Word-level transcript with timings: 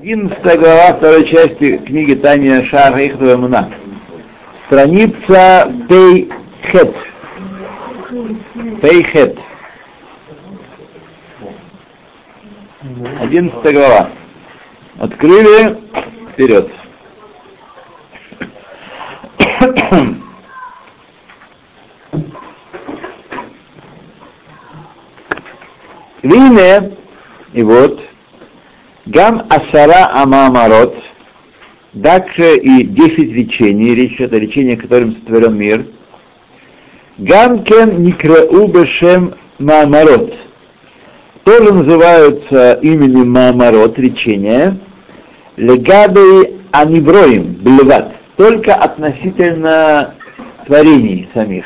11 0.00 0.60
глава 0.60 0.94
второй 0.94 1.26
части 1.26 1.76
книги 1.78 2.14
Таня 2.14 2.64
Шара 2.66 3.04
Ихтова 3.04 3.36
Муна. 3.36 3.68
Страница 4.66 5.72
Пейхет. 5.88 6.94
Пейхет. 8.80 9.38
11 13.20 13.74
глава. 13.74 14.10
Открыли 15.00 15.76
вперед. 16.30 16.70
Вине, 26.22 26.96
и 27.52 27.62
вот, 27.64 28.00
Гам 29.08 29.46
Асара 29.48 30.10
Амамарот, 30.22 30.94
также 32.02 32.58
и 32.58 32.84
10 32.84 33.18
речений, 33.32 33.94
речь 33.94 34.16
идет 34.16 34.34
о 34.34 34.38
речении, 34.38 34.76
которым 34.76 35.14
сотворен 35.14 35.56
мир. 35.56 35.86
Гам 37.16 37.64
Кен 37.64 38.02
Никрау 38.02 38.66
Бешем 38.66 39.34
Маамарот, 39.58 40.34
тоже 41.44 41.72
называются 41.72 42.74
именем 42.82 43.32
Маамарот, 43.32 43.98
речения, 43.98 44.76
Легабей 45.56 46.58
Аниброим, 46.72 47.54
Блеват, 47.62 48.14
только 48.36 48.74
относительно 48.74 50.14
творений 50.66 51.30
самих. 51.32 51.64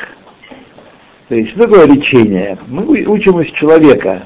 То 1.27 1.35
есть, 1.35 1.49
что 1.49 1.67
такое 1.67 1.87
речение? 1.87 2.57
Мы 2.67 3.03
учим 3.03 3.41
из 3.41 3.51
человека. 3.51 4.23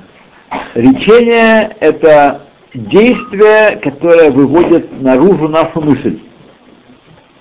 Речение— 0.76 1.76
это 1.80 2.47
действие, 2.78 3.80
которое 3.82 4.30
выводит 4.30 5.02
наружу 5.02 5.48
нашу 5.48 5.82
мысль. 5.82 6.20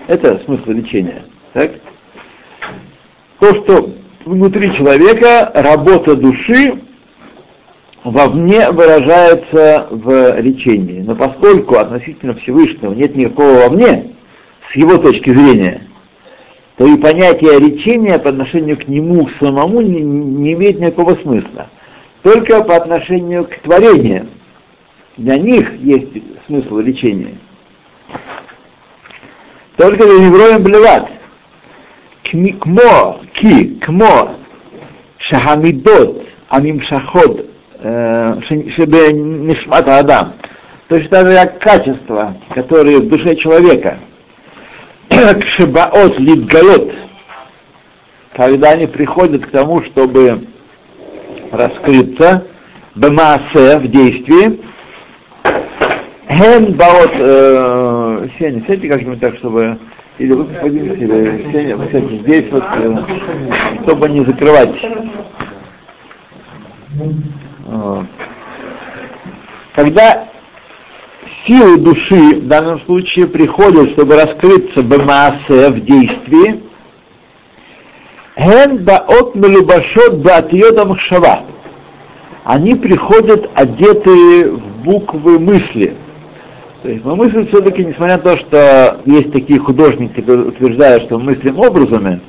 Это 0.06 0.40
смысл 0.44 0.70
лечения. 0.70 1.24
Так? 1.52 1.72
То, 3.40 3.54
что 3.54 3.90
внутри 4.24 4.74
человека 4.74 5.50
работа 5.54 6.16
души 6.16 6.80
вовне 8.04 8.70
выражается 8.70 9.88
в 9.90 10.40
речении. 10.40 11.02
Но 11.02 11.14
поскольку 11.14 11.76
относительно 11.76 12.34
Всевышнего 12.36 12.92
нет 12.92 13.14
никакого 13.14 13.68
вовне, 13.68 14.12
с 14.70 14.76
его 14.76 14.96
точки 14.96 15.30
зрения, 15.30 15.82
то 16.76 16.86
и 16.86 16.96
понятие 16.96 17.58
речения 17.58 18.18
по 18.18 18.30
отношению 18.30 18.78
к 18.78 18.88
нему 18.88 19.28
самому 19.38 19.80
не, 19.80 20.00
не 20.00 20.52
имеет 20.54 20.80
никакого 20.80 21.14
смысла. 21.16 21.68
Только 22.22 22.62
по 22.64 22.76
отношению 22.76 23.44
к 23.44 23.56
творениям 23.58 24.28
для 25.16 25.38
них 25.38 25.72
есть 25.80 26.22
смысл 26.46 26.78
лечения. 26.78 27.38
Только 29.76 30.04
для 30.04 30.26
невроем 30.26 30.62
блеват. 30.62 31.10
Кмо, 32.22 33.20
ки, 33.32 33.78
кмо, 33.78 34.36
шахамидот, 35.18 36.26
амим 36.48 36.80
шаход, 36.80 37.46
шебе 37.80 39.12
нишмат 39.12 39.88
адам. 39.88 40.34
Точно 40.88 41.08
так 41.08 41.26
же, 41.26 41.32
как 41.34 41.58
качества, 41.60 42.36
которые 42.54 42.98
в 42.98 43.08
душе 43.08 43.36
человека, 43.36 43.98
к 45.08 45.42
шибаот 45.56 46.18
литгалот, 46.18 46.92
когда 48.34 48.70
они 48.70 48.86
приходят 48.86 49.46
к 49.46 49.50
тому, 49.50 49.82
чтобы 49.82 50.46
раскрыться, 51.50 52.46
бемаасе, 52.94 53.78
в 53.78 53.88
действии, 53.88 54.60
Ген 56.28 56.74
баот, 56.74 57.12
э, 57.14 58.28
Сеня, 58.38 58.64
сядьте 58.66 58.88
как-нибудь 58.88 59.20
так, 59.20 59.36
чтобы 59.36 59.78
или 60.18 60.32
вы 60.32 60.44
поднимитесь, 60.44 61.02
или 61.02 61.52
Сеня, 61.52 61.78
кстати, 61.78 62.18
здесь 62.18 62.50
вот, 62.50 62.64
э, 62.74 62.96
чтобы 63.82 64.08
не 64.08 64.24
закрывать. 64.24 64.74
Когда 69.74 70.28
силы 71.46 71.76
души 71.78 72.40
в 72.40 72.48
данном 72.48 72.80
случае 72.80 73.26
приходят, 73.28 73.90
чтобы 73.90 74.20
раскрыться 74.20 74.82
бемаасе 74.82 75.70
в 75.70 75.80
действии, 75.84 76.62
Ген 78.36 78.84
баот 78.84 79.34
мелубашот 79.36 80.16
баатиода 80.16 80.86
махшава. 80.86 81.44
Они 82.44 82.74
приходят 82.74 83.48
одетые 83.54 84.52
в 84.52 84.82
буквы 84.82 85.38
мысли. 85.38 85.96
То 86.82 86.90
есть 86.90 87.04
мы 87.04 87.16
мыслим 87.16 87.46
все-таки, 87.46 87.84
несмотря 87.84 88.16
на 88.16 88.22
то, 88.22 88.36
что 88.36 89.00
есть 89.06 89.32
такие 89.32 89.58
художники, 89.58 90.20
которые 90.20 90.48
утверждают, 90.48 91.04
что 91.04 91.18
мы 91.18 91.34
мыслим 91.34 91.58
образами, 91.58 92.20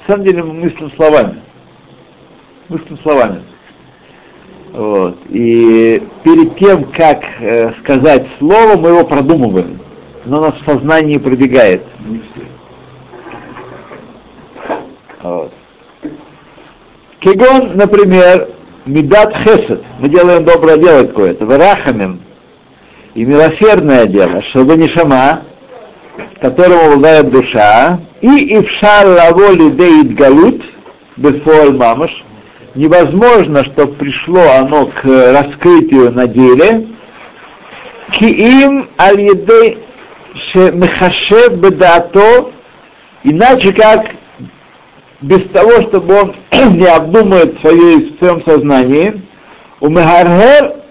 на 0.00 0.06
самом 0.06 0.24
деле 0.24 0.42
мы 0.42 0.54
мыслим 0.54 0.90
словами. 0.92 1.42
Мыслим 2.68 2.98
словами. 2.98 3.42
Вот. 4.72 5.18
И 5.28 6.02
перед 6.24 6.56
тем, 6.56 6.84
как 6.84 7.22
э, 7.40 7.72
сказать 7.82 8.26
слово, 8.38 8.76
мы 8.76 8.90
его 8.90 9.04
продумываем. 9.04 9.80
Но 10.24 10.40
нас 10.40 10.54
в 10.60 10.64
сознании 10.64 11.18
пробегает. 11.18 11.82
Вот. 15.22 15.52
Кигон, 17.20 17.76
например, 17.76 18.48
Медат 18.86 19.36
Хесед. 19.36 19.82
Мы 19.98 20.08
делаем 20.08 20.44
доброе 20.44 20.78
дело 20.78 21.04
какое-то. 21.04 21.46
Варахамим 21.46 22.20
и 23.14 23.24
милосердное 23.24 24.06
дело, 24.06 24.42
чтобы 24.50 24.76
не 24.76 24.88
шама, 24.88 25.42
которому 26.40 26.92
обладает 26.92 27.30
душа, 27.30 28.00
и 28.20 28.58
ившар 28.58 29.06
лаволи 29.06 29.70
деид 29.70 30.14
галут, 30.14 30.62
бефоль 31.16 31.76
мамаш, 31.76 32.24
невозможно, 32.74 33.64
чтобы 33.64 33.94
пришло 33.94 34.42
оно 34.58 34.86
к 34.86 35.04
раскрытию 35.04 36.12
на 36.12 36.26
деле, 36.26 36.88
киим 38.12 38.88
аль-едей 38.98 39.78
мехашев 40.54 41.54
бедато, 41.54 42.50
иначе 43.24 43.72
как 43.72 44.06
без 45.20 45.48
того, 45.50 45.82
чтобы 45.82 46.14
он 46.14 46.34
не 46.76 46.86
обдумает 46.86 47.58
в 47.58 47.60
своем 47.60 48.42
сознании, 48.44 49.22
у 49.80 49.88
Мегаргер 49.88 50.81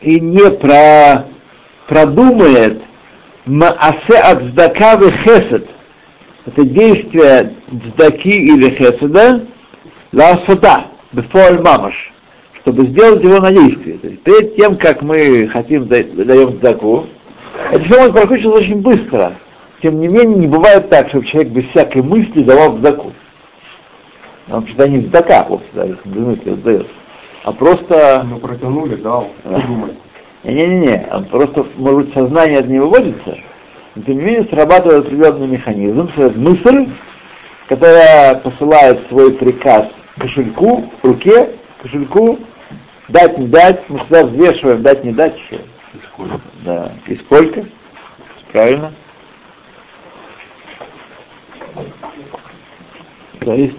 и 0.00 0.20
не 0.20 0.50
про, 0.50 1.26
продумает 1.86 2.82
маасе 3.46 4.18
от 4.18 4.42
здака 4.44 4.96
в 4.96 5.10
хесед, 5.10 5.66
это 6.46 6.64
действие 6.64 7.54
здаки 7.70 8.30
или 8.30 8.70
хеседа, 8.70 9.46
ласота, 10.12 10.86
бефоль 11.12 11.60
мамаш, 11.60 12.12
чтобы 12.60 12.86
сделать 12.86 13.22
его 13.22 13.40
на 13.40 13.52
действие. 13.52 13.98
То 13.98 14.08
есть 14.08 14.22
перед 14.22 14.56
тем, 14.56 14.76
как 14.76 15.02
мы 15.02 15.48
хотим 15.48 15.86
даем 15.86 16.56
здаку, 16.56 17.06
это 17.70 17.84
все 17.84 17.96
может 17.98 18.12
прокручиваться 18.12 18.58
очень 18.58 18.80
быстро. 18.80 19.34
Тем 19.82 20.00
не 20.00 20.08
менее, 20.08 20.36
не 20.36 20.46
бывает 20.46 20.88
так, 20.90 21.08
чтобы 21.08 21.24
человек 21.26 21.52
без 21.52 21.64
всякой 21.70 22.02
мысли 22.02 22.42
давал 22.42 22.76
здаку. 22.78 23.12
Он 24.50 24.66
всегда 24.66 24.88
не 24.88 25.00
здака, 25.06 25.44
вовсе 25.48 25.66
даже, 25.72 25.98
без 26.04 26.20
мысли 26.20 26.50
отдает 26.50 26.86
а 27.44 27.52
просто... 27.52 28.24
Ну, 28.28 28.38
протянули, 28.38 28.96
дал, 28.96 29.30
подумай. 29.42 29.96
Не-не-не, 30.44 31.26
просто, 31.30 31.66
может 31.76 32.06
быть, 32.06 32.14
сознание 32.14 32.60
это 32.60 32.68
не 32.68 32.78
выводится, 32.78 33.36
но 33.94 34.02
тем 34.02 34.18
не 34.18 34.24
менее 34.24 34.44
срабатывает 34.44 35.06
определенный 35.06 35.48
механизм, 35.48 36.10
мысль, 36.36 36.88
которая 37.68 38.36
посылает 38.36 39.06
свой 39.08 39.34
приказ 39.34 39.88
кошельку, 40.18 40.90
руке, 41.02 41.56
кошельку, 41.82 42.38
дать, 43.08 43.38
не 43.38 43.48
дать, 43.48 43.88
мы 43.88 43.98
всегда 43.98 44.24
взвешиваем, 44.24 44.82
дать, 44.82 45.04
не 45.04 45.12
дать 45.12 45.38
еще. 45.38 45.60
И 45.92 45.98
сколько? 46.06 46.40
Да, 46.64 46.92
и 47.06 47.16
сколько? 47.16 47.64
Правильно. 48.52 48.92
То 53.40 53.54
есть 53.54 53.76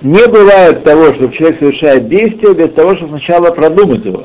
не 0.00 0.26
бывает 0.28 0.84
того, 0.84 1.12
что 1.14 1.28
человек 1.28 1.58
совершает 1.58 2.08
действие 2.08 2.54
без 2.54 2.72
того, 2.72 2.94
чтобы 2.94 3.18
сначала 3.18 3.50
продумать 3.50 4.04
его. 4.04 4.24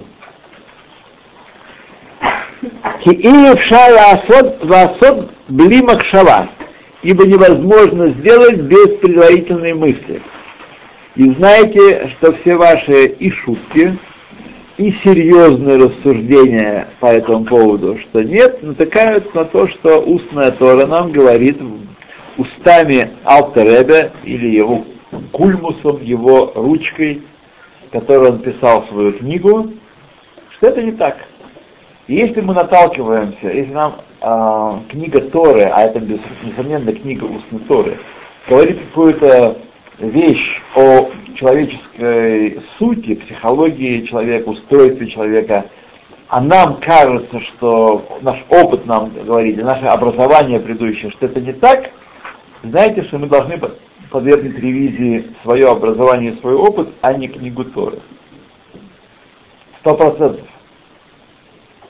Ибо 7.02 7.25
невозможно 7.25 8.10
сделать 8.10 8.62
без 8.62 8.98
предварительной 9.00 9.74
мысли. 9.74 10.22
И 11.16 11.30
знаете, 11.31 12.10
что 12.10 12.34
все 12.34 12.56
ваши 12.56 13.08
и 13.08 13.30
шутки, 13.30 13.98
и 14.78 14.92
серьезные 15.04 15.78
рассуждения 15.78 16.88
по 17.00 17.08
этому 17.08 17.46
поводу, 17.46 17.98
что 18.00 18.24
нет, 18.24 18.64
натыкаются 18.64 19.30
на 19.36 19.46
то, 19.46 19.68
что 19.68 20.00
устная 20.02 20.52
Тора 20.52 20.88
нам 20.88 21.12
говорит 21.12 21.60
устами 22.38 23.12
Алтеребе 23.25 24.12
или 24.24 24.48
его 24.48 24.86
кульмусом, 25.31 26.01
его 26.01 26.51
ручкой, 26.56 27.24
которой 27.92 28.31
он 28.31 28.39
писал 28.39 28.86
свою 28.88 29.13
книгу, 29.13 29.71
что 30.50 30.68
это 30.68 30.81
не 30.81 30.92
так. 30.94 31.18
И 32.07 32.15
если 32.15 32.42
мы 32.42 32.54
наталкиваемся, 32.54 33.48
если 33.48 33.71
нам 33.71 33.95
э, 34.21 34.80
книга 34.89 35.21
Торы, 35.21 35.63
а 35.63 35.83
это, 35.83 36.00
несомненно, 36.00 36.92
книга 36.94 37.24
устной 37.25 37.60
Торы, 37.68 37.98
говорит 38.48 38.80
какую-то 38.89 39.57
вещь 40.00 40.62
о 40.75 41.10
человеческой 41.36 42.62
сути, 42.77 43.15
психологии 43.15 44.06
человека, 44.06 44.50
устройстве 44.50 45.07
человека, 45.07 45.65
а 46.27 46.42
нам 46.42 46.80
кажется, 46.81 47.39
что 47.39 48.19
наш 48.21 48.44
опыт 48.50 48.86
нам 48.86 49.12
говорит, 49.25 49.62
наше 49.62 49.86
образование 49.86 50.60
предыдущее, 50.60 51.12
что 51.12 51.27
это 51.27 51.39
не 51.39 51.54
так, 51.54 51.92
знаете, 52.63 53.04
что 53.04 53.19
мы 53.19 53.27
должны 53.27 53.57
подвергнуть 54.13 54.60
ревизии 54.60 55.31
свое 55.42 55.71
образование 55.71 56.33
и 56.33 56.39
свой 56.39 56.54
опыт, 56.54 56.89
а 57.01 57.13
не 57.13 57.27
книгу 57.27 57.65
Торы. 57.65 57.98
Сто 59.80 59.95
процентов. 59.95 60.48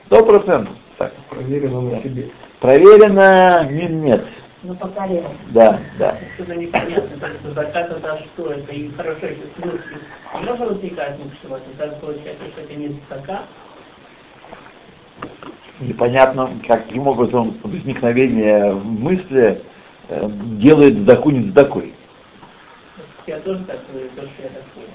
Сто 0.06 0.26
процентов. 0.26 0.74
Так. 0.98 1.14
Проверено 1.30 1.82
на 1.82 2.02
себе. 2.02 2.30
Проверено 2.62 3.68
не, 3.70 3.88
нет. 3.88 4.26
Ну, 4.64 4.74
повторяю. 4.76 5.26
Да, 5.50 5.82
да. 6.00 6.18
Что-то 6.36 6.56
непонятно, 6.56 7.18
так 7.20 7.32
что 7.42 7.52
закат 7.52 7.92
это 7.92 8.24
что 8.34 8.52
это, 8.52 8.72
и 8.72 8.90
хорошо, 8.92 9.26
если 9.28 9.44
смысл. 9.60 9.78
Можно 10.34 10.66
возникать 10.68 11.18
что 11.42 11.58
это, 11.58 11.66
так 11.78 12.00
получается, 12.00 12.46
что 12.54 12.62
это 12.62 12.74
не 12.74 13.02
закат, 13.10 13.44
Непонятно, 15.82 16.50
каким 16.66 17.08
образом 17.08 17.58
возникновение 17.64 18.74
мысли 18.74 19.62
э, 20.08 20.30
делает 20.58 21.00
сдаку 21.00 21.32
не 21.32 21.50
сдакой. 21.50 21.94
Я 23.28 23.40
тоже 23.40 23.64
так 23.66 23.80
говорю, 23.92 24.10
то, 24.16 24.22
что 24.22 24.44
я 24.44 24.50
так 24.50 24.64
понял. 24.74 24.90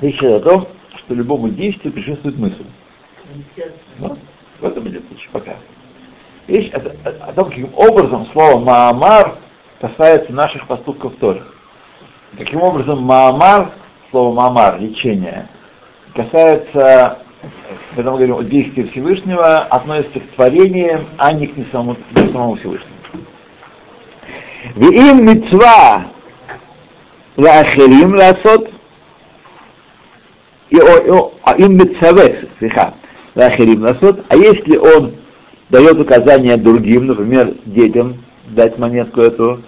Речь 0.00 0.18
идет 0.18 0.46
о 0.46 0.50
том, 0.50 0.68
что 0.96 1.14
любому 1.14 1.48
действию 1.48 1.92
предшествует 1.92 2.36
мысль. 2.36 2.64
Естественно. 3.34 3.76
Ну, 3.98 4.18
в 4.60 4.64
этом 4.64 4.88
идет 4.88 5.02
речь 5.10 5.28
пока. 5.32 5.56
Речь 6.46 6.72
о, 6.74 6.78
о- 6.78 7.28
о 7.28 7.32
том, 7.32 7.48
каким 7.48 7.70
образом 7.74 8.26
слово 8.32 8.58
«маамар» 8.58 9.38
касается 9.80 10.32
наших 10.32 10.66
поступков 10.66 11.14
тоже. 11.16 11.44
Каким 12.36 12.62
образом 12.62 13.02
«маамар», 13.02 13.72
слово 14.10 14.34
«маамар», 14.34 14.80
лечение, 14.80 15.48
касается, 16.14 17.18
когда 17.94 18.10
мы 18.10 18.18
говорим 18.18 18.36
о 18.36 18.42
действии 18.42 18.82
Всевышнего, 18.84 19.60
относится 19.60 20.20
к 20.20 20.30
творениям, 20.32 21.06
а 21.18 21.32
не 21.32 21.46
к 21.46 21.56
не 21.56 21.64
самому, 21.66 21.96
не 22.12 22.32
самому 22.32 22.56
Всевышнему. 22.56 22.93
ואם 24.75 25.25
מצווה 25.25 26.03
לאחרים 27.37 28.13
לעשות, 28.13 28.69
и 30.71 30.77
о- 30.77 31.13
о- 31.13 31.31
а 31.45 31.55
им 31.57 31.77
מצווה, 31.77 32.25
סליחה, 32.59 32.89
לאחרים 33.35 33.83
לעשות, 33.83 34.19
а 34.29 34.35
если 34.35 34.77
он 34.77 35.13
дает 35.69 35.99
указания 35.99 36.57
другим, 36.57 37.07
например, 37.07 37.53
детям 37.65 38.15
дать 38.47 38.77
монетку 38.77 39.21
эту, 39.21 39.61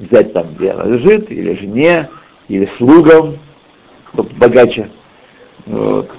взять 0.00 0.32
там, 0.32 0.54
где 0.54 0.70
она 0.70 0.84
лежит, 0.84 1.30
или 1.30 1.54
жене, 1.54 2.08
или 2.48 2.68
слугам, 2.78 3.38
кто 4.04 4.22
богаче. 4.22 4.88
Вот. 5.66 6.10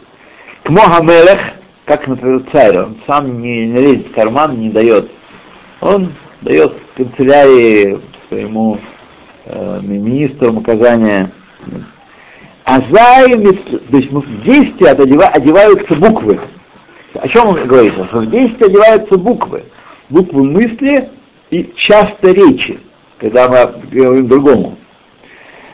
Кмо 0.64 0.82
Хамелех, 0.82 1.40
как, 1.86 2.08
например, 2.08 2.44
царь, 2.52 2.78
он 2.78 2.98
сам 3.08 3.42
не, 3.42 3.66
не 3.66 3.82
лезет 3.82 4.08
в 4.08 4.14
карман, 4.14 4.60
не 4.60 4.70
дает. 4.70 5.10
Он 5.82 6.14
дает 6.42 6.74
канцелярии 6.97 8.01
своему 8.29 8.79
э, 9.47 9.81
министрам 9.83 10.59
указания. 10.59 11.31
Азай, 12.65 13.31
то 13.37 13.97
есть 13.97 14.11
в 14.11 14.43
действии 14.43 14.87
одева- 14.87 15.29
одеваются 15.29 15.95
буквы. 15.95 16.41
О 17.15 17.29
чем 17.29 17.49
он 17.49 17.67
говорит? 17.67 17.95
В 17.97 18.27
действии 18.31 18.67
одеваются 18.67 19.19
буквы. 19.19 19.65
Буквы 20.09 20.45
мысли 20.45 21.11
и 21.51 21.73
часто 21.77 22.33
речи, 22.33 22.79
когда 23.19 23.49
мы 23.49 23.83
говорим 23.91 24.29
другому. 24.29 24.79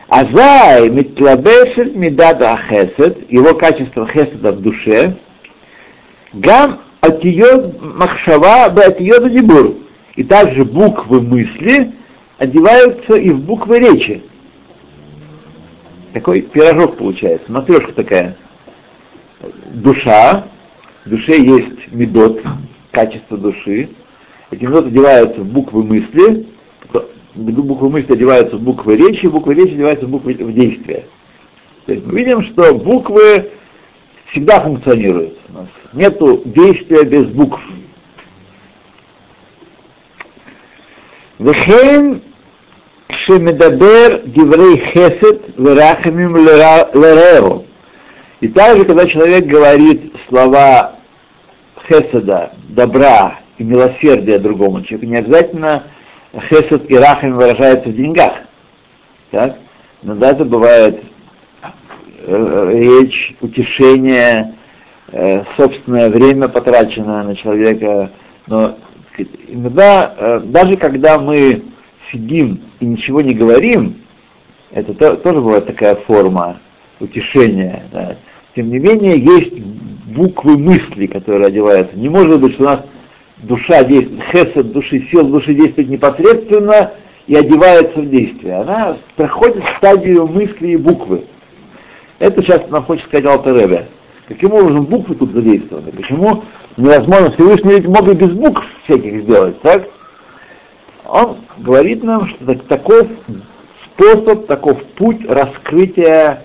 Азай 0.08 0.90
митлабешет 0.90 1.94
мидада 1.94 2.58
хесед, 2.69 3.31
его 3.31 3.55
качество 3.55 4.06
хеседа 4.08 4.52
в 4.52 4.61
душе, 4.61 5.16
гам 6.32 6.81
от 7.00 7.25
ее 7.25 7.73
махшава 7.81 8.69
бе 8.70 8.82
от 8.82 9.00
ее 9.00 9.31
дибур. 9.31 9.76
И 10.20 10.22
также 10.22 10.67
буквы 10.67 11.22
мысли 11.22 11.93
одеваются 12.37 13.14
и 13.14 13.31
в 13.31 13.40
буквы 13.40 13.78
речи. 13.78 14.22
Такой 16.12 16.43
пирожок 16.43 16.99
получается, 16.99 17.50
матрешка 17.50 17.94
такая. 17.94 18.37
Душа, 19.72 20.46
в 21.06 21.08
душе 21.08 21.40
есть 21.40 21.90
медот, 21.90 22.43
качество 22.90 23.38
души. 23.38 23.88
Эти 24.50 24.62
медот 24.62 24.88
одеваются 24.88 25.40
в 25.40 25.46
буквы 25.46 25.84
мысли, 25.84 26.46
буквы 27.34 27.88
мысли 27.88 28.12
одеваются 28.12 28.58
в 28.58 28.61
буквы 28.61 28.96
речи, 28.96 29.25
буквы 29.26 29.55
речи 29.55 29.73
одеваются 29.73 30.05
в 30.05 30.11
буквы 30.11 30.34
в 30.34 30.52
действия. 30.52 31.06
То 31.87 31.94
есть 31.94 32.05
мы 32.05 32.19
видим, 32.19 32.43
что 32.43 32.75
буквы 32.75 33.52
всегда 34.26 34.61
функционируют 34.61 35.38
у 35.49 35.52
нас. 35.55 35.69
Нету 35.94 36.43
действия 36.44 37.05
без 37.05 37.26
букв. 37.28 37.58
Вехен 41.40 42.20
шемедабер 43.08 44.26
диврей 44.26 44.76
хесед 44.92 45.56
верахамим 45.56 46.37
лерео. 46.37 47.64
И 48.40 48.48
также, 48.48 48.84
когда 48.84 49.06
человек 49.06 49.46
говорит 49.46 50.14
слова 50.28 50.96
хеседа, 51.88 52.52
добра 52.69 53.40
и 53.56 53.64
милосердия 53.64 54.38
другому 54.38 54.82
человеку, 54.82 55.10
не 55.10 55.16
обязательно 55.16 55.84
хесед 56.50 56.90
и 56.90 56.96
рахами 56.96 57.32
выражаются 57.32 57.88
в 57.88 57.96
деньгах. 57.96 58.34
Так? 59.31 59.56
Иногда 60.02 60.32
это 60.32 60.44
бывает 60.44 61.02
речь, 62.26 63.34
утешение, 63.40 64.56
собственное 65.56 66.10
время 66.10 66.48
потраченное 66.48 67.22
на 67.22 67.34
человека, 67.34 68.10
но 68.46 68.76
иногда, 69.49 70.15
э, 70.17 70.41
даже 70.47 70.77
когда 70.77 71.19
мы 71.19 71.62
сидим 72.11 72.61
и 72.81 72.87
ничего 72.87 73.21
не 73.21 73.35
говорим, 73.35 73.97
это 74.71 74.95
то- 74.95 75.17
тоже 75.17 75.41
бывает 75.41 75.67
такая 75.67 75.97
форма 75.97 76.61
утешения. 77.01 77.85
да. 77.93 78.17
Тем 78.55 78.71
не 78.71 78.79
менее, 78.79 79.19
есть 79.19 79.59
буквы 80.07 80.59
мысли, 80.59 81.07
которые 81.07 81.47
одеваются. 81.47 81.97
Не 81.97 82.09
может 82.09 82.40
быть, 82.40 82.55
что 82.55 82.62
у 82.62 82.67
нас 82.67 82.81
душа 83.38 83.85
действует, 83.85 84.23
хесед 84.25 84.73
души, 84.73 85.07
сил 85.11 85.29
души 85.29 85.55
действует 85.55 85.88
непосредственно 85.88 86.93
и 87.26 87.35
одевается 87.37 88.00
в 88.00 88.11
действие. 88.11 88.57
Она 88.57 88.97
проходит 89.17 89.64
стадию 89.76 90.26
мысли 90.26 90.69
и 90.69 90.76
буквы. 90.76 91.25
Это 92.19 92.43
сейчас 92.43 92.69
нам 92.69 92.85
хочет 92.85 93.07
сказать 93.07 93.26
Алтеребе. 93.26 93.87
Каким 94.29 94.52
образом 94.52 94.85
буквы 94.85 95.14
тут 95.14 95.33
задействованы? 95.33 95.90
Почему 95.93 96.45
невозможно? 96.77 97.33
Всевышний 97.33 97.75
ведь 97.75 97.87
мог 97.87 98.09
и 98.09 98.15
без 98.15 98.33
букв 98.33 98.65
всяких 98.85 99.23
сделать, 99.23 99.61
так? 99.62 99.89
Он 101.05 101.39
говорит 101.59 102.03
нам, 102.05 102.27
что 102.27 102.47
так- 102.47 102.67
таков 102.67 103.07
способ, 103.85 104.47
таков 104.47 104.83
путь 104.97 105.25
раскрытия 105.27 106.45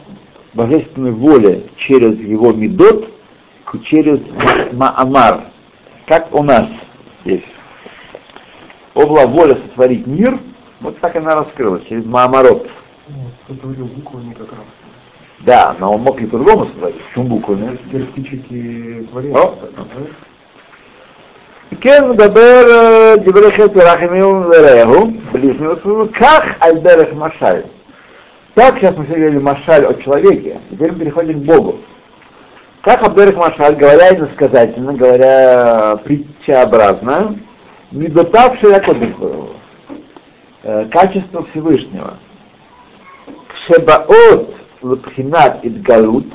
божественной 0.53 1.12
воли 1.12 1.70
через 1.77 2.17
его 2.20 2.51
медот 2.53 3.10
через 3.84 4.20
Маамар, 4.74 5.46
как 6.05 6.34
у 6.34 6.44
нас 6.44 6.67
есть. 7.24 7.46
Была 8.94 9.27
воля 9.27 9.55
сотворить 9.55 10.08
мир, 10.08 10.39
вот 10.79 11.00
так 11.00 11.15
она 11.15 11.36
раскрылась, 11.36 11.86
через 11.86 12.05
Маамарот. 12.05 12.70
Кто-то 13.44 13.62
говорил 13.62 13.86
буквами 13.88 14.34
как 14.34 14.51
раз. 14.51 14.84
Да, 15.40 15.75
но 15.78 15.94
он 15.94 16.02
мог 16.02 16.20
и 16.20 16.26
по-другому 16.26 16.66
сотворить. 16.66 17.02
Почему 17.06 17.25
буквами? 17.26 17.78
Теоретически 17.90 19.06
творец. 19.10 19.37
О. 19.37 19.54
да? 19.76 19.84
כן 21.80 22.08
מדבר 22.10 22.64
אה, 22.70 23.16
דברי 23.16 23.52
חטא 23.52 23.78
ורחמים 23.78 24.42
ורעהו, 24.50 25.10
ближнего 25.32 25.76
своего, 25.82 26.06
как 26.12 26.44
על 26.60 26.78
דרך 26.78 27.14
משל. 27.14 27.62
Так, 28.54 28.78
сейчас 28.78 28.96
мы 28.96 29.04
говорили 29.04 29.38
машаль 29.38 29.87
о 29.87 29.94
человеке, 29.94 30.60
теперь 30.70 30.90
мы 30.92 30.99
переходим 30.99 31.40
к 31.40 31.44
Богу. 31.44 31.78
Как 32.82 33.02
Абдерах 33.02 33.37
Машаль, 33.37 33.76
говоря 33.76 34.16
иносказательно, 34.16 34.94
говоря 34.94 35.96
притчеобразно, 36.02 37.38
недотавший 37.92 38.72
Якодыху, 38.72 39.50
качество 40.90 41.44
Всевышнего. 41.50 42.14
Шебаот 43.66 44.53
лапхинат 44.85 45.65
идгалут, 45.65 46.27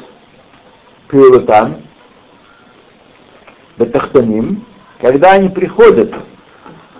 пилотан, 1.08 1.76
бетахтаним, 3.78 4.64
когда 5.00 5.32
они 5.32 5.48
приходят 5.48 6.12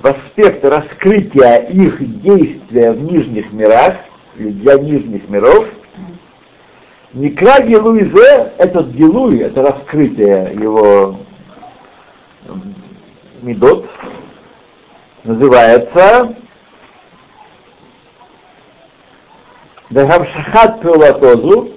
в 0.01 0.07
аспект 0.07 0.65
раскрытия 0.65 1.57
их 1.67 2.23
действия 2.23 2.93
в 2.93 3.03
нижних 3.03 3.53
мирах, 3.53 3.97
или 4.37 4.51
для 4.51 4.79
нижних 4.79 5.29
миров, 5.29 5.67
Никра 7.13 7.61
Гилуизе, 7.61 8.53
этот 8.57 8.91
Гилуй, 8.91 9.39
это 9.41 9.63
раскрытие 9.63 10.53
его 10.55 11.17
медот, 13.43 13.91
называется 15.25 16.37
Дагамшахат 19.91 20.81
Пеулатозу, 20.81 21.73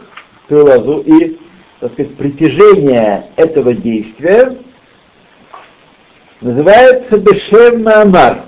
Пеулазу 0.47 0.99
и, 0.99 1.39
так 1.79 1.93
сказать, 1.93 2.15
притяжение 2.15 3.25
этого 3.37 3.73
действия 3.73 4.55
называется 6.39 7.17
Бешем 7.17 7.83
Маамар, 7.83 8.43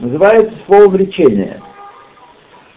называется 0.00 0.54
словом 0.66 0.96
речения. 0.96 1.60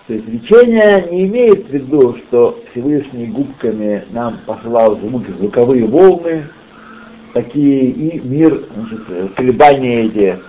То 0.05 0.13
есть 0.13 0.27
речение 0.27 1.07
не 1.09 1.25
имеет 1.25 1.67
в 1.67 1.69
виду, 1.71 2.17
что 2.17 2.61
Всевышний 2.71 3.27
губками 3.27 4.05
нам 4.11 4.39
посылал 4.45 4.97
звуки, 4.99 5.31
звуковые 5.31 5.85
волны, 5.87 6.47
такие, 7.33 7.89
и 7.89 8.19
мир, 8.19 8.65
значит, 8.75 9.33
колебания 9.35 10.03
эти 10.03 10.39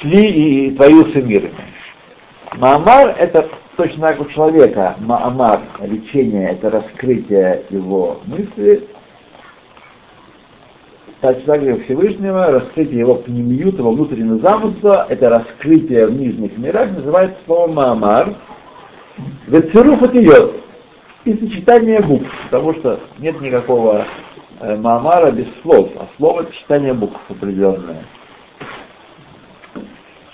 шли 0.00 0.28
и 0.68 0.70
творился 0.70 1.20
мир. 1.20 1.50
Маамар— 2.56 3.14
это 3.18 3.48
точно 3.76 4.08
как 4.08 4.20
у 4.20 4.24
человека. 4.26 4.96
Маамар— 5.00 5.60
лечение, 5.82 6.50
это 6.50 6.70
раскрытие 6.70 7.62
его 7.70 8.20
мысли. 8.26 8.88
Точно 11.20 11.54
так 11.54 11.62
же 11.62 11.80
Всевышнего, 11.80 12.46
раскрытие 12.46 13.00
его 13.00 13.16
пнемиют, 13.16 13.78
его 13.78 13.90
внутреннего 13.90 14.38
замысла, 14.38 15.06
это 15.08 15.30
раскрытие 15.30 16.06
в 16.06 16.12
нижних 16.12 16.56
мирах, 16.58 16.90
называется 16.92 17.38
слово 17.46 17.72
Маамар. 17.72 18.34
Вецеруф 19.46 20.02
идет 20.14 20.52
и 21.24 21.34
сочетание 21.34 22.00
букв, 22.00 22.30
потому 22.44 22.74
что 22.74 23.00
нет 23.18 23.40
никакого 23.40 24.04
э, 24.60 24.76
Маамара 24.76 25.30
без 25.30 25.46
слов, 25.62 25.90
а 25.96 26.06
слово 26.16 26.44
сочетание 26.44 26.92
букв 26.92 27.18
определенное. 27.28 28.04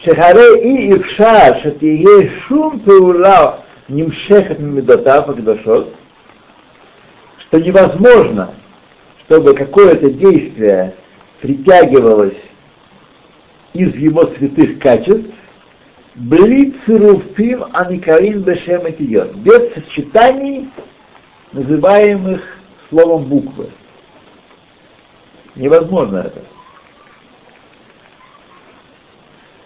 Шехаре 0.04 0.62
и 0.62 0.92
Ивша, 0.94 1.61
шатие 1.62 2.30
шум 2.40 2.80
пеула 2.80 3.64
нимшехат 3.88 4.59
мимидотав 4.59 5.28
агдашот, 5.28 5.94
что 7.38 7.61
невозможно, 7.61 8.54
чтобы 9.21 9.54
какое-то 9.54 10.11
действие 10.11 10.94
притягивалось 11.40 12.40
из 13.75 13.94
его 13.94 14.26
святых 14.26 14.80
качеств, 14.80 15.30
Блицеруфим 16.14 17.64
аникарин 17.73 18.42
бешем 18.42 18.85
этиот. 18.85 19.35
Без 19.37 19.73
сочетаний, 19.73 20.68
называемых 21.52 22.42
словом 22.90 23.25
буквы. 23.25 23.71
Невозможно 25.56 26.18
это. 26.18 26.42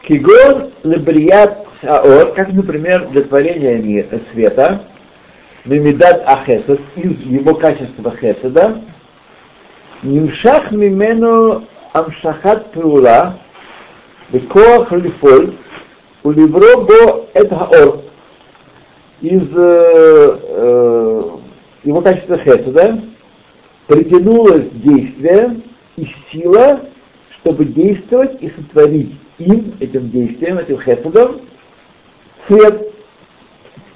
Кигон 0.06 0.70
лебрият 0.84 1.66
аор, 1.82 2.32
как, 2.34 2.52
например, 2.52 3.08
для 3.08 3.22
творения 3.22 4.06
света, 4.32 4.82
мимидат 5.64 6.22
ахесед, 6.24 6.80
из 6.94 7.18
его 7.22 7.54
качества 7.54 8.16
хеседа, 8.16 8.82
нимшах 10.04 10.70
мимену 10.70 11.64
амшахат 11.92 12.70
прула, 12.70 13.40
бекоах 14.30 14.92
лифоль, 14.92 15.56
у 16.22 16.30
Ливро 16.30 16.76
бо 16.76 17.26
это 17.34 17.56
ор 17.56 18.02
из 19.20 19.42
э, 19.56 20.38
э, 20.40 21.22
его 21.82 22.00
качества 22.00 22.38
хеседа 22.38 23.00
притянулось 23.88 24.70
действие 24.70 25.62
и 25.96 26.06
сила, 26.30 26.80
чтобы 27.40 27.64
действовать 27.64 28.40
и 28.40 28.50
сотворить 28.50 29.16
им, 29.38 29.74
этим 29.80 30.10
действием, 30.10 30.58
этим 30.58 30.80
хеседом, 30.80 31.40
свет. 32.46 32.92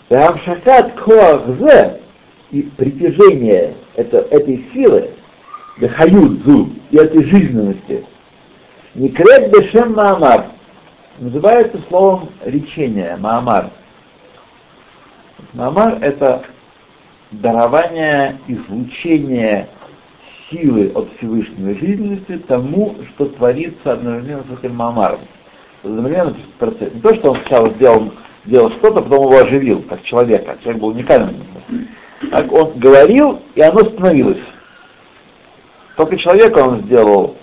Рамшакат 0.09 0.95
коахзе 0.95 2.01
и 2.51 2.63
притяжение 2.63 3.77
это, 3.95 4.19
этой 4.31 4.67
силы, 4.73 5.11
бехают 5.79 6.43
зу, 6.45 6.71
и 6.91 6.97
этой 6.97 7.23
жизненности, 7.23 8.05
не 8.95 9.09
крет 9.11 9.53
бешем 9.53 9.93
маамар, 9.95 10.47
называется 11.19 11.81
словом 11.89 12.31
речение, 12.45 13.17
маамар. 13.17 13.71
Маамар— 15.53 15.99
это 16.01 16.43
дарование, 17.31 18.37
излучение 18.49 19.69
силы 20.51 20.91
от 20.95 21.09
Всевышнего 21.17 21.75
жизненности 21.75 22.39
тому, 22.47 22.97
что 23.09 23.27
творится 23.27 23.93
одновременно 23.93 24.45
с 24.49 24.59
этим 24.59 24.77
маамаром. 24.77 25.21
Одновременно 25.83 26.37
процесс. 26.59 26.93
Не 26.93 27.01
то, 27.01 27.15
что 27.15 27.31
он 27.31 27.37
сначала 27.37 27.71
сделал, 27.71 28.13
сделал 28.45 28.71
что-то, 28.73 29.01
потом 29.03 29.27
его 29.27 29.39
оживил, 29.39 29.83
как 29.83 30.03
человека. 30.03 30.59
Человек 30.63 30.83
был 30.83 30.89
уникальным. 30.89 31.37
Так 32.31 32.53
он 32.53 32.79
говорил, 32.79 33.41
и 33.55 33.63
оно 33.63 33.81
становилось. 33.81 34.43
Только 35.97 36.19
человека 36.19 36.59
он 36.59 36.83
сделал, 36.83 37.37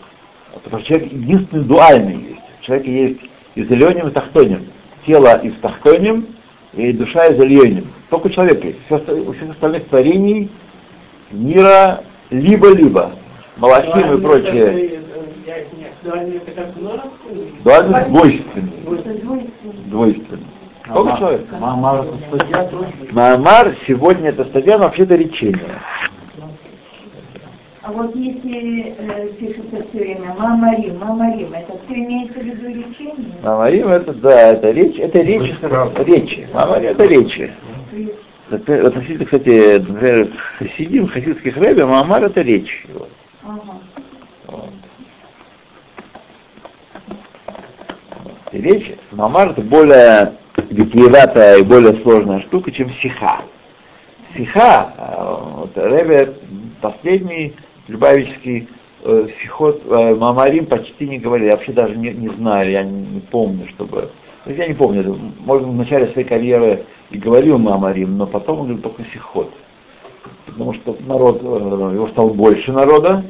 потому 0.63 0.79
что 0.79 0.89
человек 0.89 1.11
единственный 1.11 1.63
дуальный 1.63 2.15
есть. 2.15 2.41
У 2.59 2.65
человека 2.65 2.89
есть 2.89 3.21
из 3.55 3.71
Ильоним 3.71 4.07
и 4.07 4.11
Тахтоним. 4.11 4.67
Тело 5.05 5.37
из 5.39 5.55
Тахтоним 5.59 6.27
и 6.73 6.91
душа 6.91 7.27
из 7.27 7.39
Ильоним. 7.39 7.91
Только 8.09 8.27
у 8.27 8.29
человека 8.29 8.67
есть. 8.67 8.79
У 8.89 9.33
всех 9.33 9.51
остальных 9.51 9.87
творений 9.87 10.49
мира 11.31 12.03
либо-либо. 12.29 13.11
Малахим 13.57 14.17
и 14.17 14.21
прочее. 14.21 15.01
Дуальность 17.63 18.07
двойственный. 18.09 18.71
Двойственный. 19.87 20.45
Сколько 20.85 21.17
человек? 21.17 21.47
Тоже? 21.49 22.93
Маамар 23.11 23.75
сегодня 23.85 24.29
это 24.29 24.45
статья, 24.45 24.77
но 24.77 24.85
вообще-то 24.85 25.15
речение. 25.15 25.81
А 27.81 27.91
вот 27.91 28.13
если 28.17 28.95
э, 28.97 29.27
пишется 29.39 29.85
все 29.89 29.99
время 29.99 30.35
мамарим, 30.37 30.99
мамарим, 30.99 31.53
это 31.53 31.71
все 31.85 31.95
имеется 31.95 32.39
в 32.39 32.43
виду 32.43 32.67
лечение? 32.67 33.31
Мамарим 33.41 33.87
это, 33.87 34.13
да, 34.13 34.51
это 34.51 34.71
речь, 34.71 34.99
это 34.99 35.21
речь, 35.21 35.57
правда. 35.61 36.03
речи. 36.03 36.49
Мамарим 36.53 36.89
это 36.89 37.05
речи. 37.05 37.53
Например, 38.49 38.85
Относительно, 38.87 39.25
кстати, 39.25 39.77
например, 39.77 40.29
хасидим, 40.57 41.07
хасидских 41.07 41.57
рэбе, 41.57 41.85
мамар 41.85 42.23
это 42.23 42.41
речь. 42.41 42.85
его. 42.87 43.07
Ага. 43.43 43.79
Вот. 44.47 44.69
И 48.53 48.61
речь, 48.61 48.93
мамар 49.11 49.49
это 49.49 49.61
более 49.61 50.33
витиеватая 50.69 51.57
и 51.57 51.63
более 51.63 52.01
сложная 52.01 52.39
штука, 52.41 52.71
чем 52.71 52.89
сиха. 52.91 53.41
Сиха, 54.35 54.93
э, 54.97 55.57
вот, 55.57 55.71
Ребе, 55.75 56.33
последний 56.81 57.55
Любавический 57.87 58.67
э, 59.03 59.27
сихот, 59.41 59.81
э, 59.85 60.15
мамарим 60.15 60.65
почти 60.65 61.07
не 61.07 61.19
говорили, 61.19 61.51
вообще 61.51 61.71
даже 61.71 61.95
не, 61.95 62.11
не 62.11 62.27
знаю, 62.29 62.69
я 62.69 62.83
не, 62.83 63.05
не 63.05 63.19
помню, 63.21 63.67
чтобы... 63.69 64.11
есть 64.49 64.59
я 64.59 64.67
не 64.67 64.73
помню, 64.73 65.01
это, 65.01 65.15
может, 65.39 65.67
в 65.67 65.73
начале 65.73 66.07
своей 66.07 66.27
карьеры 66.27 66.85
и 67.09 67.17
говорил 67.17 67.57
мамарим, 67.57 68.17
но 68.17 68.27
потом 68.27 68.59
он 68.59 68.63
говорил 68.65 68.83
только 68.83 69.03
сихот. 69.11 69.51
Потому 70.45 70.73
что 70.73 70.97
народ, 71.05 71.41
э, 71.41 71.95
его 71.95 72.07
стало 72.09 72.29
больше 72.29 72.71
народа, 72.71 73.25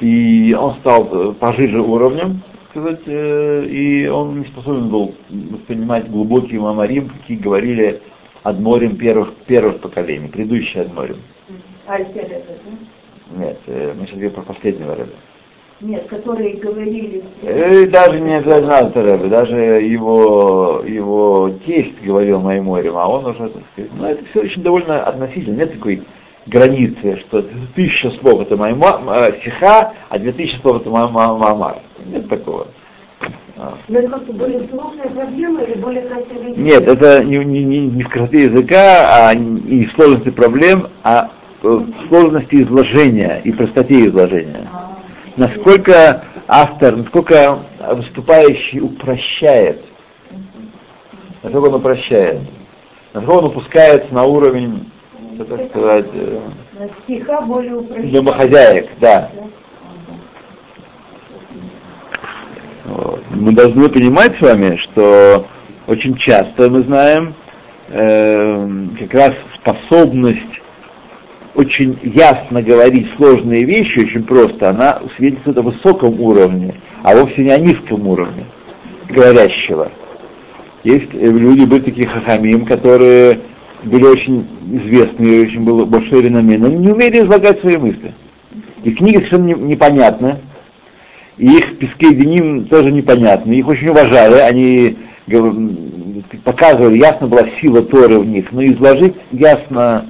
и 0.00 0.56
он 0.58 0.74
стал 0.76 1.08
э, 1.10 1.32
пожиже 1.34 1.80
уровнем, 1.80 2.42
сказать, 2.70 3.00
э, 3.06 3.64
и 3.66 4.06
он 4.08 4.40
не 4.40 4.44
способен 4.46 4.88
был 4.88 5.14
воспринимать 5.30 6.10
глубокие 6.10 6.60
мамарим, 6.60 7.08
какие 7.08 7.38
говорили 7.38 8.02
адморим 8.42 8.96
первых, 8.96 9.34
первых 9.46 9.80
поколений, 9.80 10.28
предыдущие 10.28 10.84
адморим. 10.84 11.16
Да? 13.30 13.38
Нет, 13.38 13.58
мы 13.66 14.06
сейчас 14.06 14.14
говорим 14.14 14.32
про 14.32 14.42
последнего 14.42 14.94
рэба. 14.94 15.10
Нет, 15.80 16.06
которые 16.08 16.54
говорили... 16.56 17.22
Э, 17.42 17.86
даже 17.86 18.18
не 18.20 18.34
обязательно 18.34 19.02
Рэбе, 19.02 19.28
даже 19.28 19.56
его, 19.56 20.82
его 20.86 21.50
тесть 21.66 22.02
говорил 22.02 22.40
Майморим, 22.40 22.96
а 22.96 23.06
он 23.06 23.26
уже, 23.26 23.50
так 23.50 23.62
сказать, 23.72 23.90
ну 23.98 24.06
это 24.06 24.24
все 24.30 24.40
очень 24.40 24.62
довольно 24.62 25.02
относительно, 25.02 25.56
нет 25.56 25.74
такой 25.74 26.02
границы, 26.46 27.18
что 27.18 27.44
тысяча 27.74 28.10
слов 28.12 28.40
это 28.40 28.56
Майма, 28.56 29.02
э, 29.06 29.32
Сиха, 29.42 29.92
а 30.08 30.18
две 30.18 30.32
тысячи 30.32 30.58
слов 30.62 30.80
это 30.80 30.88
Ма- 30.88 31.08
Ма- 31.08 31.36
Мамар. 31.36 31.78
Нет 32.06 32.26
такого. 32.28 32.68
А. 33.58 33.74
Но 33.88 33.98
это 33.98 34.08
как-то 34.08 34.32
более 34.32 34.68
сложная 34.68 35.08
проблема 35.08 35.62
или 35.62 35.78
более 35.78 36.02
красивая? 36.02 36.54
Нет, 36.56 36.88
это 36.88 37.24
не, 37.24 37.38
не, 37.38 37.64
не, 37.64 37.86
не 37.86 38.02
в 38.02 38.08
красоте 38.08 38.44
языка, 38.44 39.28
а 39.28 39.34
не 39.34 39.86
в 39.86 39.92
сложности 39.92 40.30
проблем, 40.30 40.88
а 41.02 41.30
в 41.62 42.08
сложности 42.08 42.62
изложения 42.62 43.40
и 43.44 43.52
простоте 43.52 44.06
изложения. 44.06 44.68
А, 44.72 44.85
Насколько 45.36 46.24
автор, 46.48 46.96
насколько 46.96 47.58
выступающий 47.92 48.80
упрощает, 48.80 49.84
насколько 51.42 51.66
он 51.66 51.74
упрощает, 51.74 52.40
насколько 53.12 53.38
он 53.38 53.44
опускается 53.46 54.14
на 54.14 54.24
уровень 54.24 54.90
это, 55.38 55.44
так 55.56 55.68
сказать, 55.68 56.06
э, 56.14 56.40
Стиха 57.04 57.42
более 57.42 57.76
упрощенная. 57.76 58.12
домохозяек, 58.12 58.88
да. 58.98 59.30
Вот. 62.86 63.22
Мы 63.30 63.52
должны 63.52 63.88
понимать 63.90 64.36
с 64.38 64.40
вами, 64.40 64.76
что 64.76 65.46
очень 65.86 66.16
часто 66.16 66.70
мы 66.70 66.82
знаем 66.84 67.34
э, 67.88 68.68
как 68.98 69.12
раз 69.12 69.34
способность 69.56 70.62
очень 71.56 71.98
ясно 72.02 72.62
говорить 72.62 73.08
сложные 73.16 73.64
вещи, 73.64 74.00
очень 74.00 74.24
просто, 74.24 74.70
она 74.70 75.00
свидетельствует 75.16 75.58
о 75.58 75.62
высоком 75.62 76.20
уровне, 76.20 76.74
а 77.02 77.16
вовсе 77.16 77.42
не 77.42 77.50
о 77.50 77.58
низком 77.58 78.06
уровне 78.06 78.44
говорящего. 79.08 79.90
Есть 80.84 81.14
э, 81.14 81.30
люди, 81.30 81.64
были 81.64 81.80
такие 81.80 82.06
хахамим, 82.06 82.66
которые 82.66 83.40
были 83.84 84.04
очень 84.04 84.46
известны, 84.70 85.42
очень 85.42 85.64
было 85.64 85.84
большое 85.84 86.22
реноме, 86.22 86.58
но 86.58 86.68
не 86.68 86.88
умели 86.88 87.22
излагать 87.22 87.60
свои 87.60 87.76
мысли. 87.76 88.12
И 88.84 88.92
книги 88.92 89.16
совершенно 89.16 89.46
не- 89.46 89.54
непонятны, 89.54 90.36
и 91.38 91.46
их 91.46 91.78
пески 91.78 92.14
Деним 92.14 92.66
тоже 92.66 92.92
непонятны, 92.92 93.52
их 93.52 93.66
очень 93.66 93.88
уважали, 93.88 94.36
они 94.40 94.96
показывали, 96.44 96.98
ясно 96.98 97.26
была 97.26 97.46
сила 97.60 97.82
Торы 97.82 98.18
в 98.18 98.26
них, 98.26 98.52
но 98.52 98.64
изложить 98.64 99.14
ясно, 99.32 100.06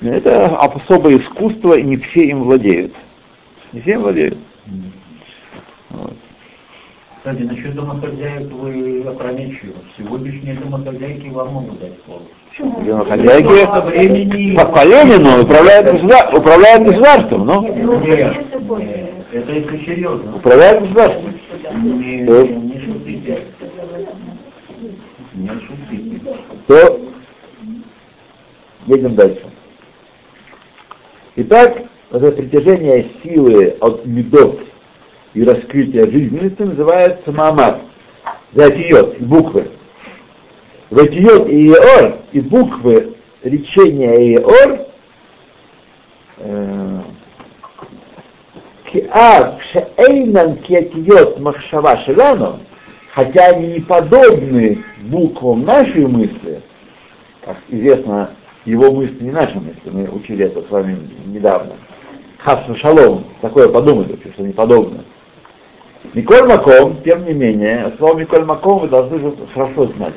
это 0.00 0.56
особое 0.56 1.18
искусство, 1.18 1.74
и 1.74 1.82
не 1.82 1.96
все 1.96 2.26
им 2.28 2.44
владеют. 2.44 2.94
Не 3.72 3.80
все 3.80 3.92
им 3.92 4.02
владеют. 4.02 4.38
Вот. 5.90 6.14
Кстати, 7.18 7.42
насчет 7.42 7.74
домохозяек 7.74 8.50
вы 8.52 9.02
опрометчивы. 9.06 9.74
Сегодняшние 9.96 10.54
домохозяйки 10.54 11.28
вам 11.28 11.48
могут 11.52 11.80
дать 11.80 11.92
слово. 12.06 12.22
Домохозяйки 12.84 13.66
По 13.66 13.80
времени- 13.82 14.56
по, 14.56 14.64
по 14.66 14.84
Ленину 14.84 15.42
управляют, 15.42 15.86
государ- 15.88 16.34
управляют 16.36 16.84
государством, 16.84 17.46
ну, 17.46 17.60
Ну, 17.62 18.00
Нет, 18.00 18.36
это 19.32 19.52
если 19.52 19.84
серьезно. 19.84 20.36
управляют 20.36 20.80
государством. 20.84 21.34
Не, 21.82 22.24
Да. 22.24 22.42
не 22.46 22.80
шутите. 22.80 23.38
Не 25.34 25.48
шутите. 25.48 26.20
то 26.66 27.00
едем 28.86 29.14
дальше. 29.14 29.42
Итак, 31.40 31.84
вот 32.10 32.20
это 32.20 32.32
притяжение 32.32 33.10
силы 33.22 33.76
от 33.80 34.04
медот 34.04 34.58
и 35.34 35.44
раскрытия 35.44 36.10
жизненности 36.10 36.62
называется 36.62 37.30
маамар. 37.30 37.78
Затиот, 38.54 39.20
и 39.20 39.22
буквы. 39.22 39.70
Затиот 40.90 41.48
и 41.48 41.68
Иор, 41.68 42.16
и 42.32 42.40
буквы 42.40 43.14
речения 43.44 44.34
Иор, 44.34 44.80
э, 46.38 47.02
киар 48.90 49.62
шеэйнан 49.70 50.56
киатиот 50.56 51.38
махшава 51.38 51.98
шелану, 51.98 52.58
хотя 53.12 53.50
они 53.50 53.74
не 53.74 53.80
подобны 53.82 54.82
буквам 55.02 55.64
нашей 55.64 56.04
мысли, 56.04 56.62
как 57.44 57.58
известно, 57.68 58.32
его 58.68 58.92
мысли 58.92 59.24
не 59.24 59.30
наши 59.30 59.58
мысли, 59.58 59.90
мы 59.90 60.08
учили 60.08 60.44
это 60.44 60.62
с 60.62 60.70
вами 60.70 60.98
недавно. 61.26 61.74
Хасу 62.38 62.74
шалом, 62.76 63.24
такое 63.40 63.68
подумать 63.68 64.10
вообще, 64.10 64.30
что 64.32 64.42
не 64.42 64.52
подобно. 64.52 65.04
Миколь 66.14 66.46
Маком, 66.46 67.02
тем 67.02 67.24
не 67.24 67.32
менее, 67.32 67.92
слово 67.98 68.18
Миколь 68.18 68.44
Маком 68.44 68.78
вы 68.78 68.88
должны 68.88 69.18
хорошо 69.52 69.86
знать, 69.96 70.14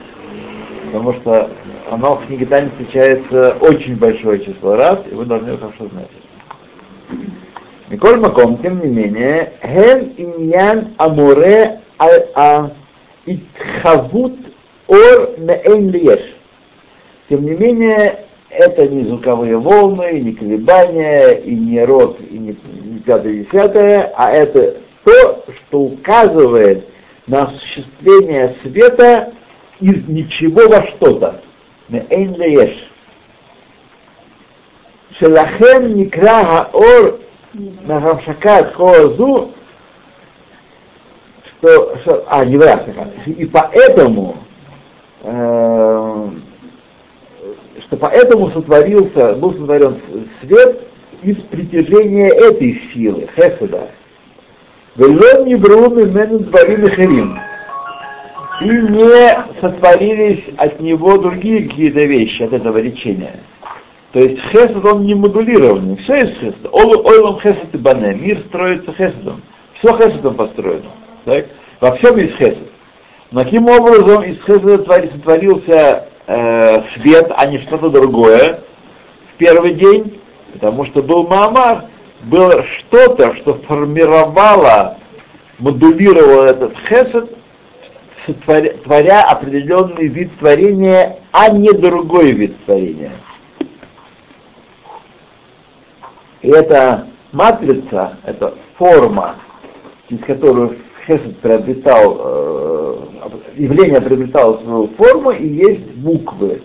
потому 0.86 1.14
что 1.14 1.50
оно 1.90 2.16
в 2.16 2.26
книге 2.28 2.46
Тани 2.46 2.70
встречается 2.70 3.58
очень 3.62 3.96
большое 3.96 4.44
число 4.44 4.76
раз, 4.76 5.00
и 5.10 5.16
вы 5.16 5.26
должны 5.26 5.48
его 5.48 5.58
хорошо 5.58 5.88
знать. 5.90 6.10
Миколь 7.90 8.20
Маком, 8.20 8.58
тем 8.60 8.80
не 8.80 8.88
менее, 8.88 9.54
хем 9.62 10.14
иньян 10.18 10.90
амуре 10.98 11.82
а 11.98 12.72
итхавут 13.26 14.36
ор 14.88 15.36
меэн 15.38 15.90
лиеш. 15.90 16.36
Тем 17.30 17.44
не 17.46 17.52
менее, 17.52 18.26
это 18.52 18.88
не 18.88 19.06
звуковые 19.06 19.58
волны, 19.58 20.20
не 20.20 20.34
колебания, 20.34 21.32
и 21.32 21.56
не 21.56 21.84
рот, 21.84 22.20
и 22.20 22.38
не, 22.38 22.54
пятое, 23.06 23.44
десятое, 23.44 24.14
а 24.16 24.32
это 24.32 24.78
то, 25.04 25.46
что 25.56 25.80
указывает 25.80 26.88
на 27.28 27.44
осуществление 27.44 28.56
света 28.62 29.34
из 29.80 30.08
ничего 30.08 30.68
во 30.68 30.84
что-то. 30.88 31.42
Шелахем 35.18 35.96
никра 35.96 36.44
хаор 36.44 37.20
Нахамшакат 37.54 38.74
Хоазу, 38.76 39.52
что, 41.44 41.98
что, 41.98 42.26
а, 42.28 42.46
не 42.46 42.58
враг, 42.58 42.86
и 43.26 43.46
поэтому, 43.46 44.38
э, 45.24 46.30
что 47.92 47.98
поэтому 47.98 48.50
сотворился, 48.52 49.36
был 49.36 49.52
сотворен 49.52 49.98
свет 50.40 50.88
из 51.24 51.36
притяжения 51.44 52.30
этой 52.30 52.82
силы, 52.94 53.28
Хеседа. 53.36 53.90
Велон 54.96 55.46
не 55.46 55.56
бруны 55.56 56.06
мену 56.06 56.40
дворим 56.40 56.88
херим. 56.90 57.38
И 58.62 58.70
не 58.70 59.60
сотворились 59.60 60.46
от 60.58 60.80
него 60.80 61.18
другие 61.18 61.68
какие-то 61.68 62.06
вещи, 62.06 62.44
от 62.44 62.54
этого 62.54 62.78
речения. 62.78 63.42
То 64.14 64.20
есть 64.20 64.40
хесед, 64.52 64.86
он 64.86 65.04
не 65.04 65.16
модулированный, 65.16 65.98
все 65.98 66.24
из 66.24 66.38
хеседа. 66.38 66.70
Ол- 66.72 67.06
Ойлом 67.06 67.40
хесед 67.42 67.74
и 67.74 67.78
бане, 67.78 68.16
мир 68.16 68.40
строится 68.48 68.94
хеседом. 68.94 69.42
Все 69.74 69.98
хеседом 69.98 70.36
построено. 70.36 70.92
Так? 71.26 71.46
Во 71.82 71.96
всем 71.96 72.16
есть 72.16 72.36
хесед. 72.36 72.58
Но 73.32 73.44
каким 73.44 73.68
образом 73.68 74.24
из 74.24 74.38
хеседа 74.44 74.76
твори- 74.76 75.12
сотворился 75.12 76.08
э, 76.28 76.84
свет, 76.94 77.32
а 77.36 77.46
не 77.48 77.60
что-то 77.60 77.90
другое 77.90 78.62
в 79.34 79.38
первый 79.38 79.74
день? 79.74 80.22
Потому 80.54 80.86
что 80.86 81.02
был 81.02 81.28
Маамар, 81.28 81.86
было 82.24 82.64
что-то, 82.64 83.36
что 83.36 83.56
формировало, 83.68 84.98
модулировало 85.60 86.44
этот 86.46 86.78
хесед, 86.88 87.36
сотворя- 88.28 88.78
творя 88.84 89.24
определенный 89.24 90.08
вид 90.08 90.38
творения, 90.38 91.18
а 91.32 91.50
не 91.50 91.72
другой 91.72 92.32
вид 92.32 92.64
творения. 92.66 93.12
И 96.42 96.50
эта 96.50 97.08
матрица, 97.32 98.18
эта 98.24 98.56
форма, 98.78 99.36
через 100.10 100.26
которую 100.26 100.78
Хесед 101.06 101.40
приобретал, 101.40 102.18
э, 102.20 102.96
явление 103.56 104.02
приобретало 104.02 104.62
свою 104.62 104.88
форму, 104.90 105.32
и 105.32 105.48
есть 105.48 105.88
буквы 105.96 106.62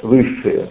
высшие. 0.00 0.68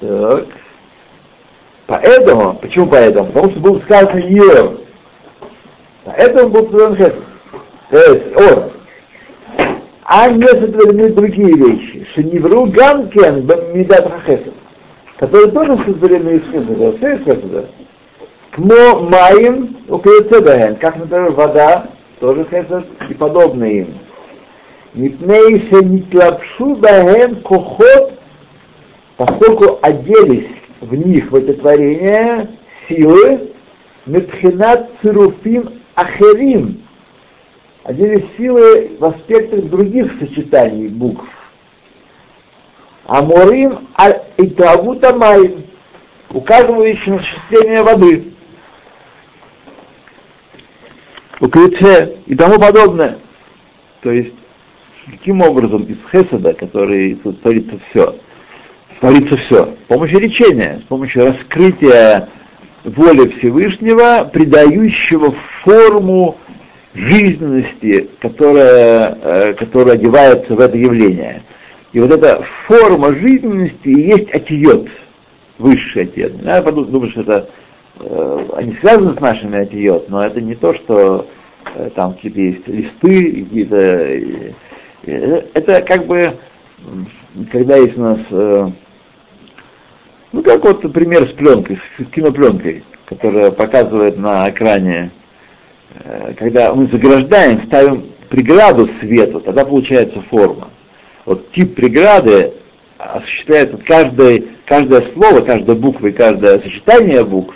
Так. 0.00 0.46
Поэтому, 1.86 2.54
почему 2.54 2.88
поэтому? 2.88 3.26
Потому 3.28 3.50
что 3.50 3.60
был 3.60 3.82
сказан 3.82 4.18
Йор. 4.18 4.80
Поэтому 6.04 6.48
был 6.48 6.68
сказан 6.68 6.96
Хесед. 6.96 7.22
То 7.90 7.98
есть, 7.98 8.36
Ор. 8.36 8.81
А 10.04 10.30
не 10.30 10.46
сотворены 10.46 11.10
другие 11.10 11.54
вещи. 11.56 12.06
Шеневру 12.14 12.66
Ганкен 12.66 13.46
Медат 13.74 14.10
Хахесед. 14.10 14.54
Которые 15.18 15.50
тоже 15.52 15.78
сотворены 15.84 16.36
из 16.36 16.42
Хеседа. 16.50 16.96
Все 16.98 17.16
из 17.16 17.24
Хеседа. 17.24 17.68
Кмо 18.50 19.00
Маим 19.00 19.76
Укрецедаген. 19.88 20.76
Как, 20.76 20.96
например, 20.96 21.30
вода, 21.32 21.86
тоже 22.20 22.44
Хесед 22.50 22.84
и 23.08 23.14
подобные 23.14 23.78
им. 23.80 23.94
Мипней 24.94 25.68
Шенитлапшу 25.68 26.76
Баген 26.76 27.36
Кохот 27.36 28.12
поскольку 29.16 29.78
оделись 29.82 30.48
в 30.80 30.94
них, 30.94 31.30
в 31.30 31.36
это 31.36 31.54
творение, 31.54 32.48
силы, 32.88 33.52
Метхинат 34.06 34.90
Цируфим 35.00 35.70
Ахерим, 35.94 36.82
оделись 37.84 38.24
силы 38.36 38.92
в 38.98 39.04
аспектах 39.04 39.64
других 39.64 40.12
сочетаний 40.18 40.88
букв. 40.88 41.26
Аморим 43.06 43.88
Итавута 44.36 45.12
Майм, 45.14 45.64
указывающие 46.30 47.14
на 47.14 47.20
осуществление 47.20 47.82
воды. 47.82 48.32
Укрытие 51.40 52.18
и 52.26 52.36
тому 52.36 52.60
подобное. 52.60 53.18
То 54.00 54.12
есть, 54.12 54.34
каким 55.10 55.42
образом 55.42 55.82
из 55.82 55.98
Хеседа, 56.10 56.54
который 56.54 57.16
творится 57.16 57.80
все, 57.90 58.16
творится 59.00 59.36
все. 59.36 59.74
С 59.84 59.88
помощью 59.88 60.20
речения, 60.20 60.80
с 60.84 60.86
помощью 60.86 61.26
раскрытия 61.26 62.28
воли 62.84 63.28
Всевышнего, 63.30 64.30
придающего 64.32 65.34
форму 65.64 66.38
жизненности, 66.94 68.10
которая, 68.20 69.18
э, 69.22 69.54
которая 69.54 69.94
одевается 69.94 70.54
в 70.54 70.60
это 70.60 70.76
явление. 70.76 71.42
И 71.92 72.00
вот 72.00 72.10
эта 72.10 72.42
форма 72.66 73.12
жизненности 73.12 73.88
и 73.88 74.08
есть 74.08 74.30
отиот, 74.30 74.88
высший 75.58 76.04
отец. 76.04 76.32
Я 76.42 76.62
подумаю, 76.62 77.10
что 77.10 77.20
это 77.22 77.48
э, 78.00 78.46
они 78.54 78.74
связаны 78.80 79.14
с 79.16 79.20
нашими 79.20 79.58
отиот, 79.58 80.08
но 80.08 80.24
это 80.24 80.40
не 80.40 80.54
то, 80.54 80.74
что 80.74 81.26
э, 81.74 81.90
там 81.94 82.14
какие-то 82.14 82.40
есть 82.40 82.68
листы, 82.68 83.44
какие-то... 83.44 83.76
Э, 83.76 84.52
э, 85.04 85.42
это 85.54 85.82
как 85.82 86.06
бы, 86.06 86.36
когда 87.50 87.76
есть 87.76 87.96
у 87.96 88.02
нас... 88.02 88.20
Э, 88.30 88.68
ну, 90.32 90.42
как 90.42 90.64
вот 90.64 90.92
пример 90.94 91.28
с 91.28 91.32
пленкой, 91.32 91.78
с 91.98 92.04
кинопленкой, 92.06 92.84
которая 93.04 93.50
показывает 93.50 94.16
на 94.16 94.48
экране, 94.48 95.10
когда 96.38 96.74
мы 96.74 96.86
заграждаем, 96.86 97.62
ставим 97.66 98.06
преграду 98.28 98.88
свету, 99.00 99.40
тогда 99.40 99.64
получается 99.64 100.20
форма. 100.22 100.68
Вот 101.24 101.50
тип 101.52 101.74
преграды 101.74 102.52
осуществляется 102.98 103.78
каждое, 103.78 104.44
каждое 104.64 105.02
слово, 105.12 105.40
каждая 105.40 105.76
буква 105.76 106.08
и 106.08 106.12
каждое 106.12 106.60
сочетание 106.60 107.24
букв, 107.24 107.54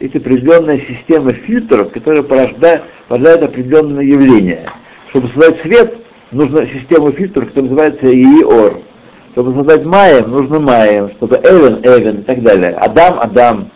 это 0.00 0.18
определенная 0.18 0.80
система 0.80 1.32
фильтров, 1.32 1.92
которая 1.92 2.22
порождает, 2.22 2.82
порождает 3.08 3.42
определенное 3.42 4.04
явление. 4.04 4.66
Чтобы 5.10 5.28
создать 5.28 5.60
свет, 5.60 5.94
нужна 6.32 6.66
система 6.66 7.12
фильтров, 7.12 7.48
которая 7.48 7.70
называется 7.70 8.06
ИИОР. 8.06 8.80
Чтобы 9.32 9.54
создать 9.54 9.84
Маем, 9.84 10.30
нужно 10.30 10.58
Маем, 10.58 11.10
чтобы 11.12 11.36
Эвен, 11.36 11.80
Эвен 11.84 12.20
и 12.20 12.22
так 12.22 12.42
далее. 12.42 12.70
Адам, 12.72 13.18
Адам. 13.20 13.70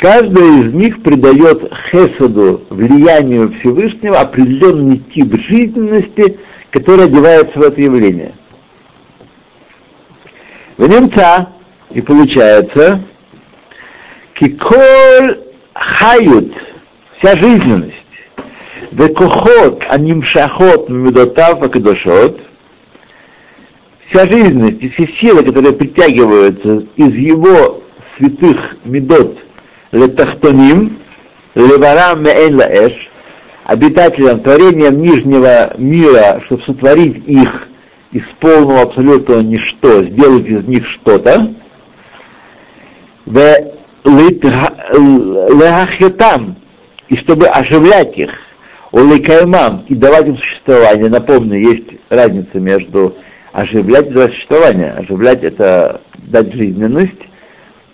Каждый 0.00 0.60
из 0.60 0.72
них 0.72 1.02
придает 1.02 1.70
Хесаду, 1.90 2.62
влиянию 2.70 3.52
Всевышнего, 3.52 4.20
определенный 4.20 4.96
тип 4.96 5.38
жизненности, 5.38 6.38
который 6.70 7.04
одевается 7.04 7.58
в 7.58 7.62
это 7.62 7.82
явление. 7.82 8.32
В 10.78 10.88
немца, 10.88 11.50
и 11.90 12.00
получается, 12.00 13.02
киколь 14.32 15.38
хают, 15.74 16.54
вся 17.18 17.36
жизненность, 17.36 17.94
векохот, 18.92 19.84
анимшахот, 19.86 20.88
мидотав, 20.88 21.62
акадошот, 21.62 22.40
вся 24.06 24.26
жизненность 24.26 24.82
и 24.82 24.88
все 24.88 25.06
силы, 25.08 25.42
которые 25.42 25.74
притягиваются 25.74 26.86
из 26.96 27.14
его 27.14 27.82
святых 28.16 28.78
медот 28.86 29.36
летахтоним, 29.92 30.98
леварам 31.54 32.22
меэн 32.22 32.60
обитателям, 33.64 34.40
творением 34.40 35.00
нижнего 35.00 35.74
мира, 35.78 36.40
чтобы 36.46 36.62
сотворить 36.62 37.26
их 37.26 37.68
из 38.12 38.24
полного 38.40 38.82
абсолютного 38.82 39.40
ничто, 39.40 40.02
сделать 40.04 40.46
из 40.46 40.64
них 40.64 40.86
что-то, 40.86 41.54
лехахетам, 44.84 46.56
и 47.08 47.16
чтобы 47.16 47.46
оживлять 47.46 48.16
их, 48.18 48.32
уликаймам, 48.92 49.84
и 49.88 49.94
давать 49.94 50.26
им 50.26 50.36
существование. 50.36 51.08
Напомню, 51.08 51.58
есть 51.58 51.90
разница 52.08 52.58
между 52.58 53.16
оживлять 53.52 54.08
и 54.08 54.10
давать 54.10 54.32
существование. 54.32 54.92
Оживлять 54.92 55.44
это 55.44 56.00
дать 56.18 56.52
жизненность, 56.52 57.20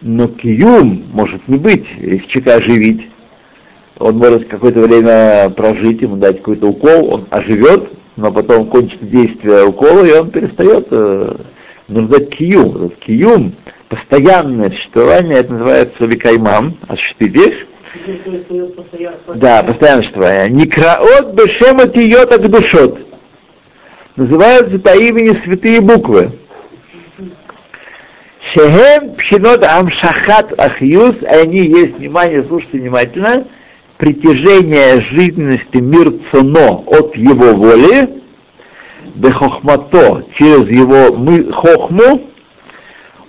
но 0.06 0.28
киюм 0.28 1.04
может 1.12 1.46
не 1.48 1.58
быть, 1.58 1.86
если 1.98 2.26
человека 2.28 2.54
оживить. 2.56 3.08
Он 3.98 4.18
может 4.18 4.46
какое-то 4.48 4.80
время 4.80 5.50
прожить, 5.50 6.02
ему 6.02 6.16
дать 6.16 6.38
какой-то 6.38 6.68
укол, 6.68 7.14
он 7.14 7.26
оживет, 7.30 7.90
но 8.16 8.30
потом 8.30 8.68
кончится 8.68 9.04
действие 9.04 9.64
укола, 9.64 10.04
и 10.04 10.12
он 10.12 10.30
перестает 10.30 10.86
э, 10.90 11.36
нуждать 11.88 12.30
киюм. 12.30 12.76
Этот 12.76 12.96
киюм, 12.98 13.54
постоянное 13.88 14.70
существование, 14.70 15.38
это 15.38 15.52
называется 15.52 16.04
викаймам, 16.04 16.76
осуществить 16.86 17.66
Да, 19.34 19.62
постоянное 19.62 20.02
существование. 20.02 20.50
Некраот 20.50 21.34
бешема 21.34 21.88
тиот 21.88 22.50
душот. 22.50 22.98
Называются 24.16 24.78
по 24.78 24.96
имени 24.96 25.36
святые 25.44 25.80
буквы. 25.80 26.32
Шехем 28.56 29.14
пшинот 29.16 29.62
амшахат 29.62 30.58
ахьюс, 30.58 31.16
они 31.26 31.58
есть, 31.58 31.98
внимание, 31.98 32.42
слушайте 32.42 32.78
внимательно, 32.78 33.44
притяжение 33.98 35.02
жизненности 35.02 35.76
мир 35.76 36.14
цуно 36.30 36.82
от 36.86 37.14
его 37.16 37.52
воли, 37.52 38.22
бехохмато 39.14 40.24
через 40.38 40.70
его 40.70 41.14
мы, 41.14 41.52
хохму, 41.52 42.30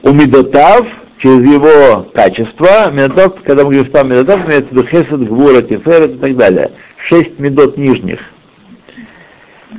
умидотав 0.01 0.87
через 1.17 1.45
его 1.45 2.07
качество, 2.13 2.89
медотав, 2.93 3.41
когда 3.43 3.65
мы 3.65 3.71
говорим 3.71 3.91
там 3.91 4.09
медотав, 4.09 4.47
имеется 4.47 4.69
в 4.69 4.77
виду 4.77 4.87
хесед, 4.87 5.27
гвура, 5.27 5.61
тиферет 5.61 6.11
и 6.11 6.19
так 6.19 6.37
далее. 6.37 6.71
Шесть 7.05 7.37
медот 7.37 7.77
нижних. 7.77 8.21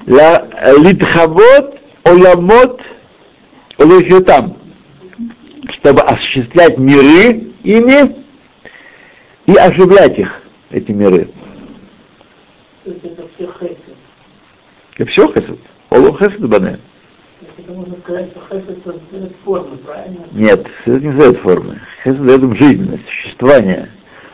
Литхавот, 0.05 1.81
оламот, 2.05 2.83
олехютам, 3.79 4.59
чтобы 5.73 6.03
осуществлять 6.03 6.79
миры 6.79 7.53
ими 7.63 8.17
и 9.47 9.55
оживлять 9.57 10.19
их 10.19 10.43
эти 10.71 10.93
миры. 10.93 11.29
Это 12.85 13.29
все 13.37 13.53
хесед. 13.61 13.79
Это 14.97 15.11
все 15.11 15.29
хесед. 15.29 15.59
Олу 15.91 16.17
хесед 16.17 16.49
бане. 16.49 16.79
Это 17.59 17.73
можно 17.73 17.97
сказать, 17.99 18.31
что 18.31 18.41
хесед 18.49 18.79
создает 18.85 19.33
формы, 19.45 19.77
правильно? 19.79 20.27
Нет, 20.33 20.67
хесед 20.85 21.03
не 21.03 21.11
создает 21.11 21.39
формы. 21.39 21.81
Хесед 22.03 22.25
дает 22.25 22.43
им 22.43 22.55
жизненность, 22.55 23.07
существование. 23.07 23.91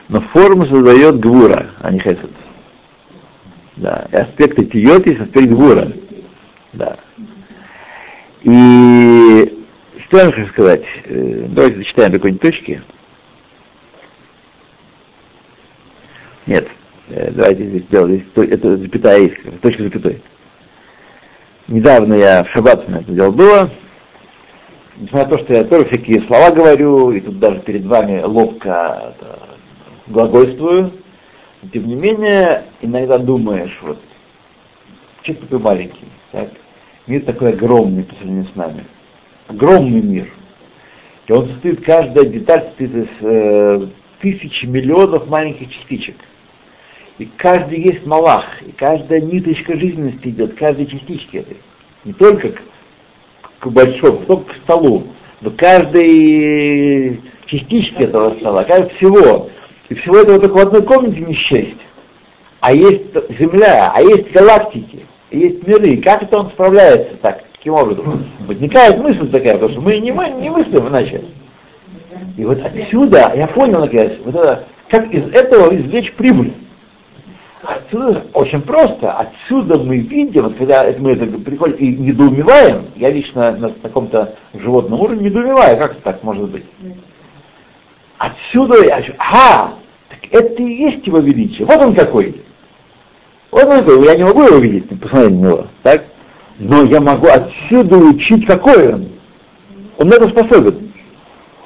Но 0.09 0.21
форму 0.21 0.67
создает 0.67 1.19
гвура, 1.19 1.71
а 1.81 1.91
не 1.91 1.99
хесед. 1.99 2.31
Да, 3.77 4.07
и 4.13 4.17
аспект 4.17 4.59
этиот 4.59 5.07
есть 5.07 5.21
аспект 5.21 5.49
гвура. 5.49 5.93
Да. 6.73 6.97
И 8.43 9.64
что 10.07 10.19
я 10.19 10.31
хочу 10.31 10.47
сказать? 10.49 10.85
Э, 11.05 11.47
давайте 11.49 11.79
зачитаем 11.79 12.13
до 12.13 12.19
какой-нибудь 12.19 12.43
точки. 12.43 12.83
Нет, 16.47 16.69
э, 17.09 17.31
давайте 17.31 17.65
здесь 17.65 17.83
сделаем, 17.85 18.27
это 18.37 18.77
запятая 18.77 19.21
есть, 19.21 19.61
точка 19.61 19.85
запятой. 19.85 20.23
Недавно 21.69 22.15
я 22.15 22.45
в 22.45 22.51
шаббат 22.51 22.87
на 22.89 22.97
это 22.97 23.13
дело 23.13 23.31
было, 23.31 23.71
несмотря 24.97 25.25
на 25.25 25.31
то, 25.31 25.39
что 25.39 25.55
я 25.55 25.65
тоже 25.65 25.87
всякие 25.87 26.21
слова 26.23 26.51
говорю, 26.51 27.11
и 27.13 27.21
тут 27.21 27.39
даже 27.39 27.61
перед 27.61 27.87
вами 27.87 28.21
ловко 28.23 29.15
это, 29.17 29.49
глагольствую, 30.07 30.93
но 31.63 31.69
тем 31.71 31.87
не 31.89 31.95
менее, 31.95 32.65
иногда 32.83 33.17
думаешь, 33.17 33.79
вот, 33.81 33.99
человек 35.23 35.45
такой 35.45 35.59
маленький, 35.61 36.09
так, 36.31 36.51
мир 37.07 37.23
такой 37.23 37.55
огромный 37.55 38.05
по 38.05 38.15
сравнению 38.17 38.47
с 38.53 38.55
нами, 38.55 38.85
огромный 39.47 40.03
мир, 40.03 40.29
и 41.27 41.33
он 41.33 41.49
состоит, 41.49 41.85
каждая 41.85 42.27
деталь 42.27 42.65
состоит 42.69 42.95
из 42.95 43.09
э, 43.21 43.87
тысяч 44.21 44.65
миллионов 44.65 45.29
маленьких 45.29 45.71
частичек– 45.71 46.17
и 47.19 47.27
каждый 47.37 47.81
есть 47.81 48.05
малах, 48.07 48.45
и 48.63 48.73
каждая 48.73 49.21
ниточка 49.21 49.77
жизненности 49.79 50.29
идет, 50.29 50.55
каждой 50.55 50.87
частички 50.87 51.37
этой. 51.39 51.59
Не 52.05 52.13
только 52.13 52.51
к, 52.51 52.63
к 53.61 53.67
большому, 53.69 54.25
только 54.27 54.53
к 54.53 54.57
столу, 54.57 55.07
но 55.41 55.51
каждой 55.51 57.21
частичке 57.47 58.05
этого 58.05 58.37
стола, 58.39 58.65
каждый 58.65 58.95
всего. 58.97 59.49
И 59.89 59.95
всего 59.95 60.19
этого 60.19 60.41
только 60.41 60.55
в 60.55 60.59
одной 60.59 60.83
комнате 60.83 61.21
не 61.21 61.35
счесть. 61.35 61.77
А 62.61 62.73
есть 62.73 63.13
Земля, 63.39 63.93
а 63.95 64.03
есть 64.03 64.33
галактики, 64.33 65.07
есть 65.31 65.65
миры. 65.67 65.91
И 65.91 66.03
как 66.03 66.25
это 66.25 66.39
он 66.39 66.51
справляется 66.51 67.17
так, 67.23 67.45
таким 67.65 67.75
образом? 67.75 68.27
Возникает 68.47 68.99
мысль 68.99 69.31
такая, 69.31 69.55
потому 69.55 69.73
что 69.73 69.81
мы 69.81 69.99
не, 69.99 70.13
мы 70.13 70.29
не 70.29 70.51
мыслим 70.51 70.89
иначе. 70.89 71.25
И 72.37 72.45
вот 72.45 72.59
отсюда 72.63 73.33
я 73.35 73.47
понял, 73.47 73.81
наконец, 73.81 74.13
вот 74.25 74.35
это, 74.35 74.65
как 74.89 75.13
из 75.13 75.27
этого 75.33 75.75
извлечь 75.75 76.13
прибыль. 76.15 76.53
Отсюда 77.63 78.25
очень 78.35 78.61
просто. 78.61 79.13
Отсюда 79.13 79.79
мы 79.79 79.99
видим, 79.99 80.43
вот 80.43 80.57
когда 80.57 80.85
мы 80.99 81.13
это 81.13 81.27
приходим 81.27 81.77
и 81.77 81.97
недоумеваем, 81.97 82.87
я 82.97 83.11
лично 83.11 83.53
на 83.53 83.71
таком-то 83.71 84.35
животном 84.53 85.01
уровне 85.01 85.31
недоумеваю, 85.31 85.79
как 85.79 85.95
так 86.03 86.23
может 86.23 86.51
быть. 86.51 86.65
Отсюда 88.19 88.85
я 88.85 89.03
ага, 89.19 89.75
так 90.11 90.19
это 90.31 90.63
и 90.63 90.73
есть 90.75 91.07
его 91.07 91.19
величие. 91.19 91.67
Вот 91.67 91.81
он 91.81 91.95
какой. 91.95 92.43
Вот 93.51 93.65
он 93.65 93.79
какой. 93.79 94.05
Я 94.05 94.17
не 94.17 94.25
могу 94.25 94.43
его 94.43 94.59
видеть, 94.59 94.89
посмотреть 95.01 95.31
на 95.31 95.47
него, 95.47 95.67
так? 95.83 96.05
Но 96.59 96.85
я 96.85 97.01
могу 97.01 97.27
отсюда 97.27 97.97
учить, 97.97 98.47
какой 98.47 98.95
он. 98.95 99.09
Он 99.99 100.09
на 100.09 100.15
это 100.15 100.29
способен. 100.29 100.93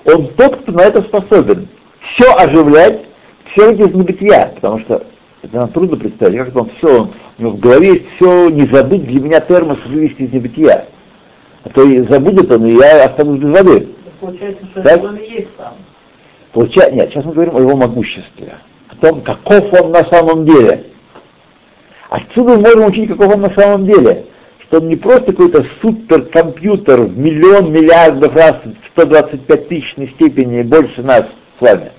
он 0.05 0.29
тот, 0.35 0.57
кто 0.57 0.73
на 0.73 0.83
это 0.83 1.03
способен. 1.03 1.69
Все 2.01 2.35
оживлять, 2.35 3.05
все 3.53 3.69
выйти 3.69 3.89
из 3.89 3.95
небытия, 3.95 4.53
потому 4.55 4.79
что 4.81 5.05
это 5.43 5.57
нам 5.57 5.69
трудно 5.69 5.97
представить, 5.97 6.39
как 6.39 6.57
он 6.57 6.71
все, 6.79 7.11
у 7.39 7.43
него 7.43 7.53
в 7.53 7.61
голове 7.61 7.95
есть 7.95 8.05
все, 8.17 8.49
не 8.49 8.67
забыть 8.67 9.07
для 9.07 9.21
меня 9.21 9.41
термос 9.41 9.79
вывести 9.87 10.23
из 10.23 10.33
небытия. 10.33 10.87
А 11.65 11.69
то 11.69 11.83
и 11.83 12.03
забудет 12.03 12.51
он, 12.51 12.67
и 12.67 12.75
я 12.75 13.05
останусь 13.05 13.41
без 13.41 13.51
воды. 13.51 13.89
Получается, 14.21 14.67
что 14.67 14.83
Так? 14.83 15.05
он 15.05 15.17
и 15.17 15.31
есть 15.31 15.49
сам. 15.57 15.75
Получается, 16.53 16.95
нет, 16.95 17.11
сейчас 17.11 17.25
мы 17.25 17.33
говорим 17.33 17.57
о 17.57 17.61
его 17.61 17.77
могуществе, 17.77 18.55
о 18.89 18.97
том, 18.97 19.21
каков 19.21 19.73
он 19.81 19.93
на 19.93 20.05
самом 20.05 20.45
деле. 20.45 20.87
Отсюда 22.11 22.57
мы 22.57 22.63
можем 22.63 22.87
учить, 22.87 23.09
каков 23.09 23.35
он 23.35 23.43
на 23.43 23.51
самом 23.51 23.87
деле. 23.87 24.27
Что 24.69 24.79
он 24.79 24.89
не 24.89 24.97
просто 24.97 25.33
какой-то 25.33 25.65
суперкомпьютер 25.81 27.03
в 27.03 27.19
миллион 27.19 27.73
миллиардов 27.73 28.35
раз 28.35 28.57
в 28.65 28.87
125 28.93 29.69
тысячной 29.69 30.09
степени 30.09 30.63
больше 30.63 31.03
нас 31.03 31.25
с 31.59 31.61
вами. 31.61 31.93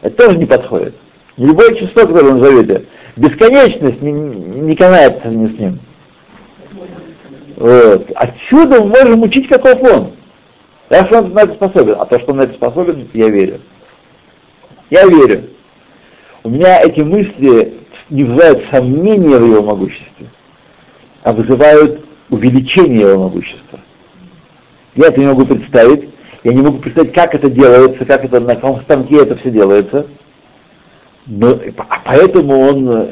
Это 0.00 0.24
тоже 0.24 0.38
не 0.38 0.46
подходит. 0.46 0.94
Любое 1.36 1.74
число, 1.74 2.06
которое 2.06 2.30
он 2.30 2.38
назовете, 2.38 2.86
бесконечность 3.16 4.00
не, 4.00 4.10
не 4.10 4.74
канается 4.74 5.28
ни 5.28 5.54
с 5.54 5.58
ним. 5.58 5.78
Вот. 7.56 8.10
Отсюда 8.14 8.80
мы 8.80 8.88
можем 8.88 9.22
учить, 9.22 9.48
каков 9.48 9.80
он. 9.82 10.12
Что 10.88 11.18
он 11.18 11.32
на 11.32 11.40
это 11.40 11.54
способен. 11.54 11.96
А 11.98 12.06
то, 12.06 12.18
что 12.18 12.32
он 12.32 12.38
на 12.38 12.42
это 12.42 12.54
способен, 12.54 13.08
я 13.14 13.28
верю. 13.28 13.60
Я 14.90 15.06
верю. 15.06 15.44
У 16.42 16.50
меня 16.50 16.82
эти 16.82 17.00
мысли 17.00 17.74
не 18.10 18.24
вызывают 18.24 18.64
сомнения 18.70 19.38
в 19.38 19.46
его 19.46 19.62
могуществе, 19.62 20.26
а 21.22 21.32
вызывают 21.32 22.04
увеличение 22.30 23.00
его 23.00 23.24
могущества. 23.24 23.80
Я 24.94 25.08
это 25.08 25.20
не 25.20 25.26
могу 25.26 25.46
представить. 25.46 26.10
Я 26.44 26.52
не 26.52 26.62
могу 26.62 26.78
представить, 26.78 27.12
как 27.12 27.34
это 27.34 27.48
делается, 27.48 28.04
как 28.04 28.24
это 28.24 28.40
на 28.40 28.56
каком 28.56 28.80
станке 28.82 29.22
это 29.22 29.36
все 29.36 29.50
делается. 29.50 30.06
Но, 31.26 31.56
а 31.88 32.00
поэтому 32.04 32.58
он 32.58 33.10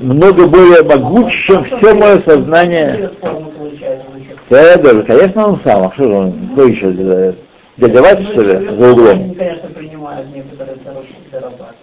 много 0.00 0.46
более 0.46 0.82
могуч, 0.82 1.32
чем 1.46 1.64
все 1.64 1.94
мое 1.94 2.22
сознание. 2.22 3.10
Значит. 3.20 4.38
Федор, 4.48 5.04
конечно, 5.04 5.48
он 5.48 5.60
сам. 5.62 5.84
А 5.84 5.92
что 5.92 6.04
же 6.04 6.14
он? 6.14 6.50
Кто 6.52 6.64
еще 6.64 6.92
делает? 6.92 7.38
Дядя 7.76 8.02
Вася, 8.02 8.22
что 8.32 8.42
ли, 8.42 8.66
за 8.66 8.92
углом? 8.92 9.08
Они, 9.10 9.34
конечно, 9.34 9.68
принимают 9.68 10.34
некоторые 10.34 10.76
дорожки 10.76 11.14
зарабатывают. 11.30 11.76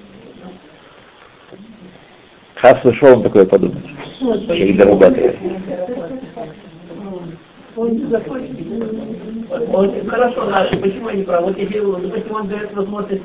Хас, 2.60 2.80
что 2.96 3.14
он 3.14 3.24
такое 3.24 3.46
подумать? 3.46 3.86
Как 4.20 4.78
дорабатывает. 4.78 5.38
Вот, 9.68 9.94
хорошо, 10.10 10.46
наши, 10.46 10.78
почему 10.78 11.10
они 11.10 11.24
правы? 11.24 11.48
Вот 11.48 11.58
если, 11.58 11.80
допустим, 11.80 12.36
он 12.36 12.48
дает 12.48 12.74
возможность 12.74 13.22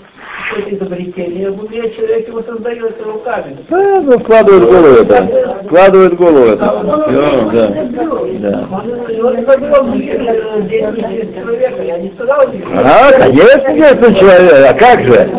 какое-то 0.49 0.75
изобретение, 0.77 1.51
в 1.51 1.65
уме 1.65 1.91
человек 1.91 2.29
его 2.29 2.43
создает 2.43 3.03
руками. 3.03 3.57
Да, 3.71 4.01
ну, 4.03 4.19
вкладывает 4.19 4.65
голову 4.65 4.87
это. 4.87 5.63
Вкладывает 5.65 6.15
голову 6.17 6.45
это. 6.45 6.65
Да. 6.65 6.73
Да. 8.41 8.69
Он 8.71 8.83
он 8.83 8.87
я 9.99 11.99
не 11.99 12.11
тебе. 12.11 12.65
А, 12.75 13.13
конечно, 13.13 13.73
действует 13.75 14.19
человек. 14.19 14.53
А 14.69 14.75
как 14.75 15.01
же? 15.05 15.31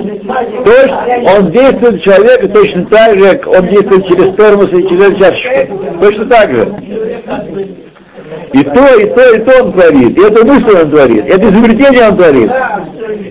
Точно, 0.65 1.05
он 1.37 1.51
действует 1.51 2.01
человека 2.01 2.47
точно 2.49 2.85
так 2.87 3.15
же, 3.17 3.37
как 3.37 3.47
он 3.47 3.67
действует 3.67 4.07
через 4.07 4.35
термос 4.35 4.73
и 4.73 4.87
через 4.87 5.15
чашечку. 5.17 5.79
Точно 6.01 6.25
так 6.25 6.51
же. 6.51 6.67
И 8.53 8.63
то, 8.63 8.95
и 8.95 9.05
то, 9.07 9.33
и 9.33 9.39
то 9.39 9.63
он 9.63 9.73
творит. 9.73 10.17
И 10.17 10.21
эту 10.21 10.45
мысль 10.45 10.77
он 10.77 10.91
творит. 10.91 11.25
Это 11.27 11.49
изобретение 11.49 12.09
он 12.09 12.17
творит. 12.17 12.51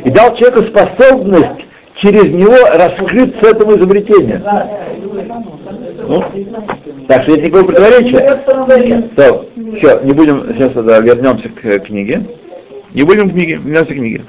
И 0.05 0.11
дал 0.11 0.35
человеку 0.35 0.63
способность 0.65 1.67
через 1.97 2.33
него 2.33 2.57
раскрыться 2.73 3.47
этому 3.47 3.77
изобретению. 3.77 4.43
Ну, 6.09 6.25
так 7.07 7.23
что 7.23 7.33
есть 7.33 7.45
никакого 7.45 7.71
противоречия. 7.71 9.09
То, 9.15 9.47
все, 9.77 10.01
не 10.01 10.13
будем, 10.13 10.55
сейчас 10.55 10.73
да, 10.73 10.99
вернемся 10.99 11.49
к 11.49 11.65
э, 11.65 11.79
книге. 11.79 12.27
Не 12.93 13.05
будем 13.05 13.31
к 13.31 13.33
книге, 13.33 13.55
вернемся 13.55 13.93
к 13.93 13.97
книге. 13.97 14.25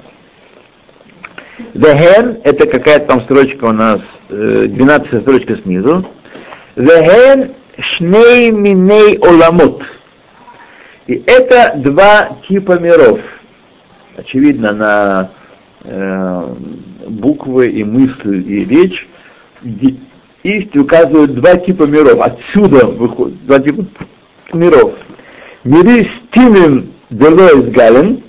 Вехен, 1.73 2.37
это 2.43 2.67
какая-то 2.67 3.07
там 3.07 3.21
строчка 3.21 3.65
у 3.65 3.71
нас, 3.71 3.99
э, 4.29 4.65
12 4.67 5.21
строчка 5.21 5.57
снизу. 5.57 6.05
Вехен 6.75 7.53
шней 7.79 8.51
миней 8.51 9.17
оламот. 9.17 9.81
И 11.07 11.21
это 11.25 11.73
два 11.77 12.37
типа 12.47 12.79
миров. 12.79 13.19
Очевидно, 14.15 14.71
на 14.71 15.31
э, 15.83 16.55
буквы 17.07 17.69
и 17.69 17.83
мысли 17.83 18.41
и 18.41 18.65
речь 18.65 19.07
есть 20.43 20.75
указывают 20.75 21.35
два 21.35 21.55
типа 21.57 21.83
миров. 21.83 22.21
Отсюда 22.21 22.85
выходят 22.85 23.45
два 23.45 23.59
типа 23.59 23.85
миров. 24.53 24.93
Миры 25.63 26.07
стилем 26.27 26.93
делоис 27.09 27.73
гален, 27.73 28.23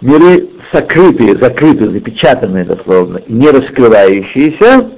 миры 0.00 0.48
сокрытые, 0.72 1.36
закрытые, 1.36 1.90
запечатанные 1.90 2.64
дословно, 2.64 3.20
не 3.28 3.48
раскрывающиеся, 3.50 4.90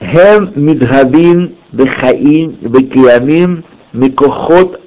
хем 0.00 0.52
мидгабин 0.54 1.56
бехаим 1.72 2.52
бекиямим 2.60 3.64
микохот 3.92 4.80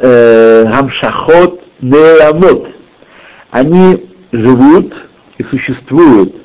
гамшахот 0.00 1.62
нерамот. 1.80 2.68
Они 3.50 4.06
живут 4.32 4.94
и 5.38 5.44
существуют 5.44 6.36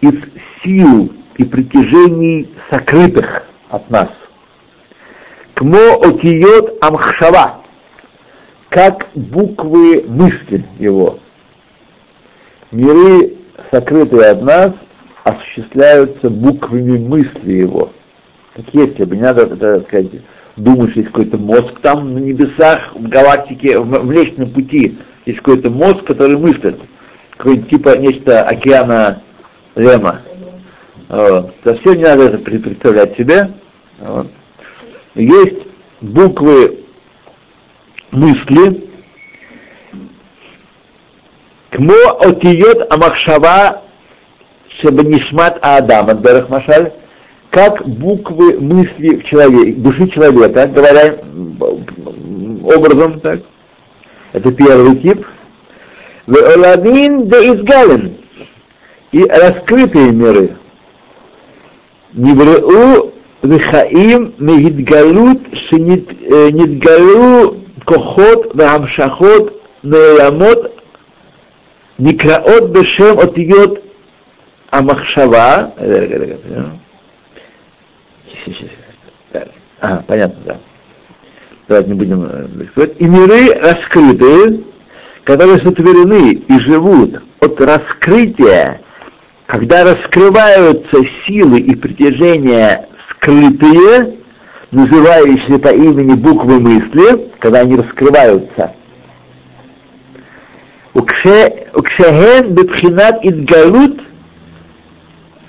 из 0.00 0.14
сил 0.62 1.12
и 1.36 1.44
притяжений 1.44 2.50
сокрытых 2.70 3.44
от 3.68 3.90
нас. 3.90 4.08
Кмо 5.54 6.00
отиет 6.02 6.82
амхшава, 6.82 7.60
как 8.68 9.08
буквы 9.14 10.04
мысли 10.06 10.64
его. 10.78 11.18
Миры, 12.70 13.34
сокрытые 13.70 14.30
от 14.30 14.42
нас, 14.42 14.72
осуществляются 15.22 16.28
буквами 16.28 16.98
мысли 16.98 17.52
его. 17.52 17.90
Как 18.54 18.66
если 18.72 19.04
бы, 19.04 19.16
не 19.16 19.22
надо, 19.22 19.46
так 19.56 19.88
сказать, 19.88 20.10
думать, 20.56 20.90
что 20.90 21.00
есть 21.00 21.12
какой-то 21.12 21.38
мозг 21.38 21.80
там 21.80 22.14
на 22.14 22.18
небесах, 22.18 22.94
в 22.94 23.08
галактике, 23.08 23.78
в 23.80 24.04
Млечном 24.04 24.50
пути, 24.50 24.98
есть 25.26 25.38
какой-то 25.38 25.70
мозг, 25.70 26.04
который 26.04 26.36
мыслит. 26.36 26.80
Какой-нибудь 27.36 27.68
типа 27.68 27.96
нечто 27.96 28.42
океана 28.42 29.22
Лема. 29.74 30.22
Вот. 31.08 31.52
Совсем 31.64 31.96
не 31.96 32.04
надо 32.04 32.24
это 32.24 32.38
пре- 32.38 32.60
представлять 32.60 33.16
себе. 33.16 33.54
Вот. 33.98 34.30
Есть 35.16 35.66
буквы 36.00 36.84
мысли. 38.12 38.88
Кмо 41.70 42.18
отиет 42.20 42.92
амахшава 42.92 43.82
шебанишмат 44.80 45.58
Адама, 45.60 46.14
Берах 46.14 46.48
Машаль, 46.48 46.92
как 47.54 47.86
буквы 47.86 48.58
мысли 48.58 49.16
в 49.16 49.24
человеке, 49.24 49.74
души 49.74 50.08
человека, 50.08 50.66
говоря 50.66 51.18
образом, 52.64 53.20
так. 53.20 53.42
Это 54.32 54.50
первый 54.50 54.96
тип. 54.96 55.24
Веоламин 56.26 57.28
де 57.28 57.54
изгален. 57.54 58.16
И 59.12 59.24
раскрытые 59.24 60.10
миры. 60.10 60.56
Нивреу 62.12 63.12
вихаим 63.42 64.34
мегидгалут 64.38 65.42
шинитгалу 65.68 67.58
кохот 67.86 68.52
вамшахот 68.56 69.62
неламот 69.84 70.72
Никраот 71.98 72.70
бешем 72.70 73.20
отъет 73.20 73.80
амахшава. 74.70 75.72
Сейчас, 78.44 78.68
понятно, 80.06 80.40
да. 80.44 80.56
Давайте 81.68 81.90
не 81.90 81.94
будем 81.94 82.24
э, 82.28 82.46
рисковать. 82.60 82.92
И 82.98 83.04
миры 83.04 83.54
раскрыты, 83.54 84.64
которые 85.24 85.58
сотворены 85.60 86.32
и 86.32 86.58
живут 86.58 87.22
от 87.40 87.60
раскрытия, 87.60 88.80
когда 89.46 89.84
раскрываются 89.84 90.98
силы 91.26 91.60
и 91.60 91.74
притяжения 91.74 92.88
скрытые, 93.10 94.16
называющие 94.72 95.58
по 95.58 95.68
имени 95.68 96.14
буквы 96.14 96.60
мысли, 96.60 97.30
когда 97.38 97.60
они 97.60 97.76
раскрываются. 97.76 98.74
Укшехен 100.92 102.54
бетхинат 102.54 103.24
идгалут 103.24 104.02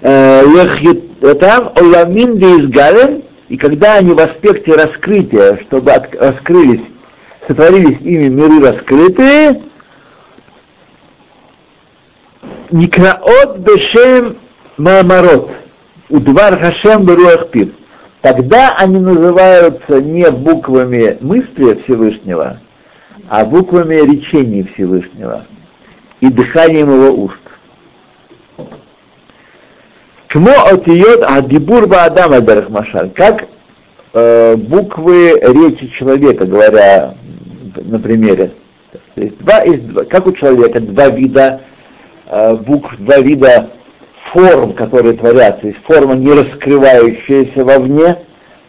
э, 0.02 0.44
лехит 0.46 1.05
там 1.22 1.72
оламин 1.76 2.38
деизгален, 2.38 3.24
и 3.50 3.58
когда 3.58 3.96
они 3.96 4.14
в 4.14 4.20
аспекте 4.20 4.74
раскрытия, 4.74 5.58
чтобы 5.68 5.92
от, 5.92 6.16
раскрылись, 6.16 6.82
сотворились 7.48 8.00
ими 8.02 8.28
миры 8.28 8.60
раскрытые, 8.62 9.62
Никраот 12.72 13.60
бешем 13.60 14.38
маамарот. 14.78 15.52
Удвар 16.10 16.60
Хашем 16.60 17.06
беруах 17.06 17.50
пив. 17.52 17.70
Тогда 18.22 18.76
они 18.78 19.00
называются 19.00 20.02
не 20.02 20.30
буквами 20.32 21.18
мысли 21.22 21.82
Всевышнего, 21.84 22.60
а 23.30 23.46
буквами 23.46 23.96
речений 23.96 24.64
Всевышнего 24.64 25.46
и 26.22 26.30
дыханием 26.30 26.92
его 26.92 27.24
уст. 27.24 27.38
Кмо 30.36 30.52
отиот 30.70 31.24
адибур 31.24 31.88
баадам 31.88 32.34
альберах 32.34 32.68
машаль. 32.68 33.10
Как 33.12 33.48
э, 34.12 34.58
буквы 34.58 35.40
речи 35.40 35.88
человека, 35.98 36.46
говоря 36.46 37.16
на 37.78 38.00
примере. 38.00 38.52
То 38.92 39.22
есть 39.22 39.38
два 39.38 39.60
из 39.60 39.80
как 40.10 40.28
у 40.28 40.34
человека 40.34 40.82
два 40.82 41.08
вида 41.08 41.62
э, 42.28 42.54
букв, 42.56 42.98
два 43.00 43.20
вида 43.20 43.70
форм, 44.34 44.74
которые 44.74 45.14
творятся. 45.14 45.68
Есть 45.68 45.82
форма, 45.86 46.16
не 46.16 46.34
раскрывающаяся 46.34 47.64
вовне, 47.64 48.18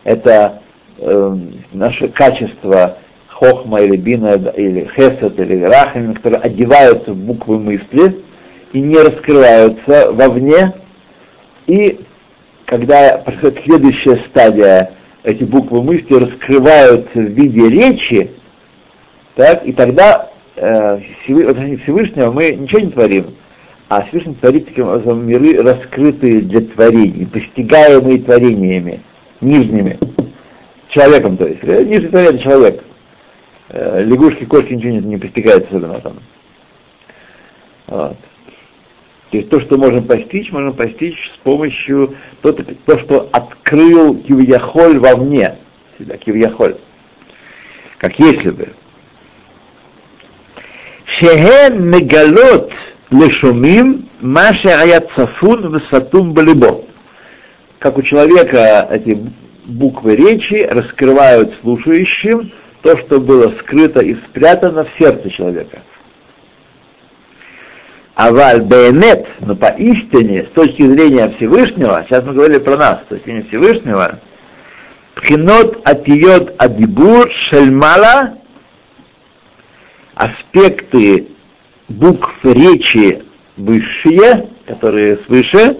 это 0.04 0.62
э, 0.98 1.36
наше 1.72 2.06
качество 2.10 2.98
хохма 3.26 3.80
или 3.80 3.96
бина, 3.96 4.34
или 4.56 4.88
хесед, 4.94 5.36
или 5.40 5.64
рахами, 5.64 6.14
которые 6.14 6.42
одеваются 6.42 7.10
в 7.10 7.16
буквы 7.16 7.58
мысли 7.58 8.22
и 8.72 8.80
не 8.80 8.98
раскрываются 8.98 10.12
вовне. 10.12 10.72
И 11.66 12.00
когда 12.64 13.18
происходит 13.18 13.64
следующая 13.64 14.16
стадия, 14.28 14.92
эти 15.22 15.44
буквы 15.44 15.82
мысли 15.82 16.14
раскрываются 16.14 17.18
в 17.18 17.30
виде 17.30 17.68
речи, 17.68 18.30
так, 19.34 19.66
и 19.66 19.72
тогда 19.72 20.30
э, 20.54 21.00
Всевышнего 21.24 22.32
мы 22.32 22.52
ничего 22.52 22.80
не 22.80 22.90
творим, 22.90 23.34
а 23.88 24.02
Всевышний 24.02 24.34
творит 24.34 24.68
таким 24.68 24.88
образом 24.88 25.26
миры, 25.26 25.62
раскрытые 25.62 26.42
для 26.42 26.60
творений, 26.60 27.26
постигаемые 27.26 28.18
творениями, 28.18 29.00
нижними, 29.40 29.98
человеком, 30.88 31.36
то 31.36 31.46
есть, 31.46 31.60
э, 31.62 31.84
нижний 31.84 32.08
творение 32.08 32.42
человек. 32.42 32.84
Э, 33.68 34.04
лягушки, 34.04 34.44
кошки 34.44 34.74
ничего 34.74 34.92
не, 34.92 34.98
не 35.00 35.16
постигают 35.16 35.66
особенно 35.66 36.00
там. 36.00 36.18
Вот. 37.88 38.16
То 39.36 39.40
есть 39.40 39.50
то, 39.50 39.60
что 39.60 39.76
можем 39.76 40.04
постичь, 40.04 40.50
можем 40.50 40.72
постичь 40.72 41.30
с 41.34 41.38
помощью 41.38 42.16
то, 42.40 42.52
то 42.52 42.98
что 42.98 43.28
открыл 43.32 44.16
Кивьяхоль 44.22 44.98
вовне 44.98 45.58
себя, 45.98 46.16
Кивьяхоль. 46.16 46.76
Как 47.98 48.18
если 48.18 48.50
бы. 48.50 48.68
Шехен 51.04 51.86
мегалот 51.86 52.72
лешумим 53.10 54.08
маша 54.22 54.80
аят 54.80 55.10
сафун 55.14 55.68
высотум 55.68 56.32
балибо. 56.32 56.84
Как 57.78 57.98
у 57.98 58.02
человека 58.02 58.88
эти 58.90 59.18
буквы 59.66 60.16
речи 60.16 60.66
раскрывают 60.70 61.52
слушающим 61.60 62.50
то, 62.80 62.96
что 62.96 63.20
было 63.20 63.52
скрыто 63.58 64.00
и 64.00 64.14
спрятано 64.14 64.84
в 64.84 64.98
сердце 64.98 65.28
человека. 65.28 65.82
Аваль 68.16 68.62
бейнет, 68.62 69.26
но 69.40 69.54
поистине, 69.54 70.44
с 70.44 70.48
точки 70.54 70.82
зрения 70.82 71.28
Всевышнего, 71.36 72.02
сейчас 72.08 72.24
мы 72.24 72.32
говорили 72.32 72.58
про 72.58 72.78
нас, 72.78 73.02
с 73.02 73.08
точки 73.08 73.26
зрения 73.26 73.44
Всевышнего, 73.44 74.20
пхинот 75.14 75.86
атиот 75.86 76.54
адибур 76.56 77.30
шельмала 77.30 78.38
аспекты 80.14 81.28
букв 81.88 82.32
речи 82.42 83.22
высшие, 83.58 84.48
которые 84.66 85.18
свыше, 85.26 85.76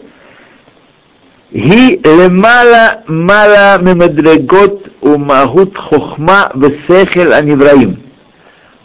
ги 1.51 1.99
лемала 2.05 3.03
мала 3.07 3.79
мемедрегот 3.81 4.93
умагут 5.01 5.79
хохма 5.79 6.53
весехел 6.55 7.33
анивраим. 7.33 8.03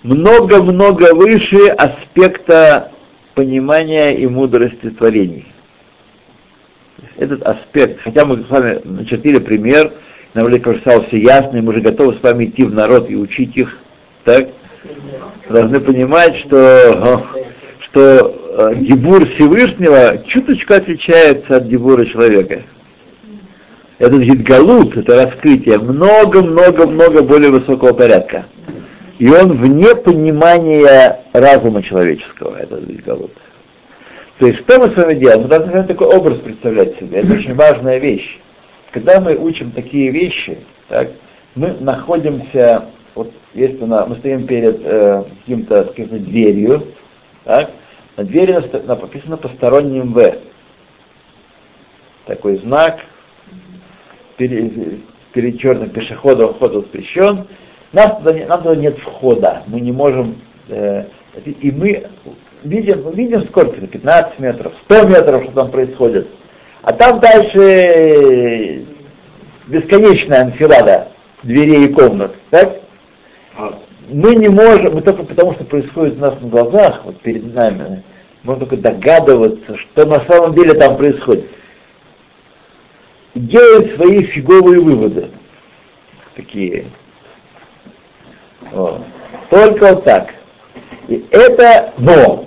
Много-много 0.04 1.14
выше 1.14 1.68
аспекта 1.68 2.92
понимания 3.36 4.12
и 4.12 4.28
мудрости 4.28 4.90
творений. 4.92 5.48
Этот 7.18 7.44
аспект, 7.44 8.02
хотя 8.02 8.26
мы 8.26 8.44
с 8.44 8.50
вами 8.50 8.82
начертили 8.84 9.40
пример, 9.40 9.94
нам 10.34 10.48
стало 10.80 11.04
все 11.04 11.20
ясно, 11.20 11.58
и 11.58 11.62
мы 11.62 11.70
уже 11.70 11.82
готовы 11.82 12.16
с 12.16 12.24
вами 12.24 12.46
идти 12.46 12.64
в 12.64 12.74
народ 12.74 13.10
и 13.10 13.16
учить 13.16 13.56
их, 13.58 13.78
так? 14.24 14.50
должны 15.50 15.80
понимать, 15.80 16.36
что, 16.38 17.26
что 17.80 18.72
э, 18.72 18.76
Всевышнего 19.26 20.24
чуточку 20.26 20.74
отличается 20.74 21.58
от 21.58 21.66
Гибура 21.66 22.06
человека. 22.06 22.64
Этот 24.00 24.22
Гидгалут, 24.22 24.98
это 24.98 25.26
раскрытие, 25.26 25.78
много-много-много 25.78 27.22
более 27.22 27.52
высокого 27.52 27.94
порядка. 27.94 28.46
И 29.22 29.30
он 29.30 29.56
вне 29.56 29.96
понимания 29.96 31.24
разума 31.32 31.84
человеческого, 31.84 32.56
этот 32.56 32.86
Гидгалут. 32.86 33.32
То 34.40 34.48
есть 34.48 34.62
что 34.62 34.80
мы 34.80 34.90
с 34.90 34.96
вами 34.96 35.14
делаем? 35.14 35.44
Мы 35.44 35.48
должны 35.48 35.84
такой 35.84 36.08
образ 36.08 36.40
представлять 36.40 36.98
себе. 36.98 37.20
Это 37.20 37.34
очень 37.34 37.54
важная 37.54 38.00
вещь. 38.00 38.40
Когда 38.90 39.20
мы 39.22 39.36
учим 39.36 39.74
такие 39.74 40.10
вещи, 40.10 40.58
так, 40.88 41.12
мы 41.54 41.78
находимся 41.80 42.86
вот 43.14 43.32
если 43.54 43.84
мы 43.84 44.16
стоим 44.16 44.48
перед 44.48 44.82
э, 44.84 45.24
каким-то, 45.42 45.84
каким-то 45.84 46.18
дверью, 46.18 46.88
так, 47.44 47.70
на 48.18 48.24
двери 48.24 48.54
написано 48.88 49.38
посторонним 49.38 50.14
В. 50.14 50.36
Такой 52.26 52.58
знак, 52.58 53.02
перед, 54.38 55.04
перед 55.32 55.60
черным 55.60 55.92
пешеходом 55.92 56.56
вход 56.56 56.74
воспрещен. 56.74 57.46
Нас 57.94 58.18
туда, 58.18 58.34
нам 58.48 58.64
туда 58.64 58.76
нет 58.76 58.98
входа, 59.00 59.64
мы 59.68 59.82
не 59.82 59.92
можем, 59.92 60.38
э, 60.70 61.06
и 61.46 61.72
мы 61.72 62.08
видим, 62.64 63.12
видим 63.12 63.44
сколько, 63.48 63.86
15 63.86 64.40
метров, 64.40 64.74
100 64.86 65.08
метров, 65.08 65.44
что 65.44 65.52
там 65.54 65.72
происходит. 65.72 66.28
А 66.84 66.94
там 66.94 67.20
дальше 67.20 68.86
бесконечная 69.68 70.44
анфилада 70.44 71.10
дверей 71.44 71.86
и 71.86 71.94
комнат, 71.94 72.34
так? 72.50 72.82
мы 74.12 74.36
не 74.36 74.50
можем, 74.50 74.96
мы 74.96 75.02
только 75.02 75.24
потому, 75.24 75.54
что 75.54 75.64
происходит 75.64 76.18
у 76.18 76.22
нас 76.22 76.40
на 76.42 76.48
глазах, 76.48 77.02
вот 77.06 77.20
перед 77.22 77.54
нами, 77.54 78.04
можем 78.44 78.62
только 78.62 78.78
догадываться, 78.78 79.78
что 79.78 80.06
на 80.06 80.24
самом 80.26 80.54
деле 80.54 80.74
там 80.74 80.98
происходит. 80.98 81.50
Делать 83.34 83.96
свои 83.96 84.24
фиговые 84.24 84.82
выводы. 84.82 85.30
Такие. 86.36 86.86
Вот. 88.72 89.02
Только 89.50 89.96
вот 89.96 90.04
так. 90.04 90.34
И 91.08 91.26
это, 91.32 91.94
но, 91.98 92.46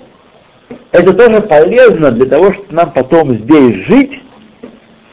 это 0.93 1.13
тоже 1.13 1.41
полезно 1.43 2.11
для 2.13 2.27
того, 2.27 2.53
чтобы 2.53 2.73
нам 2.73 2.93
потом 2.93 3.35
здесь 3.35 3.75
жить, 3.87 4.23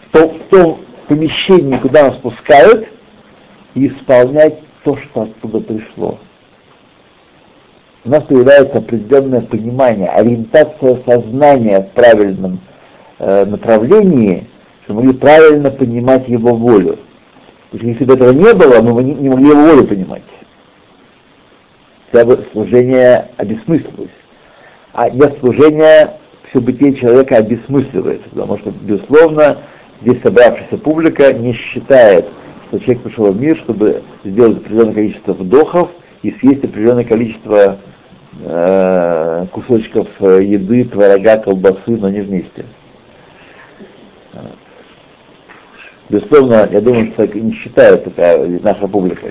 в 0.07 0.11
том, 0.11 0.29
в 0.29 0.49
том 0.49 0.79
помещении, 1.07 1.77
куда 1.77 2.09
нас 2.09 2.17
пускают, 2.17 2.87
и 3.73 3.87
исполнять 3.87 4.59
то, 4.83 4.95
что 4.97 5.23
оттуда 5.23 5.59
пришло. 5.59 6.19
У 8.03 8.09
нас 8.09 8.23
появляется 8.23 8.79
определенное 8.79 9.41
понимание, 9.41 10.07
ориентация 10.07 10.99
сознания 11.05 11.81
в 11.81 11.91
правильном 11.93 12.59
э, 13.19 13.45
направлении, 13.45 14.47
чтобы 14.83 15.01
мы 15.01 15.05
могли 15.07 15.19
правильно 15.19 15.69
понимать 15.69 16.27
его 16.27 16.55
волю. 16.55 16.97
Потому 17.69 17.79
что 17.79 17.87
если 17.87 18.05
бы 18.05 18.13
этого 18.15 18.31
не 18.31 18.53
было, 18.53 18.81
мы 18.81 19.03
не, 19.03 19.13
не 19.13 19.29
могли 19.29 19.49
его 19.49 19.61
волю 19.61 19.85
понимать. 19.85 20.23
Хотя 22.11 22.25
бы 22.25 22.45
служение 22.51 23.29
обесмыслилось. 23.37 24.09
А 24.93 25.09
без 25.09 25.37
служения 25.39 26.17
все 26.49 26.59
бытие 26.59 26.93
человека 26.95 27.37
обесмысливается, 27.37 28.29
потому 28.29 28.57
что, 28.57 28.71
безусловно, 28.71 29.59
здесь 30.01 30.21
собравшаяся 30.21 30.77
публика 30.77 31.31
не 31.33 31.53
считает 31.53 32.25
что 32.71 32.79
человек 32.79 33.03
пришел 33.03 33.31
в 33.31 33.39
мир, 33.39 33.57
чтобы 33.57 34.01
сделать 34.23 34.57
определенное 34.57 34.93
количество 34.93 35.33
вдохов 35.33 35.89
и 36.23 36.31
съесть 36.31 36.63
определенное 36.63 37.03
количество 37.03 37.77
э, 38.41 39.45
кусочков 39.51 40.07
э, 40.21 40.43
еды, 40.43 40.85
творога, 40.85 41.37
колбасы, 41.37 41.97
но 41.97 42.09
не 42.09 42.21
вместе. 42.21 42.65
Безусловно, 46.07 46.67
я 46.71 46.79
думаю, 46.81 47.11
что 47.11 47.27
не 47.27 47.53
считает 47.53 48.05
такая 48.05 48.59
наша 48.63 48.87
публика. 48.87 49.27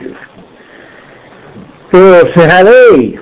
То 1.90 2.26
шехалей, 2.32 3.20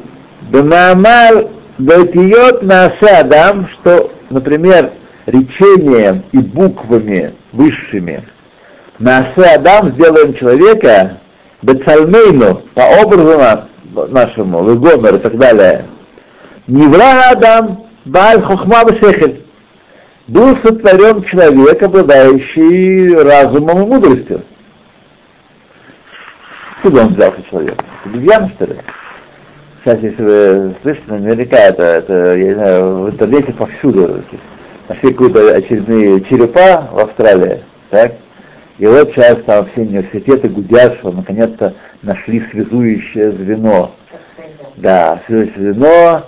бемамар 0.50 1.48
бетиот 1.78 2.62
наса 2.62 3.20
адам, 3.20 3.68
что, 3.68 4.12
например, 4.30 4.92
речением 5.26 6.22
и 6.32 6.38
буквами 6.38 7.34
высшими 7.52 8.24
Наасе 8.98 9.54
Адам 9.54 9.92
сделаем 9.92 10.34
человека, 10.34 11.18
Бецальмейну, 11.62 12.62
по 12.74 12.82
образу 13.02 13.40
нашему, 14.08 14.64
Вегомер 14.64 15.16
и 15.16 15.18
так 15.18 15.38
далее. 15.38 15.86
Невра 16.66 17.30
Адам, 17.30 17.86
Баль 18.04 18.42
хохма 18.42 18.84
бешехель. 18.84 19.44
Был 20.26 20.56
сотворен 20.62 21.22
человек, 21.22 21.82
обладающий 21.82 23.14
разумом 23.14 23.82
и 23.82 23.86
мудростью. 23.86 24.42
Откуда 26.78 27.02
он 27.02 27.14
взялся 27.14 27.42
человек? 27.50 27.74
Обезьяна, 28.04 28.48
что 28.50 28.66
ли? 28.66 28.76
Сейчас, 29.82 29.98
если 30.00 30.22
вы 30.22 30.74
слышите, 30.82 31.04
наверняка 31.08 31.56
это, 31.56 31.82
это 31.82 32.36
я 32.36 32.44
не 32.44 32.54
знаю, 32.54 32.98
в 32.98 33.10
интернете 33.10 33.52
повсюду. 33.52 34.22
Нашли 34.88 35.12
какие-то 35.12 35.56
очередные 35.56 36.20
черепа 36.22 36.88
в 36.92 36.98
Австралии, 37.00 37.64
так? 37.90 38.14
И 38.78 38.86
вот 38.86 39.10
сейчас 39.10 39.38
там 39.44 39.66
все 39.72 39.80
университеты 39.80 40.48
гудят, 40.48 40.94
что 40.98 41.10
наконец-то 41.10 41.74
нашли 42.02 42.44
связующее 42.52 43.32
звено. 43.32 43.90
Да, 44.76 45.20
связующее 45.26 45.72
звено. 45.72 46.22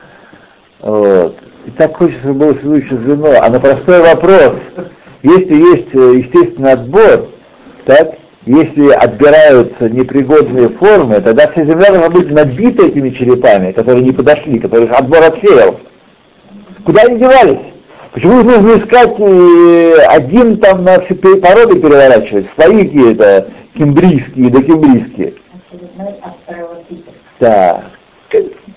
Вот. 0.80 1.38
И 1.66 1.70
так 1.70 1.96
хочется, 1.96 2.22
чтобы 2.22 2.46
было 2.46 2.54
связующее 2.54 2.98
звено. 2.98 3.34
А 3.40 3.48
на 3.50 3.60
простой 3.60 4.00
вопрос, 4.00 4.54
если 5.22 5.54
есть 5.54 5.94
э, 5.94 6.18
естественный 6.18 6.72
отбор, 6.72 7.28
так, 7.84 8.14
если 8.50 8.90
отбираются 8.90 9.88
непригодные 9.88 10.70
формы, 10.70 11.20
тогда 11.20 11.46
вся 11.48 11.64
земля 11.64 11.92
должна 11.92 12.10
быть 12.10 12.30
набита 12.30 12.86
этими 12.86 13.10
черепами, 13.10 13.70
которые 13.70 14.02
не 14.02 14.10
подошли, 14.10 14.58
которых 14.58 14.92
отбор 14.92 15.22
отсеял. 15.22 15.78
Куда 16.84 17.02
они 17.02 17.18
девались? 17.20 17.60
Почему 18.12 18.42
нужно 18.42 18.78
искать 18.78 19.14
один 20.08 20.56
там 20.58 20.82
на 20.82 21.00
все 21.00 21.14
породы 21.14 21.80
переворачивать, 21.80 22.46
свои 22.56 22.86
какие-то 22.86 23.48
кембрийские, 23.74 24.50
да 24.50 24.62
кембрийские? 24.62 25.34
Да, 27.38 27.84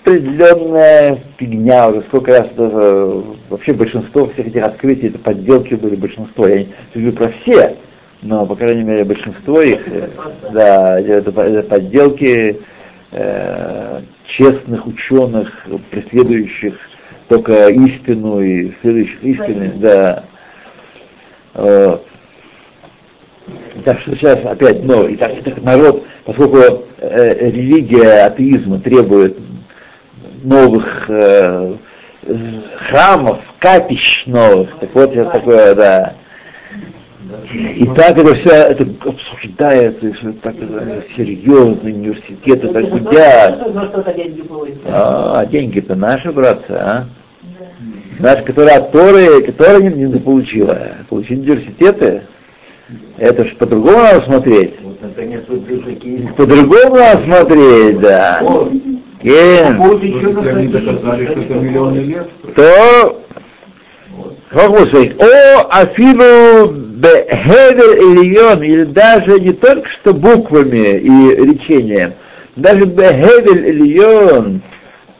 определенная 0.04 1.18
фигня, 1.36 1.88
уже 1.88 2.02
сколько 2.02 2.30
раз 2.30 2.48
даже, 2.56 3.24
вообще 3.50 3.72
большинство 3.72 4.26
всех 4.28 4.46
этих 4.46 4.62
открытий, 4.62 5.08
это 5.08 5.18
подделки 5.18 5.74
были 5.74 5.96
большинство, 5.96 6.46
я 6.46 6.58
не 6.60 6.68
говорю 6.94 7.12
про 7.12 7.28
все, 7.40 7.76
но, 8.24 8.46
по 8.46 8.56
крайней 8.56 8.84
мере, 8.84 9.04
большинство 9.04 9.60
их, 9.60 9.86
э, 9.86 10.08
да, 10.52 10.98
это, 10.98 11.30
это 11.42 11.62
подделки 11.68 12.60
э, 13.12 14.00
честных 14.26 14.86
ученых, 14.86 15.66
преследующих 15.90 16.74
только 17.28 17.68
истину 17.68 18.40
и 18.40 18.72
следующих 18.80 19.22
истины, 19.22 19.72
да. 19.76 20.24
Вот. 21.52 22.06
Так 23.84 24.00
что 24.00 24.16
сейчас 24.16 24.42
опять, 24.44 24.82
ну, 24.84 25.06
и 25.06 25.16
так, 25.16 25.38
и 25.38 25.42
так 25.42 25.62
народ, 25.62 26.04
поскольку 26.24 26.84
э, 26.98 27.50
религия 27.50 28.24
атеизма 28.24 28.80
требует 28.80 29.38
новых 30.42 31.10
э, 31.10 31.74
храмов, 32.76 33.40
капищ 33.58 34.24
новых, 34.26 34.78
так 34.78 34.94
вот 34.94 35.12
сейчас 35.12 35.30
такое, 35.30 35.74
да. 35.74 36.14
И 37.52 37.86
так 37.96 38.18
это 38.18 38.34
все 38.34 38.50
это 38.50 38.86
обсуждается, 39.06 40.08
и 40.08 40.12
все 40.12 40.32
так 40.42 40.54
это 40.56 41.04
серьезные 41.16 41.94
университеты 41.94 42.68
так 42.68 42.88
гудят. 42.90 43.62
А, 44.86 45.46
деньги-то 45.46 45.94
наши, 45.94 46.30
братцы, 46.32 46.70
а? 46.72 47.06
Наши, 48.18 48.44
которые 48.44 48.76
от 48.76 48.92
Торы, 48.92 49.42
которые 49.42 49.90
не, 49.90 50.04
не 50.04 50.18
получила. 50.18 50.78
Получить 51.08 51.38
университеты, 51.40 52.22
это 53.16 53.44
же 53.44 53.56
по-другому 53.56 53.98
надо 53.98 54.20
смотреть. 54.22 54.74
Вот. 54.82 55.00
По-другому 56.36 56.96
надо 56.96 57.24
смотреть, 57.24 58.00
да. 58.00 58.42
Кен. 59.22 59.80
Они 59.80 60.68
доказали, 60.68 61.26
что 61.26 61.40
это 61.40 61.54
миллионы 61.54 61.98
лет. 62.00 62.28
То, 62.54 63.22
как 64.50 64.88
сказать, 64.88 65.20
о 65.20 65.62
афину 65.80 66.83
бехевер 66.94 67.98
ильон, 67.98 68.62
или 68.62 68.84
даже 68.84 69.40
не 69.40 69.52
только 69.52 69.88
что 69.88 70.14
буквами 70.14 70.98
и 70.98 71.44
речением, 71.44 72.14
даже 72.56 72.84
бехевер 72.84 73.64
ильон, 73.64 74.62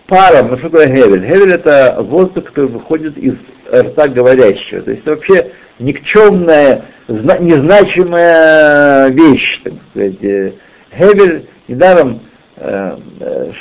паром, 0.07 0.51
ну 0.51 0.59
что 0.59 0.71
такое 0.71 0.87
хевель? 0.87 1.27
Хевель 1.27 1.53
это 1.53 1.99
воздух, 2.01 2.45
который 2.45 2.71
выходит 2.71 3.19
из 3.19 3.35
рта 3.73 4.07
говорящего. 4.09 4.83
То 4.83 4.91
есть 4.93 5.03
это 5.03 5.11
вообще 5.13 5.51
никчемная, 5.79 6.85
незначимая 7.09 9.09
вещь, 9.09 9.61
так 9.65 9.73
сказать. 9.91 10.55
Хевель, 10.97 11.49
недаром 11.67 12.21
э, 12.57 12.97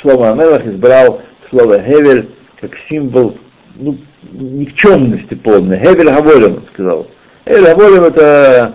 Шлома 0.00 0.30
Амелах 0.30 0.64
избрал 0.66 1.20
слово 1.50 1.80
Хевель 1.80 2.28
как 2.60 2.76
символ 2.88 3.36
ну, 3.74 3.98
никчемности 4.32 5.34
полной. 5.34 5.80
Хевель 5.80 6.12
Хаворим, 6.12 6.62
сказал. 6.72 7.08
Хевель 7.46 7.66
Хаворим 7.66 8.04
это 8.04 8.74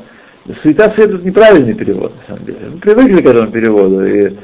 суета 0.62 0.92
света 0.92 1.16
это 1.16 1.26
неправильный 1.26 1.74
перевод, 1.74 2.14
на 2.16 2.28
самом 2.28 2.46
деле. 2.46 2.60
Мы 2.72 2.78
привыкли 2.80 3.22
к 3.22 3.26
этому 3.26 3.52
переводу. 3.52 4.06
И, 4.06 4.36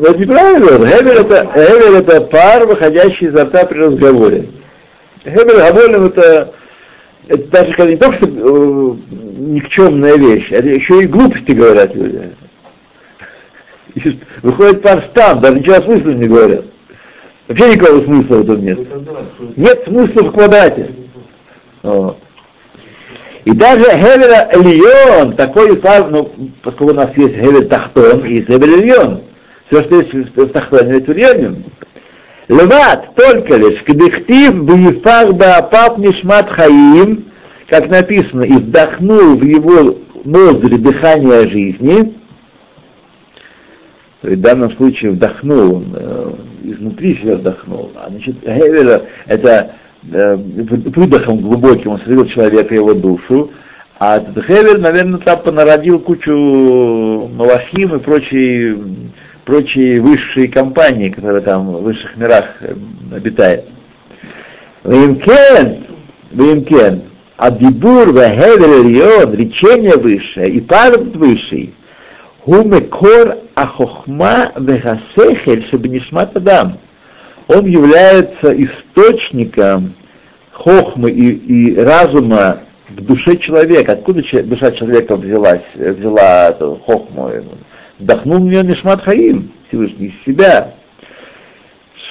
это 0.00 0.18
неправильно. 0.18 0.86
Хевель 0.86 1.18
это, 1.18 1.50
Хевель 1.52 1.96
это 1.96 2.20
пар, 2.22 2.66
выходящий 2.66 3.26
изо 3.26 3.44
рта 3.44 3.64
при 3.66 3.78
разговоре. 3.78 4.48
Хевель 5.24 5.60
Хаворим 5.60 6.06
это 6.06 6.54
это 7.28 7.46
даже 7.48 7.72
когда 7.74 7.90
не 7.90 7.96
только 7.98 8.16
что 8.16 8.26
э, 8.26 8.96
никчемная 9.38 10.16
вещь, 10.16 10.50
это 10.50 10.68
еще 10.68 11.02
и 11.02 11.06
глупости 11.06 11.52
говорят 11.52 11.94
люди. 11.94 12.22
И 13.94 14.18
выходит 14.42 14.82
пар 14.82 15.02
стан, 15.10 15.40
даже 15.40 15.58
ничего 15.58 15.76
о 15.76 15.82
смысле 15.82 16.14
не 16.14 16.26
говорят. 16.26 16.64
Вообще 17.46 17.74
никакого 17.74 18.02
смысла 18.04 18.36
в 18.36 18.40
этом 18.42 18.64
нет. 18.64 18.78
Нет 19.56 19.82
смысла 19.86 20.22
в 20.22 20.32
квадрате. 20.32 20.90
О. 21.82 22.16
И 23.48 23.52
даже 23.52 23.84
Хевера 23.84 24.46
Эльон, 24.52 25.32
такой 25.32 25.74
пар, 25.78 26.10
ну, 26.10 26.30
поскольку 26.62 26.92
у 26.92 26.96
нас 26.96 27.16
есть 27.16 27.34
Хевер 27.34 27.64
Тахтон 27.64 28.22
и 28.26 28.44
Хевер 28.44 28.68
Эльон, 28.68 29.22
все, 29.68 29.84
что 29.84 30.00
есть 30.02 30.36
в 30.36 30.48
Тахтоне, 30.48 30.98
это 30.98 31.12
Ильоне. 31.12 31.64
Леват, 32.48 33.14
только 33.14 33.56
лишь, 33.56 33.82
кдехтив 33.84 34.64
бифах 34.64 35.32
баапап 35.32 35.96
нишмат 35.96 36.50
хаим, 36.50 37.24
как 37.68 37.88
написано, 37.88 38.42
и 38.42 38.52
вдохнул 38.52 39.36
в 39.36 39.42
его 39.42 39.96
ноздри 40.24 40.76
дыхание 40.76 41.48
жизни, 41.48 42.18
в 44.20 44.36
данном 44.36 44.72
случае 44.72 45.12
вдохнул, 45.12 45.76
он 45.76 45.94
э, 45.96 46.32
изнутри 46.64 47.16
себя 47.16 47.36
вдохнул. 47.36 47.92
А 47.94 48.10
значит, 48.10 48.36
Хевеля 48.42 49.04
это 49.24 49.72
выдохом 50.02 51.40
глубоким 51.40 51.92
он 51.92 52.00
срыл 52.00 52.26
человека 52.26 52.74
его 52.74 52.94
душу, 52.94 53.50
а 53.98 54.18
этот 54.18 54.44
Хевель, 54.44 54.80
наверное, 54.80 55.18
там 55.18 55.40
понародил 55.40 55.98
кучу 55.98 57.28
Малахим 57.34 57.96
и 57.96 57.98
прочие 57.98 58.76
прочие 59.48 60.00
высшие 60.02 60.48
компании, 60.48 61.08
которые 61.08 61.40
там 61.40 61.72
в 61.72 61.82
высших 61.82 62.18
мирах 62.18 62.44
э, 62.60 62.74
обитают. 63.14 63.64
Вимкен, 64.84 65.86
Вимкен, 66.30 67.04
Адибур 67.38 68.10
Вахевер 68.12 69.32
речение 69.34 69.96
высшее 69.96 70.50
и 70.50 70.60
парад 70.60 71.16
высший, 71.16 71.74
Гумекор 72.44 73.38
Ахохма 73.54 74.52
Вехасехель 74.58 75.66
Шабнишмат 75.70 76.36
Адам. 76.36 76.78
Он 77.48 77.64
является 77.64 78.52
источником 78.52 79.94
хохмы 80.52 81.10
и, 81.10 81.30
и 81.32 81.76
разума 81.76 82.60
в 82.90 83.00
душе 83.04 83.36
человека. 83.38 83.92
Откуда 83.92 84.22
душа 84.44 84.70
человека 84.72 85.16
взялась, 85.16 85.62
взяла 85.74 86.50
эту 86.50 86.76
хохму? 86.84 87.30
вдохнул 87.98 88.38
в 88.38 88.42
нее 88.42 88.62
Нишмат 88.62 89.02
Хаим, 89.02 89.50
Всевышний 89.68 90.08
из 90.08 90.24
себя, 90.24 90.74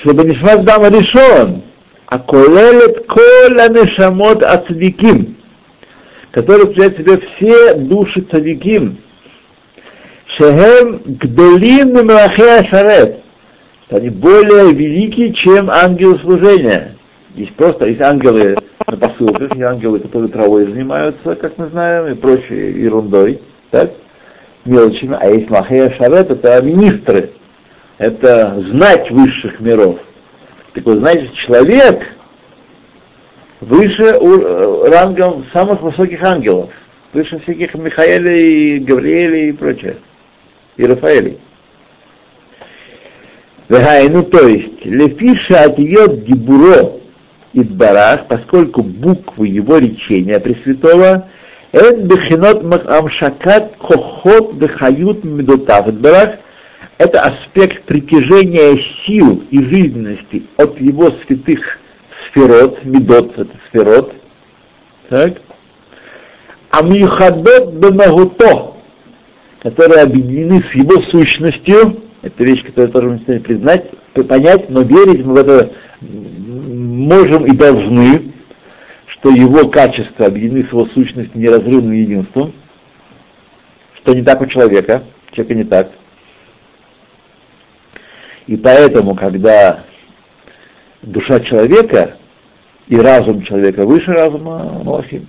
чтобы 0.02 0.26
Нишмат 0.26 0.66
Дама 0.66 0.90
решен, 0.90 1.64
а 2.08 2.20
колелет 2.20 3.06
кола 3.06 3.70
нешамот 3.70 4.44
ацадиким, 4.44 5.38
который 6.32 6.66
включает 6.66 6.98
в 6.98 7.02
себя 7.02 7.20
все 7.36 7.74
души 7.76 8.22
цадиким, 8.30 8.98
шехем 10.26 11.02
гдолим 11.06 11.94
мелахея 11.94 12.64
шарет, 13.90 14.02
они 14.02 14.10
более 14.10 14.74
великие, 14.74 15.34
чем 15.34 15.70
ангелы 15.70 16.20
служения. 16.20 16.96
Есть 17.36 17.56
просто, 17.56 17.86
есть 17.86 18.02
ангелы 18.02 18.58
на 18.88 18.98
посылках, 18.98 19.52
есть 19.52 19.62
ангелы, 19.62 20.00
которые 20.00 20.32
травой 20.32 20.66
занимаются, 20.66 21.36
как 21.36 21.58
мы 21.58 21.68
знаем, 21.68 22.08
и 22.08 22.16
прочей 22.16 22.82
ерундой, 22.82 23.42
так? 23.72 23.92
мелочами, 24.66 25.18
а 25.20 25.30
есть 25.30 25.50
Махея 25.50 25.90
Шарет, 25.92 26.30
это 26.30 26.62
министры, 26.62 27.32
это 27.98 28.60
знать 28.70 29.10
высших 29.12 29.60
миров. 29.60 30.00
Так 30.74 30.86
вот, 30.86 30.98
знаете, 30.98 31.30
человек 31.34 32.06
выше 33.62 34.04
э, 34.04 34.90
рангом 34.90 35.46
самых 35.54 35.82
высоких 35.82 36.22
ангелов, 36.22 36.70
выше 37.14 37.40
всяких 37.40 37.76
Михаэлей, 37.76 38.80
Гавриэлей 38.80 39.50
и 39.50 39.54
прочее, 39.54 39.98
и 40.76 40.86
Рафаэлей. 40.86 41.40
Ну 43.70 44.24
то 44.24 44.48
есть, 44.48 44.86
лефиша 44.86 45.64
отъет 45.64 46.24
гибуро, 46.24 46.94
Идбарах, 47.54 48.28
поскольку 48.28 48.84
буквы 48.84 49.48
его 49.48 49.78
речения 49.78 50.40
Пресвятого 50.40 51.28
Эн 51.72 52.08
бехинот 52.08 52.64
амшакат 52.88 53.78
кохот 53.78 54.54
бехают 54.54 55.24
медотав 55.24 55.88
Идбарах 55.88 56.36
это 56.98 57.22
аспект 57.22 57.84
притяжения 57.84 58.78
сил 59.06 59.44
и 59.52 59.64
жизненности 59.64 60.48
от 60.58 60.80
его 60.82 61.12
святых 61.26 61.80
сферот, 62.28 62.84
медот, 62.84 63.38
это 63.38 63.56
сферот, 63.70 64.14
так, 65.10 65.42
а 66.72 66.82
михадот 66.82 67.74
бемагуто, 67.74 68.74
которые 69.62 70.02
объединены 70.02 70.64
с 70.64 70.74
его 70.74 71.02
сущностью, 71.04 72.04
это 72.22 72.44
вещь, 72.44 72.66
которую 72.66 72.92
тоже 72.92 73.10
мы 73.10 73.20
сегодня 73.20 73.42
признать, 73.42 73.92
понять, 74.28 74.70
но 74.70 74.82
верить 74.82 75.24
мы 75.26 75.34
в 75.34 75.38
это 75.38 75.72
можем 76.02 77.46
и 77.46 77.52
должны, 77.56 78.34
что 79.06 79.30
его 79.30 79.70
качества 79.70 80.26
объединены 80.26 80.66
с 80.66 80.72
его 80.72 80.86
сущностью 80.88 81.40
неразрывным 81.40 81.92
единством, 81.92 82.54
что 83.96 84.14
не 84.14 84.24
так 84.24 84.42
у 84.42 84.46
человека, 84.48 85.04
человека 85.32 85.56
не 85.56 85.64
так. 85.64 85.92
И 88.48 88.58
поэтому, 88.58 89.16
когда 89.16 89.84
душа 91.02 91.40
человека 91.40 92.18
и 92.88 92.98
разум 92.98 93.42
человека 93.42 93.86
выше 93.86 94.12
разума 94.12 94.82
Малахим, 94.84 95.28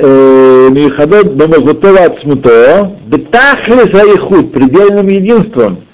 Михадот 0.00 1.34
Бамагутова 1.34 2.04
Ацмуто, 2.04 2.98
Бетахлис 3.06 3.92
Аихуд, 3.94 4.52
предельным 4.52 5.08
единством, 5.08 5.84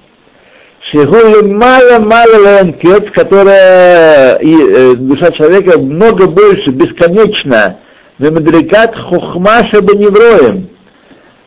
Шигули 0.90 1.42
мало-мало 1.42 2.61
ленкет, 2.61 3.11
которая 3.11 4.36
и, 4.36 4.55
э, 4.55 4.94
душа 4.96 5.30
человека 5.30 5.78
много 5.78 6.26
больше, 6.26 6.70
бесконечно, 6.70 7.78
Мемадрикат 8.18 8.94
Хохмаша 8.94 9.80
Беневроем, 9.80 10.68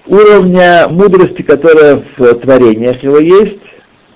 уровня 0.08 0.88
мудрости, 0.89 1.43
которая 1.43 2.03
в 2.18 2.34
творениях 2.36 3.03
его 3.03 3.20
есть, 3.20 3.62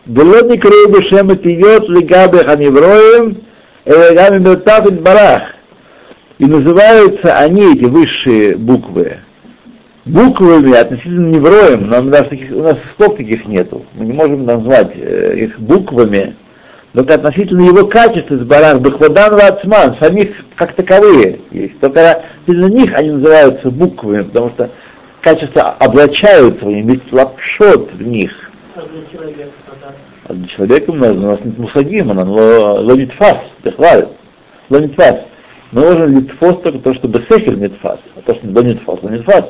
было 0.05 0.43
не 0.43 0.57
крылья 0.57 1.01
шема 1.09 1.35
тиет 1.35 1.87
лигабе 1.87 2.43
ханевроем, 2.43 3.37
элегами 3.85 4.39
бертафит 4.39 5.01
барах. 5.01 5.43
И 6.41 6.45
называются 6.47 7.37
они, 7.37 7.75
эти 7.75 7.85
высшие 7.85 8.57
буквы, 8.57 9.17
буквами 10.05 10.73
относительно 10.75 11.35
невроем, 11.35 11.87
но 11.87 11.99
у 11.99 12.01
нас, 12.01 12.27
таких, 12.29 12.49
у 12.49 12.63
нас 12.63 12.77
сколько 12.93 13.17
таких 13.17 13.45
нету, 13.45 13.85
мы 13.93 14.05
не 14.05 14.13
можем 14.13 14.45
назвать 14.45 14.89
э, 14.95 15.35
их 15.37 15.59
буквами, 15.59 16.35
только 16.93 17.13
относительно 17.13 17.61
его 17.61 17.85
качества 17.85 18.37
с 18.37 18.43
барах 18.43 18.81
бахвадан 18.81 19.35
вацман, 19.35 19.95
самих 19.99 20.29
как 20.55 20.73
таковые 20.73 21.41
есть. 21.51 21.79
Только 21.79 22.23
относительно 22.47 22.69
них 22.69 22.91
они 22.95 23.11
называются 23.11 23.69
буквами, 23.69 24.23
потому 24.23 24.49
что 24.49 24.71
качества 25.21 25.75
облачаются 25.77 26.65
в 26.65 26.69
них, 26.69 26.85
ведь 26.87 27.13
лапшот 27.13 27.91
в 27.93 28.01
них. 28.01 28.31
А 28.75 28.81
для 28.81 29.05
человека? 29.11 29.51
А 30.27 30.33
для 30.33 30.47
у 30.87 30.93
нас, 30.93 31.11
у 31.11 31.19
нас 31.19 31.39
нет 31.45 31.59
мусагим, 31.59 32.09
она 32.09 32.23
лонитфас, 32.23 33.37
бехваль, 33.63 34.07
лонитфас. 34.71 35.17
Мы 35.19 35.30
можем 35.72 36.18
литфос 36.18 36.62
только 36.62 36.78
то, 36.78 36.94
что 36.94 37.08
бесехер 37.08 37.56
нитфас, 37.56 38.00
а 38.16 38.20
то, 38.20 38.34
что 38.34 38.46
лонитфас, 38.46 39.02
лонитфас. 39.02 39.44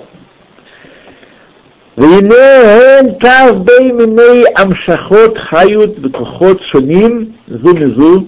והנה 1.96 2.98
הן 2.98 3.06
כ"ב 3.20 3.70
מיני 3.92 4.42
המשכות 4.56 5.38
חיות 5.38 5.90
וכוחות 6.02 6.60
שונים 6.60 7.24
זו 7.48 7.74
מזו, 7.74 8.24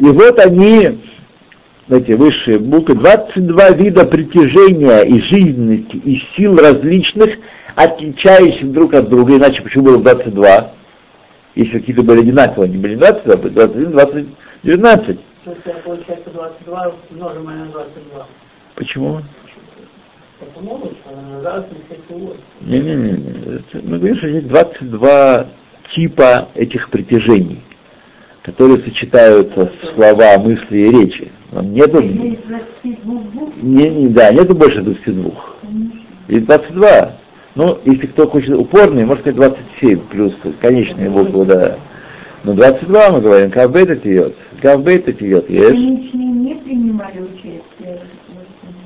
и 0.00 0.04
вот 0.04 0.38
они 0.40 0.98
эти 1.88 2.12
высшие 2.12 2.58
буквы, 2.58 2.94
22 2.94 3.70
вида 3.70 4.04
притяжения 4.04 5.02
и 5.02 5.20
жизненности, 5.20 5.96
и 5.96 6.20
сил 6.34 6.56
различных, 6.56 7.36
отличающих 7.74 8.72
друг 8.72 8.94
от 8.94 9.08
друга, 9.08 9.36
иначе 9.36 9.62
почему 9.62 9.84
было 9.84 9.98
22? 9.98 10.72
Если 11.54 11.78
какие-то 11.78 12.02
были 12.02 12.20
одинаковые, 12.20 12.68
они 12.68 12.78
были 12.78 12.96
22, 12.96 13.36
21, 13.36 13.90
20, 13.92 14.26
19. 14.64 15.18
Получается 15.83 16.29
22 16.31 16.93
умножим 17.11 17.45
на 17.45 17.65
22. 17.65 18.27
Почему? 18.75 19.21
Это 20.41 20.63
могут, 20.63 20.93
а 21.05 21.41
раз 21.43 21.65
не 22.61 22.79
Не-не-не, 22.79 23.61
мы 23.83 23.97
говорим, 23.97 24.15
что 24.15 24.27
есть 24.27 24.47
22 24.47 25.47
типа 25.93 26.47
этих 26.55 26.89
притяжений, 26.89 27.61
которые 28.43 28.81
сочетаются 28.83 29.65
в 29.65 29.85
слова, 29.93 30.37
мысли 30.37 30.77
и 30.77 30.91
речи. 30.91 31.31
Нету, 31.51 32.01
не, 32.01 32.37
не, 33.89 34.07
да, 34.09 34.31
нету 34.31 34.55
больше 34.55 34.81
22. 34.81 35.31
И 36.29 36.39
22. 36.39 37.11
Ну, 37.55 37.79
если 37.83 38.07
кто 38.07 38.29
хочет 38.29 38.55
упорный, 38.55 39.03
может 39.05 39.23
сказать 39.23 39.35
27 39.35 39.99
плюс 40.07 40.33
конечные 40.61 41.09
буквы, 41.09 41.45
да. 41.45 41.77
Но 42.43 42.53
22 42.53 43.11
мы 43.11 43.21
говорим, 43.21 43.51
кавбейта 43.51 43.95
тиет. 43.95 44.35
Кавбейта 44.61 45.13
тиет, 45.13 45.49
есть. 45.49 45.69
Женщины 45.69 46.23
не 46.23 46.55
принимали 46.55 47.19
участие. 47.19 47.99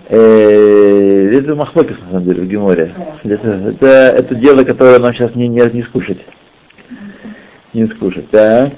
Это 0.09 1.55
махлокис, 1.55 1.97
на 1.99 2.11
самом 2.11 2.25
деле, 2.25 2.41
в 2.41 2.47
Геморе. 2.47 2.93
Это, 3.23 3.49
это, 3.49 3.87
это 3.87 4.35
дело, 4.35 4.63
которое 4.63 4.99
нам 4.99 5.13
сейчас 5.13 5.33
не, 5.35 5.47
не, 5.47 5.61
не 5.71 5.83
скушать. 5.83 6.19
Не 7.73 7.87
скушать, 7.87 8.29
так. 8.29 8.73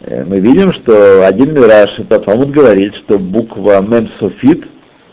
Э, 0.00 0.24
Мы 0.24 0.40
видим, 0.40 0.72
что 0.72 1.26
один 1.26 1.54
Мираш, 1.54 1.98
это 1.98 2.18
Талмуд 2.20 2.50
говорит, 2.50 2.94
что 2.96 3.18
буква 3.18 3.80
Мем 3.80 4.08
Софит 4.18 4.66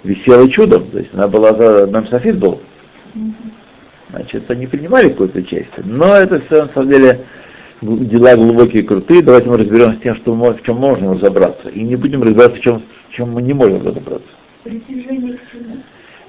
висела 0.03 0.49
чудом. 0.49 0.89
То 0.91 0.99
есть 0.99 1.13
она 1.13 1.27
была 1.27 1.53
за 1.53 1.87
Мем 1.87 2.07
Софит 2.07 2.39
был. 2.39 2.61
Значит, 4.09 4.49
они 4.49 4.67
принимали 4.67 5.09
какое-то 5.09 5.39
участие. 5.39 5.83
Но 5.83 6.15
это 6.15 6.39
все, 6.41 6.63
на 6.63 6.73
самом 6.73 6.89
деле, 6.89 7.25
дела 7.81 8.35
глубокие 8.35 8.83
и 8.83 8.85
крутые. 8.85 9.21
Давайте 9.21 9.49
мы 9.49 9.57
разберемся 9.57 9.97
с 9.97 10.01
тем, 10.01 10.15
что 10.15 10.35
мы, 10.35 10.53
в 10.53 10.63
чем 10.63 10.77
можно 10.77 11.13
разобраться. 11.13 11.69
И 11.69 11.81
не 11.81 11.95
будем 11.95 12.23
разбираться 12.23 12.57
в 12.57 12.61
чем, 12.61 12.83
в 13.09 13.13
чем 13.13 13.31
мы 13.31 13.41
не 13.41 13.53
можем 13.53 13.85
разобраться. 13.85 14.27
Притяжение 14.63 15.33
к 15.33 15.51
чему? 15.51 15.77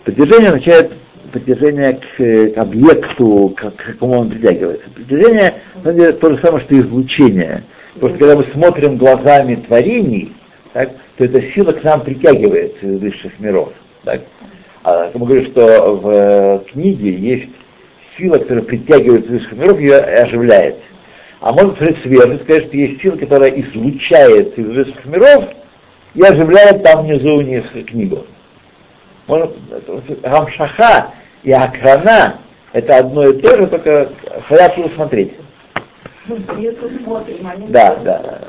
Притяжение 0.05 0.49
означает 0.49 0.93
притяжение 1.33 1.95
к, 1.95 2.21
э, 2.21 2.51
к 2.51 2.59
объекту, 2.59 3.55
к, 3.57 3.71
к 3.71 3.85
какому 3.85 4.21
он 4.21 4.31
притягивается. 4.31 4.89
Притяжение, 4.91 5.55
на 5.85 5.93
деле, 5.93 6.13
то 6.13 6.31
же 6.31 6.39
самое, 6.39 6.65
что 6.65 6.79
излучение. 6.79 7.65
Потому 7.95 8.11
что 8.11 8.19
когда 8.19 8.37
мы 8.37 8.45
смотрим 8.53 8.97
глазами 8.97 9.57
творений, 9.57 10.33
так, 10.73 10.91
то 11.17 11.25
эта 11.25 11.43
сила 11.43 11.73
к 11.73 11.83
нам 11.83 12.03
притягивается 12.03 12.87
из 12.87 13.01
высших 13.01 13.39
миров. 13.41 13.73
Так. 14.05 14.23
А 14.85 15.11
мы 15.15 15.27
говорим, 15.27 15.47
что 15.47 15.97
в 15.97 16.09
э, 16.09 16.61
книге 16.71 17.13
есть 17.13 17.51
сила, 18.17 18.39
которая 18.39 18.65
притягивает 18.65 19.25
из 19.27 19.31
высших 19.31 19.53
миров 19.53 19.79
и 19.81 19.83
ее 19.83 19.97
оживляет. 19.97 20.77
А 21.41 21.53
можно 21.53 21.71
посмотреть 21.71 22.03
сверху 22.03 22.33
и 22.33 22.43
сказать, 22.43 22.65
что 22.67 22.77
есть 22.77 23.03
сила, 23.03 23.17
которая 23.17 23.51
излучается 23.51 24.61
из 24.61 24.67
высших 24.67 25.05
миров 25.05 25.45
и 26.15 26.23
оживляет 26.23 26.83
там 26.83 27.07
внизу 27.07 27.37
у 27.37 27.41
них 27.43 27.65
книгу. 27.87 28.27
Можно, 29.27 29.53
Рамшаха 30.23 31.13
и 31.43 31.53
Акрана 31.53 32.39
это 32.73 32.99
одно 32.99 33.29
и 33.29 33.41
то 33.41 33.57
же, 33.57 33.67
только 33.67 34.11
хорошо 34.47 34.89
смотреть. 34.95 35.33
Я 36.59 36.73
тут 36.73 36.93
смотрим, 37.03 37.47
они 37.47 37.69
Да, 37.69 37.97
да. 37.97 38.41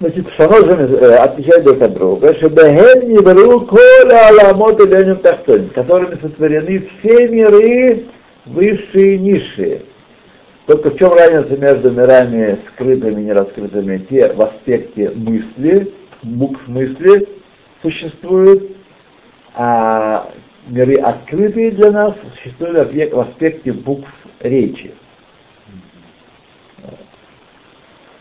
Значит, 0.00 0.28
Шанозен 0.36 0.94
э, 0.94 1.14
отвечает 1.16 1.64
друг 1.64 1.82
от 1.82 1.94
друга, 1.94 2.34
что 2.34 2.48
Бехен 2.48 3.08
не 3.08 3.18
беру 3.18 3.60
коля 3.62 4.28
аламот 4.28 4.80
и 4.80 4.86
ленем 4.86 5.16
тахтон, 5.16 5.70
которыми 5.70 6.20
сотворены 6.20 6.88
все 6.98 7.28
миры 7.28 8.04
высшие 8.44 9.14
и 9.14 9.18
низшие. 9.18 9.82
Только 10.66 10.90
в 10.90 10.98
чем 10.98 11.12
разница 11.12 11.58
между 11.58 11.90
мирами 11.90 12.58
скрытыми 12.68 13.20
и 13.20 13.24
нераскрытыми? 13.24 13.98
Те 14.08 14.32
в 14.32 14.40
аспекте 14.40 15.10
мысли, 15.10 15.92
букв 16.22 16.66
мысли 16.68 17.28
существуют, 17.82 18.74
а 19.54 20.30
миры 20.66 20.96
открытые 20.96 21.70
для 21.72 21.90
нас 21.90 22.14
существуют 22.34 23.12
в 23.12 23.20
аспекте 23.20 23.72
букв 23.72 24.08
речи. 24.40 24.94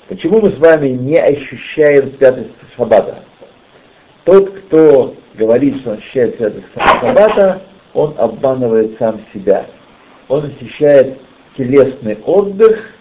Почему 0.09 0.41
мы 0.41 0.51
с 0.51 0.57
вами 0.57 0.89
не 0.89 1.17
ощущаем 1.17 2.11
святость 2.17 2.51
Шаббата? 2.75 3.23
Тот, 4.25 4.49
кто 4.51 5.15
говорит, 5.35 5.79
что 5.79 5.91
он 5.91 5.97
ощущает 5.97 6.35
святость 6.35 6.67
Шаббата, 6.75 7.61
он 7.93 8.13
обманывает 8.17 8.97
сам 8.99 9.21
себя. 9.33 9.65
Он 10.27 10.45
ощущает 10.45 11.19
телесный 11.57 12.17
отдых 12.25 12.91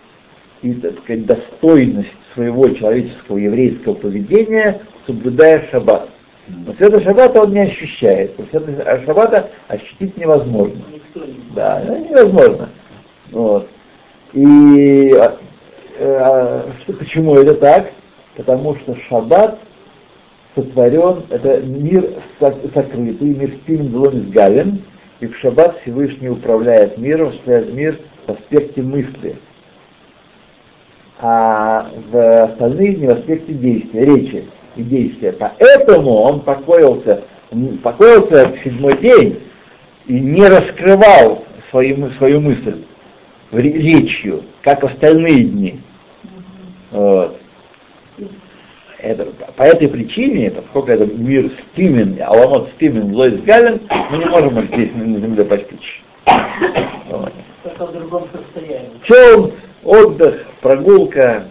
и, 0.62 0.74
так 0.74 0.98
сказать, 0.98 1.26
достойность 1.26 2.10
своего 2.34 2.68
человеческого 2.70 3.38
еврейского 3.38 3.94
поведения, 3.94 4.80
соблюдая 5.06 5.68
шаббат. 5.70 6.08
Но 6.48 6.72
святость 6.74 7.04
шаббата 7.04 7.42
он 7.42 7.52
не 7.52 7.60
ощущает. 7.60 8.34
Святость 8.50 9.04
шаббата 9.04 9.50
ощутить 9.68 10.16
невозможно. 10.16 10.82
Не 10.92 11.22
Да, 11.54 11.80
это 11.80 11.98
невозможно. 11.98 12.68
Вот. 13.30 13.68
И 14.32 15.14
э, 15.98 16.62
что, 16.82 16.92
почему 16.94 17.36
это 17.36 17.54
так? 17.54 17.92
Потому 18.36 18.76
что 18.76 18.96
шаббат 19.08 19.58
сотворен, 20.54 21.24
это 21.30 21.60
мир 21.60 22.10
сокрытый, 22.38 23.34
мир 23.34 23.50
стилен 23.62 23.90
злом 23.90 24.18
изгален, 24.18 24.82
и 25.20 25.26
в 25.26 25.36
шаббат 25.36 25.80
Всевышний 25.80 26.28
управляет 26.28 26.98
миром, 26.98 27.28
осуществляет 27.28 27.72
мир 27.72 27.98
в 28.26 28.30
аспекте 28.30 28.82
мысли, 28.82 29.36
а 31.18 31.90
в 32.10 32.44
остальные 32.44 32.94
дни 32.94 33.06
в 33.06 33.10
аспекте 33.10 33.52
действия, 33.52 34.04
речи 34.04 34.44
и 34.76 34.82
действия. 34.82 35.32
Поэтому 35.32 36.10
он 36.10 36.40
покоился, 36.40 37.22
покоился 37.82 38.48
в 38.48 38.58
седьмой 38.64 38.98
день 38.98 39.40
и 40.06 40.18
не 40.18 40.46
раскрывал 40.46 41.44
свою, 41.70 42.10
свою 42.12 42.40
мысль 42.40 42.82
речью, 43.52 44.42
как 44.62 44.82
в 44.82 44.86
остальные 44.86 45.44
дни. 45.44 45.80
Вот. 46.90 47.38
Это, 48.98 49.26
по 49.56 49.64
этой 49.64 49.88
причине, 49.88 50.50
поскольку 50.50 50.90
это 50.90 51.06
мир 51.06 51.50
стимен, 51.72 52.16
аламот 52.22 52.70
стимен, 52.76 53.12
лойс 53.12 53.40
гален, 53.42 53.80
мы 54.10 54.18
не 54.18 54.26
можем 54.26 54.60
здесь 54.66 54.90
на 54.94 55.18
земле 55.18 55.44
постичь. 55.44 56.04
Вот. 57.10 57.32
Только 57.76 57.92
в 57.92 57.98
другом 57.98 58.28
состоянии. 58.32 58.90
Чем 59.04 59.52
отдых, 59.84 60.44
прогулка, 60.60 61.44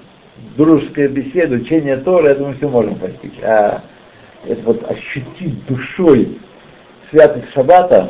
дружеская 0.56 1.08
беседа, 1.08 1.56
учение 1.56 1.98
Тора, 1.98 2.30
это 2.30 2.44
мы 2.44 2.54
все 2.56 2.70
можем 2.70 2.96
постичь. 2.96 3.40
А 3.44 3.82
это 4.46 4.62
вот 4.64 4.90
ощутить 4.90 5.66
душой 5.68 6.40
святость 7.10 7.52
Шаббата, 7.54 8.10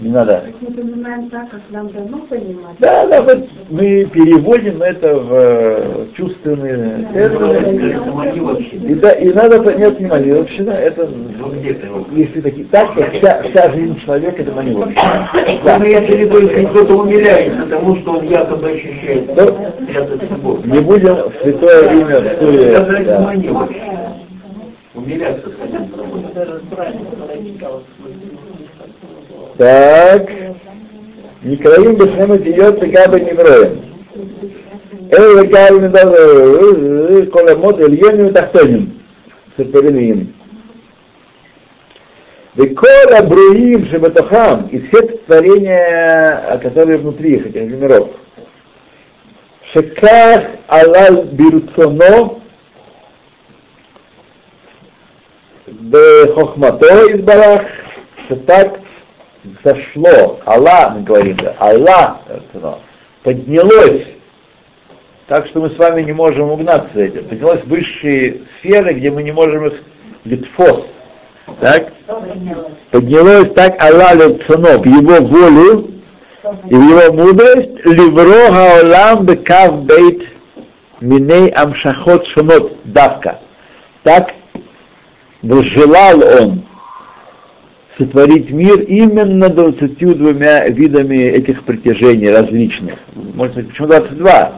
не 0.00 0.08
надо. 0.08 0.44
Мы 0.60 0.70
понимаем 0.72 1.28
так, 1.30 1.50
как 1.50 1.60
нам 1.70 1.88
дано 1.88 2.18
понимать. 2.28 2.76
Да, 2.78 3.06
да, 3.06 3.22
вот 3.22 3.48
мы 3.68 4.06
переводим 4.06 4.80
это 4.82 5.14
в 5.14 5.28
э, 5.32 6.06
чувственные 6.14 7.06
термины. 7.12 8.90
И, 8.90 8.94
да, 8.94 9.10
и 9.12 9.32
надо 9.32 9.62
понять 9.62 9.98
внимание, 9.98 10.36
вообще, 10.36 10.62
да, 10.62 10.74
это, 10.74 11.08
если 12.12 12.40
такие, 12.40 12.66
так, 12.68 12.94
то 12.94 13.02
вся, 13.10 13.42
вся 13.42 13.70
жизнь 13.72 13.98
человека 14.00 14.42
это 14.42 14.52
манипуляция. 14.52 15.28
Да. 15.64 15.78
Виду, 15.78 16.40
если 16.40 16.64
кто-то 16.66 16.94
умиляется 16.94 17.66
тому, 17.66 17.96
что 17.96 18.12
он 18.18 18.28
якобы 18.28 18.70
ощущает. 18.70 19.34
Да. 19.34 19.44
Это 19.44 20.26
любовь. 20.30 20.64
Не 20.64 20.80
будем 20.80 21.14
в 21.14 21.32
святое 21.42 21.92
имя 21.92 22.16
Это 22.16 22.44
Суе, 22.44 22.78
называется 22.78 23.12
да. 23.12 23.20
мания 23.20 23.52
вообще. 23.52 23.82
Умиляться 24.94 25.50
хотим. 25.60 25.90
Даже 26.34 26.60
правильно, 26.70 27.00
когда 27.10 27.32
я 27.34 27.44
читал, 27.44 27.82
Так. 29.60 30.26
Никраим 31.42 31.94
бешнем 31.96 32.34
идет 32.38 32.78
габа 32.78 33.20
невроем. 33.20 33.84
Эль 35.10 35.46
габа 35.48 35.80
недавно 35.80 37.26
колемот 37.26 37.78
эльоnim 37.78 38.32
тахтоним. 38.32 39.02
Сепелиним. 39.58 40.32
Веколь 42.54 43.14
абруим 43.14 43.84
шебетохам, 43.88 44.68
и 44.68 44.80
все 44.80 45.02
творения, 45.02 46.58
которые 46.62 46.96
внутри 46.96 47.34
их, 47.34 47.46
этих 47.48 47.70
миров. 47.70 48.08
Шеках 49.74 50.42
алал 50.68 51.24
бирцоно 51.24 52.40
Бехохмато 55.66 57.10
из 57.10 57.20
барах, 57.20 57.62
что 58.24 58.36
так 58.36 58.80
зашло, 59.64 60.40
Аллах, 60.44 60.94
мы 60.96 61.02
говорим, 61.02 61.36
да, 61.36 61.54
Аллах, 61.58 62.18
поднялось, 63.22 64.06
так 65.26 65.46
что 65.46 65.60
мы 65.60 65.70
с 65.70 65.78
вами 65.78 66.02
не 66.02 66.12
можем 66.12 66.50
угнаться 66.50 66.88
за 66.94 67.02
этим. 67.02 67.28
Поднялось 67.28 67.62
в 67.62 67.68
высшие 67.68 68.42
сферы, 68.58 68.94
где 68.94 69.10
мы 69.10 69.22
не 69.22 69.32
можем 69.32 69.66
их 69.66 69.82
литфос. 70.24 70.86
Так? 71.60 71.92
Поднялось 72.90 73.52
так 73.54 73.80
Аллах 73.82 74.14
Лецано 74.14 74.78
в 74.78 74.86
его 74.86 75.26
волю 75.26 75.90
и 76.68 76.74
его 76.74 77.12
мудрость, 77.12 77.84
Ливро 77.84 78.50
Хаолам 78.50 79.26
Бекав 79.26 79.84
Бейт 79.84 80.28
Миней 81.00 81.50
Амшахот 81.50 82.26
Шумот 82.26 82.76
Давка. 82.84 83.38
Так 84.02 84.34
возжелал 85.42 86.22
он 86.40 86.62
сотворить 88.00 88.50
мир 88.50 88.80
именно 88.80 89.50
22 89.50 90.32
видами 90.68 91.16
этих 91.16 91.64
притяжений 91.64 92.30
различных. 92.30 92.94
Можно 93.14 93.52
сказать, 93.52 93.68
почему 93.68 93.88
22? 93.88 94.52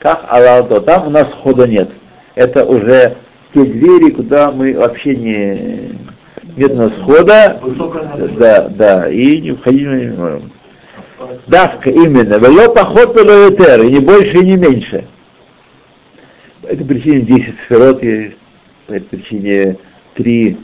Как 0.00 0.26
Аллах, 0.28 0.84
там 0.84 1.06
у 1.06 1.10
нас 1.10 1.28
хода 1.42 1.66
нет. 1.68 1.90
Это 2.34 2.64
уже 2.64 3.16
те 3.54 3.64
двери, 3.64 4.10
куда 4.10 4.50
мы 4.50 4.74
вообще 4.74 5.14
не... 5.14 5.98
Нет 6.56 6.72
у 6.72 6.76
нас 6.76 6.92
хода, 7.02 7.60
да, 8.38 8.68
да, 8.68 9.10
и 9.10 9.40
не 9.40 9.52
входить 9.52 9.86
мы 9.86 10.00
не 10.00 10.16
можем. 10.16 10.52
Давка 11.46 11.90
именно, 11.90 12.34
вело 12.34 12.72
поход 12.74 13.16
и 13.16 13.92
не 13.92 14.00
больше, 14.00 14.38
и 14.38 14.44
не 14.44 14.56
меньше. 14.56 15.04
По 16.62 16.66
этой 16.66 16.84
причине 16.84 17.20
10 17.20 17.54
сферот 17.64 18.02
есть, 18.02 18.36
по 18.86 18.92
этой 18.92 19.18
причине 19.18 19.78
три 20.14 20.56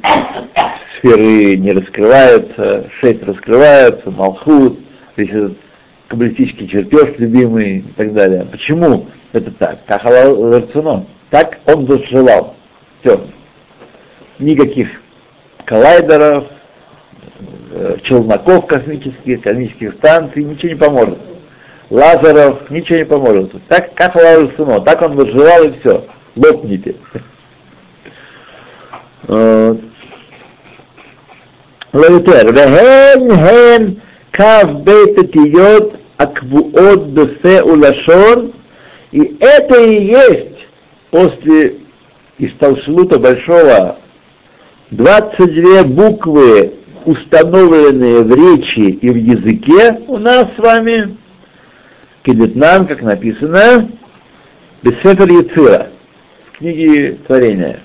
сферы 0.97 1.57
не 1.57 1.73
раскрываются, 1.73 2.89
шесть 3.01 3.23
раскрываются, 3.23 4.11
Малхут, 4.11 4.79
весь 5.17 5.31
этот 5.31 5.57
каббалистический 6.09 6.69
чертеж 6.69 7.19
любимый 7.19 7.79
и 7.79 7.93
так 7.97 8.13
далее. 8.13 8.47
Почему 8.51 9.07
это 9.33 9.51
так? 9.53 9.85
Как 9.87 10.05
Аллах 10.05 10.65
Так 11.31 11.59
он 11.67 11.87
зажелал. 11.87 12.57
Все. 13.01 13.27
Никаких 14.39 14.89
коллайдеров, 15.65 16.47
э, 17.73 17.97
челноков 18.03 18.67
космических, 18.67 19.41
космических 19.41 19.95
станций, 19.95 20.43
ничего 20.43 20.73
не 20.73 20.79
поможет. 20.79 21.19
Лазеров, 21.91 22.71
ничего 22.71 22.99
не 22.99 23.05
поможет. 23.05 23.53
Так, 23.69 23.95
как 23.95 24.17
Аллах 24.17 24.85
так 24.85 25.03
он 25.03 25.15
возжелал 25.15 25.65
и 25.65 25.79
все. 25.79 26.07
Лопните. 26.37 26.97
לא 31.94 32.06
יותר, 32.06 32.42
והן 32.56 33.32
הן 33.32 33.94
כ"ב 34.34 34.90
אותיות 35.18 35.94
הקבועות 36.20 37.14
בפה 37.14 37.66
ולשון, 37.66 38.52
и 39.12 39.38
это 39.40 39.82
и 39.82 40.06
есть 40.06 40.68
после 41.10 41.76
Исталшилута 42.38 43.18
Большого 43.18 43.98
22 44.92 45.84
буквы, 45.84 46.74
установленные 47.06 48.22
в 48.22 48.34
речи 48.34 48.80
и 48.80 49.10
в 49.10 49.16
языке 49.16 50.02
у 50.08 50.18
нас 50.18 50.48
с 50.56 50.60
вами, 50.60 51.18
Кедетнам, 52.24 52.88
как 52.88 53.02
написано, 53.02 53.90
Бесефер 54.84 55.30
Яцира, 55.30 55.88
в 56.52 56.58
книге 56.58 57.18
Творения. 57.26 57.80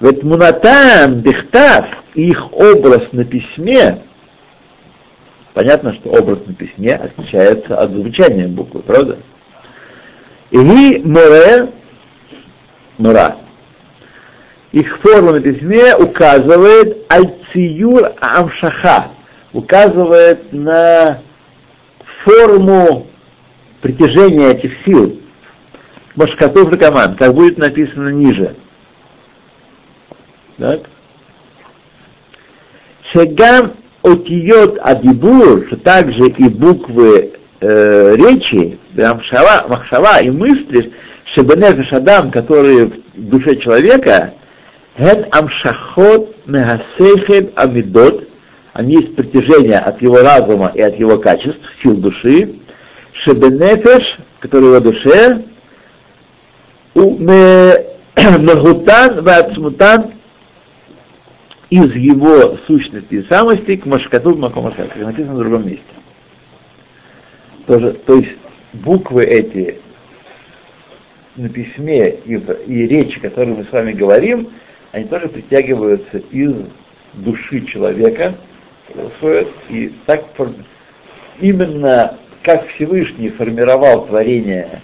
Ведь 0.00 0.22
мунатам 0.22 1.20
бихтав, 1.20 1.86
их 2.14 2.52
образ 2.52 3.08
на 3.12 3.24
письме, 3.24 4.02
понятно, 5.54 5.92
что 5.94 6.10
образ 6.10 6.38
на 6.46 6.54
письме 6.54 6.94
отличается 6.94 7.76
от 7.76 7.90
звучания 7.90 8.46
буквы, 8.46 8.80
правда? 8.80 9.18
И 10.50 10.58
море, 10.58 11.70
мура, 12.96 13.36
их 14.70 14.98
форма 14.98 15.32
на 15.32 15.40
письме 15.40 15.96
указывает 15.96 17.04
альциюр 17.08 18.12
амшаха, 18.20 19.08
указывает 19.52 20.52
на 20.52 21.22
форму 22.24 23.08
притяжения 23.80 24.50
этих 24.52 24.72
сил. 24.84 25.20
Машкатув 26.14 26.76
команд, 26.78 27.18
как 27.18 27.34
будет 27.34 27.58
написано 27.58 28.10
ниже. 28.10 28.56
Так? 30.58 30.80
Шегам 33.12 33.74
отиот 34.02 34.78
адибур, 34.82 35.66
что 35.66 35.76
также 35.76 36.28
и 36.28 36.48
буквы 36.48 37.34
э, 37.60 38.16
речи, 38.16 38.78
махшава, 38.94 39.68
махшава 39.68 40.20
и 40.20 40.30
мысли, 40.30 40.92
шебенефеш 41.24 41.92
адам, 41.92 42.32
которые 42.32 42.86
в 42.86 42.92
душе 43.14 43.56
человека, 43.56 44.34
ген 44.98 45.26
амшахот 45.30 46.34
мегасехем 46.46 47.50
амидот, 47.54 48.28
они 48.72 48.96
есть 48.96 49.14
притяжение 49.14 49.78
от 49.78 50.02
его 50.02 50.22
разума 50.22 50.72
и 50.74 50.80
от 50.80 50.98
его 50.98 51.18
качеств, 51.18 51.60
сил 51.82 51.96
души, 51.96 52.56
шебенефеш, 53.12 54.18
который 54.40 54.66
его 54.66 54.80
душе, 54.80 55.44
мегутан 56.94 59.22
вацмутан 59.22 60.17
из 61.70 61.94
его 61.94 62.56
сущности 62.66 63.14
и 63.14 63.22
самости 63.24 63.76
к 63.76 63.86
Машкату 63.86 64.36
Макомаша, 64.36 64.84
как 64.84 64.96
написано 64.96 65.34
в 65.34 65.38
другом 65.38 65.66
месте. 65.66 65.84
Тоже, 67.66 67.92
то 67.92 68.16
есть 68.16 68.36
буквы 68.72 69.24
эти 69.24 69.78
на 71.36 71.48
письме 71.48 72.10
и, 72.10 72.36
в, 72.36 72.50
и 72.66 72.86
речи, 72.86 73.20
которые 73.20 73.56
мы 73.56 73.64
с 73.64 73.72
вами 73.72 73.92
говорим, 73.92 74.48
они 74.92 75.04
тоже 75.04 75.28
притягиваются 75.28 76.18
из 76.30 76.54
души 77.14 77.64
человека, 77.66 78.34
и 79.68 79.92
так 80.06 80.24
именно 81.40 82.18
как 82.42 82.66
Всевышний 82.68 83.28
формировал 83.28 84.06
творение, 84.06 84.80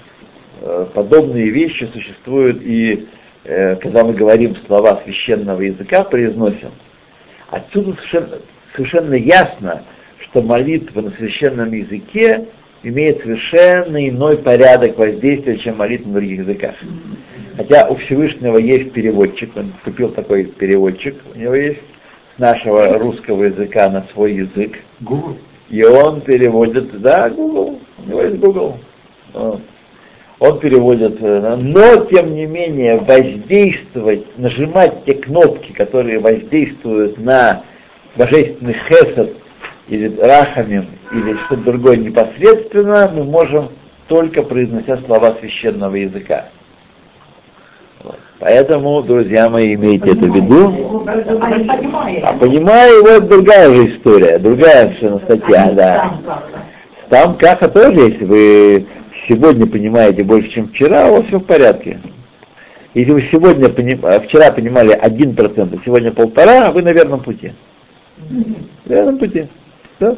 э, 0.61 0.87
подобные 0.93 1.49
вещи 1.51 1.89
существуют 1.93 2.61
и 2.63 3.09
когда 3.45 4.05
мы 4.05 4.15
говорим 4.15 4.57
слова 4.67 5.01
священного 5.05 5.61
языка, 5.61 6.03
произносим. 6.05 6.71
Отсюда 7.51 7.93
совершенно, 7.93 8.39
совершенно 8.75 9.15
ясно, 9.15 9.85
что 10.19 10.43
молитва 10.43 11.03
на 11.03 11.11
священном 11.11 11.73
языке 11.73 12.47
имеет 12.83 13.23
совершенно 13.23 14.09
иной 14.09 14.39
порядок 14.39 14.99
воздействия, 14.99 15.59
чем 15.59 15.77
молитва 15.77 16.09
на 16.09 16.15
других 16.15 16.41
языках. 16.41 16.75
Хотя 17.57 17.89
у 17.89 17.97
Всевышнего 17.97 18.59
есть 18.59 18.93
переводчик, 18.93 19.57
он 19.57 19.73
купил 19.85 20.11
такой 20.11 20.45
переводчик, 20.45 21.17
у 21.35 21.39
него 21.39 21.55
есть 21.55 21.81
с 22.37 22.39
нашего 22.39 22.99
русского 22.99 23.45
языка 23.45 23.89
на 23.91 24.05
свой 24.13 24.35
язык. 24.35 24.81
Google. 25.01 25.37
И 25.69 25.83
он 25.83 26.21
переводит, 26.21 27.01
да, 27.01 27.31
Google, 27.31 27.81
у 27.99 28.09
него 28.09 28.23
есть 28.23 28.37
Google. 28.37 28.79
Он 30.41 30.59
переводит, 30.59 31.23
э, 31.23 31.57
но 31.57 32.05
тем 32.07 32.35
не 32.35 32.47
менее 32.47 32.99
воздействовать, 32.99 34.37
нажимать 34.37 35.05
те 35.05 35.15
кнопки, 35.15 35.73
которые 35.73 36.19
воздействуют 36.19 37.19
на 37.19 37.63
божественный 38.17 38.75
хесед 38.89 39.37
или 39.89 40.17
рахамим, 40.19 40.87
или 41.13 41.37
что-то 41.47 41.63
другое 41.63 41.97
непосредственно, 41.97 43.11
мы 43.15 43.25
можем 43.25 43.71
только 44.09 44.43
произнося 44.43 44.99
слова 44.99 45.37
священного 45.41 45.95
языка. 45.95 46.47
Поэтому, 48.41 49.03
друзья 49.03 49.49
мои, 49.49 49.75
имейте 49.75 50.11
это 50.11 50.27
в 50.27 50.35
виду. 50.35 51.05
А 52.23 52.33
понимаю, 52.35 53.03
вот 53.03 53.29
другая 53.29 53.73
же 53.73 53.89
история, 53.91 54.39
другая 54.39 54.89
совершенно 54.89 55.19
статья, 55.21 55.73
да. 55.73 56.15
Там 57.09 57.37
каха 57.37 57.69
тоже, 57.69 58.01
если 58.01 58.25
вы 58.25 58.87
сегодня 59.29 59.67
понимаете 59.67 60.25
больше, 60.25 60.51
чем 60.51 60.69
вчера, 60.69 61.09
у 61.09 61.17
вас 61.17 61.27
все 61.27 61.39
в 61.39 61.45
порядке. 61.45 62.01
Если 62.95 63.13
вы 63.13 63.23
сегодня 63.23 63.69
поним... 63.69 63.99
вчера 64.25 64.53
понимали 64.53 64.93
один 64.93 65.35
процент, 65.35 65.75
а 65.75 65.79
сегодня 65.85 66.13
полтора, 66.13 66.71
вы 66.71 66.83
на 66.83 66.93
верном 66.93 67.21
пути. 67.21 67.53
На 68.31 68.93
верном 68.95 69.19
пути. 69.19 69.49
Да? 69.99 70.17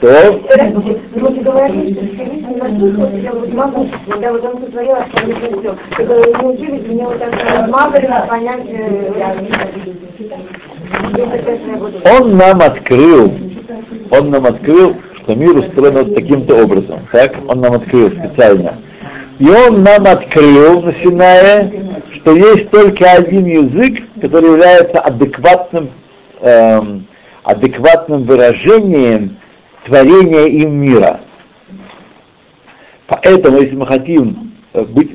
То? 0.00 0.40
Короче 1.14 1.40
говоря, 1.40 1.66
я 1.68 3.32
вот 3.32 3.52
могу, 3.52 3.88
когда 4.08 4.32
вот 4.32 4.44
он 4.44 4.62
сотворил, 4.62 4.96
что 5.14 5.26
не 5.26 5.32
все. 5.34 5.76
Когда 5.96 6.14
не 6.14 6.48
учились, 6.48 6.86
мне 6.88 7.04
вот 7.04 7.18
так 7.18 7.68
мазали 7.68 8.06
на 8.06 8.20
понять, 8.22 8.66
он 12.04 12.36
нам 12.36 12.60
открыл, 12.62 13.32
он 14.10 14.30
нам 14.30 14.46
открыл, 14.46 14.96
что 15.16 15.34
мир 15.34 15.56
устроен 15.56 15.94
вот 15.94 16.14
таким-то 16.14 16.62
образом. 16.62 17.00
Так? 17.12 17.36
Он 17.48 17.60
нам 17.60 17.74
открыл 17.74 18.10
специально. 18.10 18.78
И 19.40 19.48
он 19.48 19.82
нам 19.82 20.06
открыл 20.06 20.82
на 20.82 20.92
Синае, 20.92 22.02
что 22.12 22.36
есть 22.36 22.68
только 22.68 23.10
один 23.10 23.46
язык, 23.46 24.02
который 24.20 24.50
является 24.50 25.00
адекватным, 25.00 25.88
эм, 26.42 27.06
адекватным 27.42 28.24
выражением 28.24 29.38
творения 29.86 30.44
им 30.44 30.74
мира. 30.74 31.20
Поэтому, 33.06 33.62
если 33.62 33.76
мы 33.76 33.86
хотим 33.86 34.52
э, 34.74 34.82
быть 34.82 35.12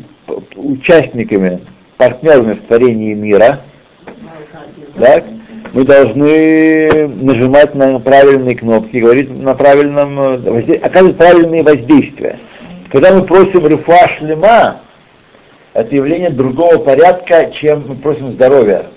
участниками, 0.56 1.62
партнерами 1.98 2.54
в 2.54 2.62
творении 2.64 3.14
мира, 3.14 3.62
так, 5.00 5.24
мы 5.72 5.86
должны 5.86 7.10
нажимать 7.10 7.76
на 7.76 8.00
правильные 8.00 8.56
кнопки, 8.56 8.98
говорить 8.98 9.30
на 9.30 9.54
правильном, 9.54 10.20
э, 10.20 10.78
оказывать 10.78 11.18
правильные 11.18 11.62
воздействия. 11.62 12.40
Когда 12.92 13.14
мы 13.14 13.26
просим 13.26 13.66
рифуа 13.66 14.08
шлема, 14.18 14.82
это 15.74 15.96
явление 15.96 16.30
другого 16.30 16.78
порядка, 16.78 17.52
чем 17.52 17.86
мы 17.88 17.96
просим 17.96 18.34
здоровья. 18.34 18.88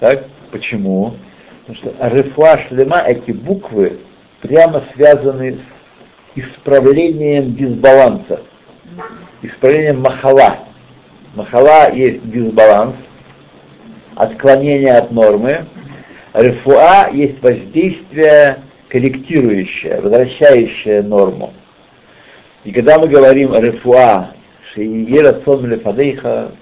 Так? 0.00 0.26
Почему? 0.50 1.14
Потому 1.66 1.78
что 1.78 2.08
рифуа 2.08 2.58
шлема, 2.58 3.02
эти 3.06 3.32
буквы, 3.32 4.00
прямо 4.42 4.82
связаны 4.94 5.60
с 6.34 6.38
исправлением 6.38 7.54
дисбаланса, 7.54 8.42
исправлением 9.40 10.00
махала. 10.00 10.58
Махала 11.34 11.90
есть 11.90 12.28
дисбаланс, 12.30 12.96
отклонение 14.14 14.98
от 14.98 15.10
нормы. 15.10 15.64
Рефуа 16.34 17.08
есть 17.12 17.42
воздействие 17.42 18.58
корректирующее, 18.88 20.00
возвращающее 20.00 21.02
норму. 21.02 21.54
И 22.64 22.70
когда 22.70 22.98
мы 22.98 23.08
говорим 23.08 23.54
«рефуа», 23.54 24.30
«шие 24.72 25.20
рацион 25.20 25.66
лефадейха», 25.66 26.52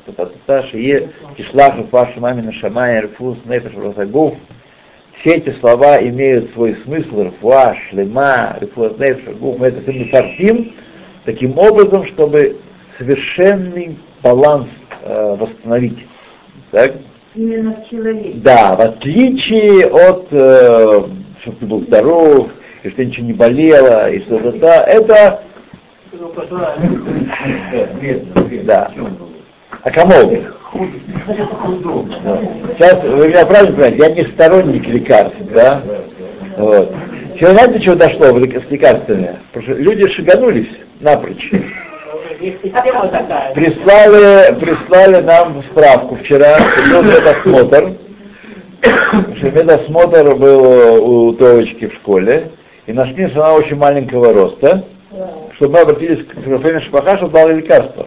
«шие 0.70 1.10
кишлах 1.36 1.76
рефуа 1.76 2.08
шамамина 2.14 2.52
шамай 2.52 3.02
рефус 3.02 3.38
нефеш 3.44 3.74
росагов», 3.74 4.34
все 5.20 5.34
эти 5.34 5.50
слова 5.60 6.02
имеют 6.02 6.52
свой 6.54 6.76
смысл, 6.84 7.24
рефуа, 7.24 7.74
шлема, 7.90 8.56
рефуа 8.60 8.90
нефеш, 8.98 9.36
гуф, 9.36 9.58
мы 9.58 9.66
это 9.66 9.92
мы 9.92 10.08
сортим, 10.10 10.72
таким 11.26 11.58
образом, 11.58 12.06
чтобы 12.06 12.56
совершенный 12.96 13.98
баланс 14.22 14.68
э, 15.02 15.36
восстановить. 15.38 16.06
Так? 16.70 16.94
Именно 17.34 17.74
в 17.74 17.90
человеке. 17.90 18.32
Да, 18.36 18.74
в 18.74 18.80
отличие 18.80 19.86
от, 19.86 20.28
э, 20.30 21.02
чтобы 21.42 21.56
ты 21.58 21.66
был 21.66 21.80
здоров, 21.82 22.48
и 22.82 22.88
что 22.88 23.04
ничего 23.04 23.26
не 23.26 23.34
болело, 23.34 24.10
и 24.10 24.20
что-то, 24.20 24.52
да, 24.52 24.84
это 24.84 25.42
да. 28.64 28.90
А 29.82 29.90
кому? 29.90 30.12
Сейчас 32.76 33.02
вы 33.02 33.28
меня 33.28 33.46
правильно 33.46 33.72
понимаете, 33.72 33.98
я 33.98 34.10
не 34.10 34.24
сторонник 34.32 34.86
лекарств, 34.86 35.38
да? 35.52 35.80
Вот. 36.58 36.92
Сейчас 37.34 37.52
знаете, 37.52 37.80
чего 37.80 37.94
дошло 37.94 38.26
с 38.26 38.70
лекарствами? 38.70 39.38
Люди 39.54 40.08
шаганулись 40.08 40.68
напрочь. 41.00 41.50
Прислали, 43.54 44.54
прислали 44.60 45.22
нам 45.22 45.62
справку 45.70 46.16
вчера, 46.16 46.58
был 46.90 47.02
медосмотр, 47.02 47.92
медосмотр 49.42 50.34
был 50.36 51.28
у 51.28 51.32
Товочки 51.34 51.88
в 51.88 51.94
школе, 51.94 52.50
и 52.86 52.92
нашли, 52.92 53.28
что 53.28 53.44
она 53.44 53.54
очень 53.54 53.76
маленького 53.76 54.32
роста, 54.32 54.84
чтобы 55.60 55.74
мы 55.74 55.80
обратились 55.80 56.24
к 56.24 56.34
Рафаэлю 56.46 56.80
Шпаха, 56.80 57.18
чтобы 57.18 57.34
дал 57.34 57.50
лекарство. 57.50 58.06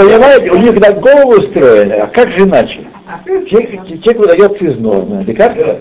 Понимаете, 0.00 0.50
у 0.50 0.56
них 0.56 0.80
так 0.80 1.00
голову 1.00 1.32
устроены, 1.32 1.92
а 1.92 2.06
как 2.06 2.30
же 2.30 2.44
иначе? 2.44 2.86
Человек, 3.26 3.86
человек 4.02 4.18
выдается 4.18 4.64
из 4.64 4.78
нормы. 4.78 5.22
Лекарство? 5.24 5.76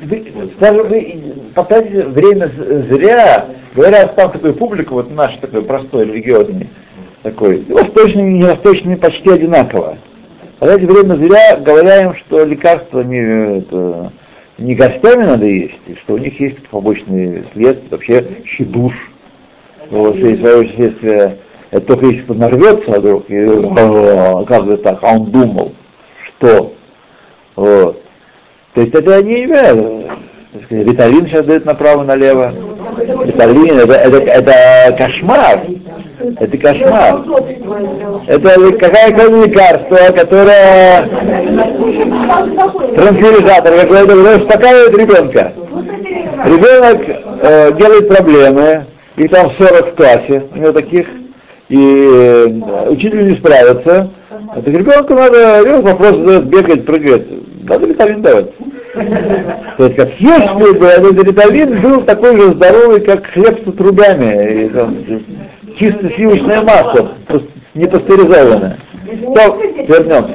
Вы, 0.00 0.32
даже 0.60 0.82
вы 0.84 1.22
потратите 1.56 2.02
время 2.04 2.48
зря, 2.88 3.46
говоря 3.74 4.06
там 4.06 4.30
такую 4.30 4.54
публику, 4.54 4.94
вот 4.94 5.10
наш 5.10 5.34
такой 5.38 5.62
простой 5.62 6.04
религиозный, 6.04 6.70
такой, 7.24 7.64
восточный 7.68 8.30
и 8.30 8.38
невосточный 8.38 8.96
почти 8.96 9.28
одинаково. 9.28 9.98
Потратите 10.60 10.92
время 10.92 11.16
зря, 11.16 11.56
говоря 11.56 12.02
им, 12.04 12.14
что 12.14 12.44
лекарствами 12.44 13.58
это, 13.58 14.12
не 14.60 14.74
гостями 14.74 15.24
надо 15.24 15.46
есть, 15.46 15.80
и 15.86 15.94
что 15.96 16.14
у 16.14 16.18
них 16.18 16.38
есть 16.38 16.68
побочные 16.68 17.44
следствия, 17.52 17.90
вообще 17.90 18.26
щедуш. 18.44 18.92
Вот, 19.90 20.14
есть 20.16 20.40
свое 20.40 20.68
следствие, 20.68 21.38
это 21.70 21.86
только 21.86 22.06
если 22.06 22.22
поднарвется 22.22 23.00
вдруг, 23.00 23.24
и 23.28 23.46
как 24.46 24.64
бы 24.66 24.76
так, 24.76 24.98
а 25.02 25.14
он 25.14 25.30
думал, 25.30 25.72
что. 26.22 26.74
Вот. 27.56 28.02
То 28.74 28.80
есть 28.82 28.94
это 28.94 29.22
не 29.22 29.42
является, 29.42 30.16
Виталин 30.68 31.26
сейчас 31.26 31.46
дает 31.46 31.64
направо-налево. 31.64 32.52
Виталин 33.24 33.78
это, 33.78 33.92
это, 33.94 34.16
это 34.16 34.96
кошмар. 34.96 35.60
Это 36.38 36.58
кошмар. 36.58 37.22
Это 38.26 38.72
какая-то 38.72 39.44
лекарство, 39.44 39.96
которое 40.14 41.08
транквилизатор, 42.94 43.74
какой-то 43.80 44.36
успокаивает 44.36 44.98
ребенка. 44.98 45.52
Ребенок 46.44 47.02
э, 47.42 47.72
делает 47.78 48.08
проблемы, 48.08 48.86
и 49.16 49.28
там 49.28 49.50
40 49.58 49.92
в 49.92 49.94
классе, 49.94 50.44
у 50.54 50.58
него 50.58 50.72
таких, 50.72 51.06
и 51.68 51.78
э, 51.78 52.46
учителю 52.88 53.30
не 53.30 53.36
справится, 53.36 54.10
так 54.54 54.66
ребенку 54.66 55.14
надо, 55.14 55.60
ребенок 55.60 55.84
вопрос 55.84 56.16
задает, 56.16 56.44
бегать, 56.46 56.86
прыгать, 56.86 57.26
надо 57.68 57.86
витамин 57.86 58.22
давать. 58.22 58.50
То 59.76 59.84
есть, 59.84 59.96
как 59.96 60.10
если 60.18 60.78
бы 60.78 60.86
этот 60.86 61.26
витамин 61.26 61.80
был 61.80 62.02
такой 62.02 62.36
же 62.36 62.52
здоровый, 62.52 63.00
как 63.00 63.26
хлеб 63.26 63.60
с 63.64 63.68
отрубями, 63.68 64.64
и, 64.64 64.68
там, 64.68 64.96
чисто 65.80 66.10
сливочное 66.10 66.60
масло, 66.60 67.12
не 67.74 67.86
пастеризованное. 67.86 68.76
То, 69.34 69.58
вернемся. 69.88 70.34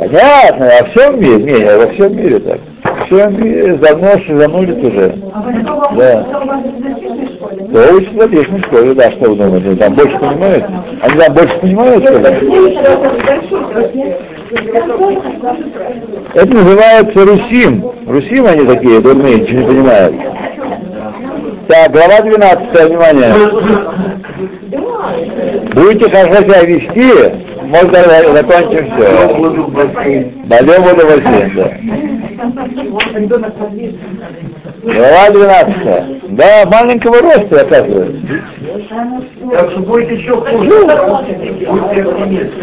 Понятно, 0.00 0.70
во 0.80 0.86
всем 0.88 1.20
мире, 1.20 1.38
не, 1.38 1.76
во 1.78 1.86
всем 1.92 2.16
мире 2.16 2.38
так. 2.40 2.60
Во 2.82 3.06
всем 3.06 3.42
мире 3.42 3.78
занос, 3.80 4.20
занудит 4.28 4.84
уже. 4.84 5.14
Да. 5.96 6.26
Да, 7.68 7.92
учат 7.92 8.12
в 8.12 8.20
отечественной 8.20 8.62
школе, 8.62 8.94
да, 8.94 9.10
что 9.12 9.30
вы 9.30 9.36
думаете, 9.36 9.76
там 9.76 9.94
больше 9.94 10.18
понимают? 10.18 10.64
Они 11.00 11.20
там 11.20 11.34
больше 11.34 11.58
понимают, 11.58 12.04
что 12.04 12.18
ли? 12.18 12.24
Это 16.34 16.54
называется 16.54 17.24
Русим. 17.24 17.92
Русим 18.06 18.46
они 18.46 18.66
такие, 18.66 19.00
дурные, 19.00 19.40
ничего 19.40 19.60
не 19.60 19.66
понимают. 19.66 20.14
Так, 21.68 21.90
глава 21.90 22.20
12, 22.20 22.88
внимание. 22.88 23.34
Будете 25.72 26.10
хорошо 26.10 26.42
себя 26.42 26.62
вести, 26.62 27.12
можно 27.62 27.98
закончим 28.34 28.90
все. 28.92 29.06
Дойдем 30.44 30.82
воду 30.82 31.02
бассейн, 31.06 31.52
да. 31.54 31.68
Глава 34.82 35.30
12. 35.30 36.36
Да, 36.36 36.66
маленького 36.66 37.20
роста, 37.22 37.60
оказывается. 37.62 38.20
Так 39.52 39.70
что 39.70 39.80
будет 39.80 40.10
еще 40.10 40.36
хуже. 40.36 40.72
Оптимисты. 41.66 42.62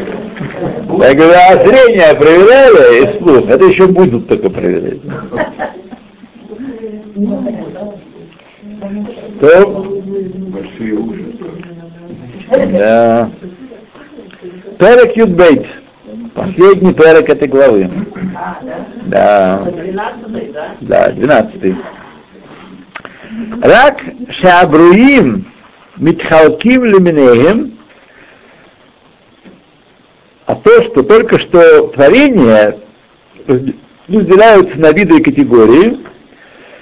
Я 0.90 1.14
говорю, 1.14 1.34
а 1.50 1.56
зрение 1.66 2.14
проверяли 2.16 3.04
и 3.04 3.18
слух, 3.18 3.50
это 3.50 3.66
еще 3.66 3.88
будут 3.88 4.28
только 4.28 4.50
проверять. 4.50 5.00
То, 9.40 10.02
Большие 10.50 10.94
уши. 10.96 11.34
да. 12.50 13.30
Перек 14.78 15.16
Юдбейт. 15.16 15.66
Последний 16.34 16.94
перек 16.94 17.30
этой 17.30 17.48
главы. 17.48 17.90
Да. 19.06 19.64
12 19.66 20.52
да? 20.52 20.76
Да, 20.82 21.12
12. 21.12 21.76
Рак 23.62 24.02
шабруим 24.30 25.46
митхалким 25.98 26.84
люминеем, 26.84 27.78
а 30.46 30.56
то, 30.56 30.84
что 30.84 31.04
только 31.04 31.40
что 31.40 31.88
творения 31.88 32.78
разделяются 34.08 34.78
на 34.78 34.92
виды 34.92 35.18
и 35.20 35.24
категории, 35.24 36.00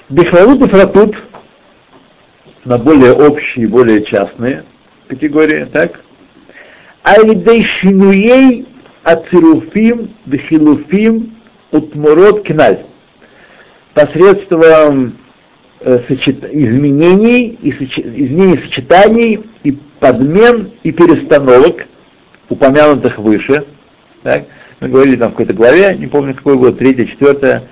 бихларут 0.08 0.62
и 0.62 0.68
фратут 0.68 1.16
на 2.64 2.78
более 2.78 3.12
общие, 3.12 3.68
более 3.68 4.04
частные 4.04 4.64
категории, 5.08 5.64
так? 5.64 6.00
Айлидей 7.02 7.64
шинуей 7.64 8.66
ацируфим, 9.02 10.10
бихилуфим, 10.26 11.34
утмурот 11.72 12.46
кналь. 12.46 12.86
Посредством 13.94 15.18
э, 15.80 15.98
изменений, 16.08 17.58
и 17.60 17.70
изменений 17.70 18.58
сочетаний, 18.58 19.44
и 19.64 19.72
подмен, 19.98 20.70
и 20.82 20.92
перестановок, 20.92 21.86
упомянутых 22.48 23.18
выше. 23.18 23.66
Так? 24.22 24.44
Мы 24.80 24.88
говорили 24.88 25.16
там 25.16 25.30
в 25.30 25.32
какой-то 25.32 25.54
главе, 25.54 25.96
не 25.96 26.06
помню 26.06 26.34
какой 26.34 26.56
год, 26.56 26.78
третья, 26.78 27.04
четвертая, 27.04 27.64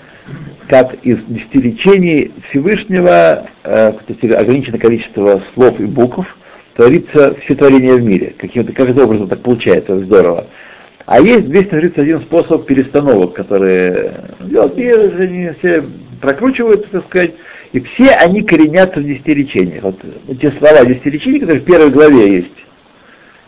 как 0.71 0.95
из 1.03 1.19
десяти 1.27 1.61
речений 1.61 2.31
Всевышнего, 2.49 3.45
э, 3.65 3.93
то 3.93 4.39
ограниченное 4.39 4.79
количество 4.79 5.43
слов 5.53 5.81
и 5.81 5.85
букв, 5.85 6.25
творится 6.77 7.35
все 7.43 7.57
творение 7.57 7.97
в 7.97 8.05
мире. 8.05 8.35
Каким-то, 8.39 8.73
каким-то 8.73 9.05
образом 9.05 9.27
так 9.27 9.41
получается, 9.41 9.99
здорово. 9.99 10.47
А 11.07 11.21
есть 11.21 11.47
231 11.47 12.21
способ 12.21 12.67
перестановок, 12.67 13.35
которые 13.35 14.13
делают, 14.43 14.79
и 14.79 14.93
они 14.93 15.51
все 15.59 15.85
прокручиваются, 16.21 16.89
так 16.89 17.07
сказать, 17.07 17.33
и 17.73 17.81
все 17.81 18.11
они 18.11 18.43
коренятся 18.43 19.01
в 19.01 19.05
десяти 19.05 19.35
речениях. 19.35 19.83
Вот 19.83 19.99
те 20.41 20.53
слова 20.53 20.85
десяти 20.85 21.11
речений, 21.11 21.41
которые 21.41 21.63
в 21.63 21.65
первой 21.65 21.91
главе 21.91 22.33
есть, 22.37 22.65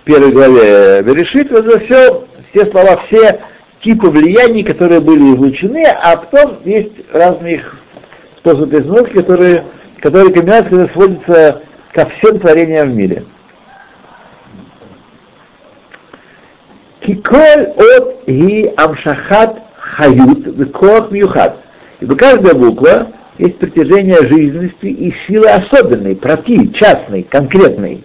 в 0.00 0.04
первой 0.06 0.32
главе 0.32 1.02
Берешит, 1.04 1.52
это 1.52 1.78
все, 1.78 2.26
все 2.50 2.66
слова, 2.66 3.00
все 3.06 3.38
типы 3.82 4.08
влияний, 4.08 4.62
которые 4.62 5.00
были 5.00 5.34
излучены, 5.34 5.84
а 5.86 6.16
потом 6.16 6.58
есть 6.64 6.92
разные 7.12 7.56
их 7.56 7.76
способы 8.38 8.68
перестановки, 8.68 9.12
которые, 9.12 9.64
которые 10.00 10.32
комбинации, 10.32 10.90
сводятся 10.92 11.62
ко 11.92 12.06
всем 12.06 12.38
творениям 12.38 12.90
в 12.90 12.94
мире. 12.94 13.24
Киколь 17.00 17.72
от 17.76 18.28
и 18.28 18.72
амшахат 18.76 19.60
хают 19.76 20.46
векох 20.46 21.10
мюхат. 21.10 21.58
Ибо 22.00 22.16
каждая 22.16 22.54
буква 22.54 23.08
есть 23.38 23.58
притяжение 23.58 24.22
жизненности 24.22 24.86
и 24.86 25.12
силы 25.26 25.48
особенной, 25.48 26.14
проти, 26.14 26.72
частной, 26.72 27.24
конкретной. 27.24 28.04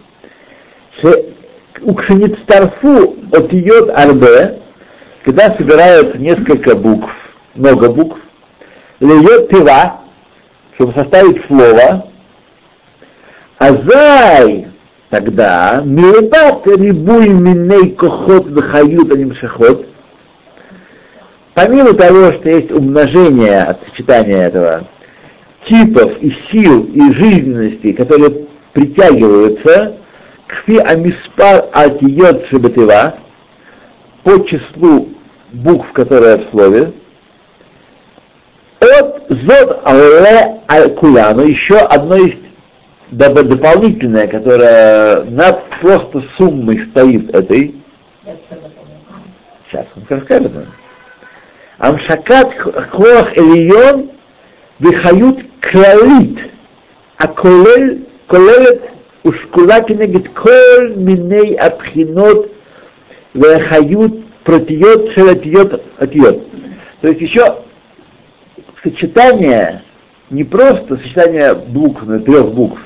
Укшеництарфу 1.81 3.15
от 3.31 3.53
йод 3.53 3.91
арбе, 3.95 4.59
когда 5.27 5.53
собирают 5.57 6.17
несколько 6.17 6.73
букв, 6.73 7.11
много 7.53 7.89
букв, 7.89 8.17
льет 9.01 9.49
тыва, 9.49 9.99
чтобы 10.75 10.93
составить 10.93 11.45
слово, 11.47 12.07
Азай, 13.57 14.67
тогда, 15.09 15.81
милебат 15.83 16.65
рибуй 16.65 17.27
миней 17.27 17.91
кохот 17.91 18.47
вхают 18.57 19.11
анимшахот, 19.11 19.85
помимо 21.55 21.91
того, 21.91 22.31
что 22.31 22.49
есть 22.49 22.71
умножение 22.71 23.63
от 23.63 23.85
сочетания 23.85 24.43
этого 24.43 24.87
типов 25.65 26.19
и 26.21 26.31
сил 26.49 26.85
и 26.85 27.11
жизненности, 27.11 27.91
которые 27.91 28.47
притягиваются, 28.71 29.97
кфи 30.47 30.77
амиспар 30.77 31.65
альтиот 31.73 32.45
шебетева, 32.45 33.15
по 34.23 34.39
числу 34.45 35.16
букв, 35.51 35.91
которые 35.93 36.37
в 36.37 36.49
слове, 36.51 36.91
от 38.79 39.25
зод 39.29 39.81
алле 39.83 40.61
аль-куляну, 40.69 41.45
еще 41.45 41.77
одно 41.77 42.15
есть 42.15 42.39
дополнительное, 43.11 44.27
которое 44.27 45.23
над 45.23 45.63
просто 45.81 46.23
суммой 46.37 46.79
стоит 46.91 47.33
этой, 47.33 47.75
сейчас 49.69 49.85
он 49.95 50.03
расскажет 50.09 50.53
нам. 50.53 50.65
Амшакат 51.79 52.55
коах 52.55 53.37
элион 53.37 54.11
вихают 54.79 55.39
клалит, 55.61 56.39
а 57.17 57.27
колелет 57.27 58.81
ушкула 59.23 59.81
кенегит 59.81 60.29
кол 60.29 60.95
миней 60.95 61.55
абхинот 61.55 62.51
вехают 63.33 64.26
протиот 64.47 65.11
шелатиот 65.11 65.83
атиот. 65.97 66.47
То 67.01 67.09
есть 67.09 67.19
еще 67.19 67.57
сочетание, 68.81 69.83
не 70.29 70.45
просто 70.45 70.95
сочетание 70.95 71.53
букв, 71.53 72.01
трех 72.25 72.53
букв, 72.53 72.79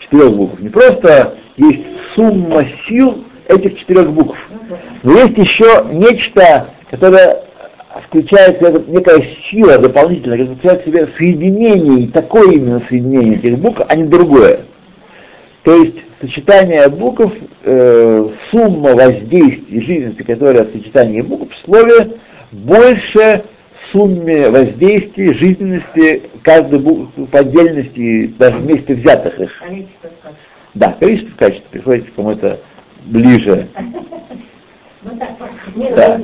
четырех 0.00 0.34
букв. 0.34 0.58
Не 0.58 0.68
просто 0.68 1.38
есть 1.56 1.82
сумма 2.16 2.66
сил 2.88 3.24
этих 3.46 3.78
четырех 3.78 4.10
букв, 4.10 4.36
но 5.04 5.12
есть 5.12 5.38
еще 5.38 5.86
нечто, 5.92 6.70
которое 6.90 7.44
включает 8.08 8.60
некая 8.88 9.22
сила 9.48 9.78
дополнительная, 9.78 10.38
которая 10.38 10.56
включает 10.56 10.82
в 10.82 10.86
себя 10.86 11.08
соединение, 11.16 12.00
и 12.00 12.08
такое 12.08 12.50
именно 12.50 12.82
соединение 12.88 13.38
этих 13.38 13.58
букв, 13.60 13.80
а 13.86 13.94
не 13.94 14.08
другое. 14.08 14.62
То 15.62 15.72
есть 15.76 15.98
сочетание 16.20 16.88
букв, 16.88 17.32
э, 17.64 18.28
сумма 18.50 18.94
воздействий 18.94 19.80
жизненности, 19.80 20.22
которая 20.22 20.62
от 20.62 20.72
сочетания 20.72 21.22
букв 21.22 21.54
в 21.54 21.64
слове, 21.64 22.18
больше 22.52 23.44
сумме 23.92 24.50
воздействий, 24.50 25.34
жизненности 25.34 26.22
каждой 26.42 26.80
буквы 26.80 27.26
по 27.26 27.40
отдельности, 27.40 28.34
даже 28.38 28.58
вместе 28.58 28.94
взятых 28.94 29.38
их. 29.40 29.58
Количество. 29.58 30.10
Да, 30.74 30.92
количество 30.98 31.32
в 31.32 31.36
качестве 31.36 31.66
приходится 31.70 32.10
к 32.10 32.14
кому-то 32.14 32.60
ближе. 33.04 33.68
Нет, 35.74 35.94
Да. 35.94 36.20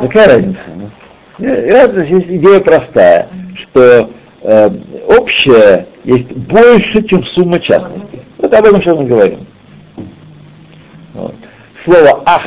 Какая 0.00 0.26
разница? 0.26 0.60
ну? 0.76 0.90
Разница, 1.38 2.04
здесь 2.04 2.24
идея 2.38 2.60
простая, 2.60 3.28
что 3.54 4.10
э, 4.42 4.70
общее 5.06 5.86
есть 6.04 6.32
больше, 6.32 7.02
чем 7.02 7.24
сумма 7.24 7.60
частностей. 7.60 8.22
Вот 8.38 8.52
об 8.52 8.64
этом 8.64 8.80
сейчас 8.80 8.96
мы 8.96 9.06
говорим. 9.06 9.46
слово 11.84 12.22
ах 12.26 12.42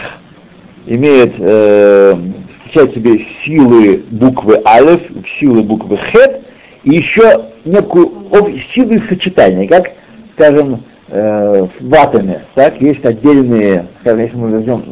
имеет, 0.85 1.33
э, 1.39 2.15
включает 2.61 2.91
в 2.91 2.95
себе 2.95 3.25
силы 3.43 4.03
буквы 4.09 4.61
алеф, 4.65 5.01
силы 5.39 5.63
буквы 5.63 5.97
хет, 5.97 6.41
и 6.83 6.95
еще 6.95 7.45
некую 7.65 8.27
об, 8.31 8.49
силы 8.73 9.01
сочетания, 9.07 9.67
как, 9.67 9.91
скажем, 10.35 10.83
э, 11.07 11.67
в 11.79 11.93
атоме, 11.95 12.41
так, 12.55 12.81
есть 12.81 13.05
отдельные, 13.05 13.87
скажем, 14.01 14.19
если 14.19 14.37
мы 14.37 14.49
возьмем 14.49 14.83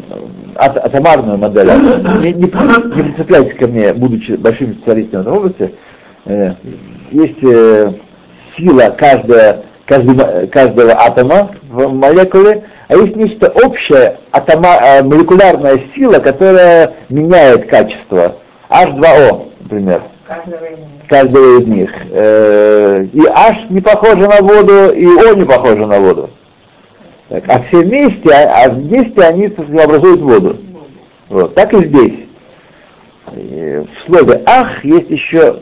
ат, 0.56 0.78
атомарную 0.78 1.38
модель, 1.38 1.68
не, 2.22 2.34
не, 2.34 2.42
не 2.44 2.48
прицепляйтесь 3.04 3.58
ко 3.58 3.68
мне, 3.68 3.94
будучи 3.94 4.34
большим 4.34 4.74
специалистом 4.76 5.24
в 5.24 5.28
этой 5.28 5.38
области, 5.38 5.72
э, 6.26 6.54
есть 7.12 7.44
э, 7.44 7.94
сила 8.58 8.90
каждого, 8.98 9.64
каждого, 9.86 10.48
каждого 10.48 10.92
атома 10.94 11.52
в 11.70 11.94
молекуле, 11.94 12.64
а 12.88 12.96
есть 12.96 13.16
нечто 13.16 13.50
общее, 13.50 14.18
атома, 14.32 14.76
э, 14.82 15.04
молекулярная 15.04 15.82
сила, 15.96 16.20
которая 16.20 16.94
меняет 17.10 17.70
качество. 17.70 18.36
H2O, 18.70 19.52
например. 19.62 20.02
Каждого 21.10 21.60
из 21.60 21.68
них. 21.68 21.92
Э, 22.12 23.06
и 23.12 23.22
H 23.28 23.70
не 23.70 23.82
похоже 23.82 24.28
на 24.28 24.42
воду, 24.42 24.94
и 24.94 25.06
O 25.06 25.36
не 25.36 25.46
похоже 25.46 25.86
на 25.86 26.00
воду. 26.00 26.30
Так, 27.28 27.44
а 27.48 27.62
все 27.64 27.80
вместе, 27.80 28.30
а, 28.34 28.66
а 28.66 28.70
вместе 28.70 29.22
они 29.22 29.46
образуют 29.46 30.22
воду. 30.22 30.58
Вот. 31.30 31.56
Так 31.56 31.74
и 31.74 31.86
здесь. 31.86 32.20
В 33.28 34.06
слове 34.06 34.42
ах 34.46 34.84
есть 34.84 35.10
еще 35.10 35.62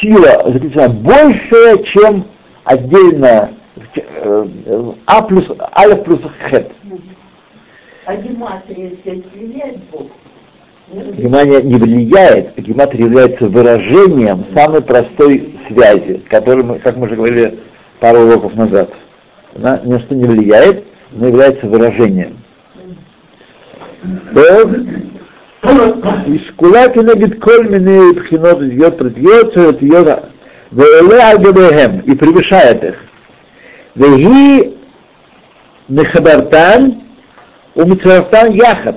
сила 0.00 0.50
заключена 0.50 0.88
большая, 0.88 1.78
чем 1.78 2.26
отдельно 2.64 3.50
э, 3.94 4.46
а 5.06 5.22
плюс 5.22 5.44
алиф 5.76 6.04
плюс 6.04 6.20
хет. 6.48 6.70
А 8.06 8.16
гематрия 8.16 8.90
здесь 9.02 9.24
влияет 9.34 9.78
Бог? 9.90 10.06
Не 10.88 11.76
влияет, 11.76 12.56
а 12.56 12.60
гематрия 12.60 13.06
является 13.06 13.48
выражением 13.48 14.46
самой 14.54 14.82
простой 14.82 15.58
связи, 15.66 16.22
которую 16.30 16.66
мы, 16.66 16.78
как 16.78 16.96
мы 16.96 17.06
уже 17.06 17.16
говорили 17.16 17.58
пару 17.98 18.20
уроков 18.20 18.54
назад. 18.54 18.92
Она 19.56 19.80
ни 19.82 19.92
на 19.92 20.00
что 20.00 20.14
не 20.14 20.24
влияет, 20.24 20.84
но 21.10 21.26
является 21.26 21.66
выражением. 21.66 22.36
שקולה 26.45 26.89
כנגד 26.93 27.39
כל 27.39 27.63
מיני 27.63 27.99
בחינות 28.15 28.61
идет 28.61 28.97
פרטיות, 28.97 29.57
אותיות 29.57 30.07
ועולה 30.71 31.29
על 31.29 31.37
גביהם, 31.37 31.91
היא 32.07 32.15
превышает 32.15 32.83
их. 32.83 32.95
והיא 33.95 34.63
מחברתן 35.89 36.89
ומצרפתן 37.75 38.47
יחד. 38.51 38.93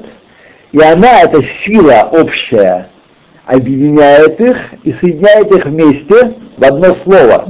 И 0.73 0.81
она, 0.81 1.23
эта 1.23 1.41
сила 1.65 2.09
общая, 2.11 2.89
объединяет 3.47 4.41
их 4.41 4.57
и 4.83 4.93
соединяет 4.95 5.53
их 5.53 5.67
вместе 5.67 6.35
в 6.59 6.65
одно 6.65 6.97
слово. 7.05 7.49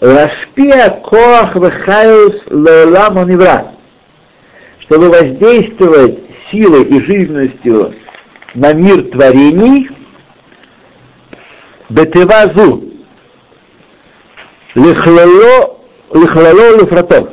Рашпия 0.00 0.90
коах 1.04 1.54
вехайус 1.54 2.42
леолам 2.50 3.18
онивра. 3.18 3.72
Чтобы 4.80 5.10
воздействовать 5.10 6.23
силой 6.51 6.83
и 6.83 6.99
жизненностью 7.01 7.93
на 8.53 8.73
мир 8.73 9.03
творений, 9.11 9.89
бетевазу, 11.89 12.83
лихлало, 14.75 15.77
лихлало 16.13 16.79
лифратов. 16.79 17.29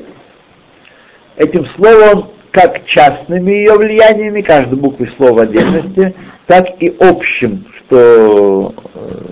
Этим 1.37 1.67
словом, 1.77 2.31
как 2.51 2.85
частными 2.85 3.51
ее 3.51 3.77
влияниями, 3.77 4.43
каждой 4.43 4.79
буквы 4.79 5.09
слова 5.17 5.43
отдельности, 5.43 6.15
так 6.47 6.67
и 6.81 6.95
общим, 7.01 7.67
что, 7.77 8.75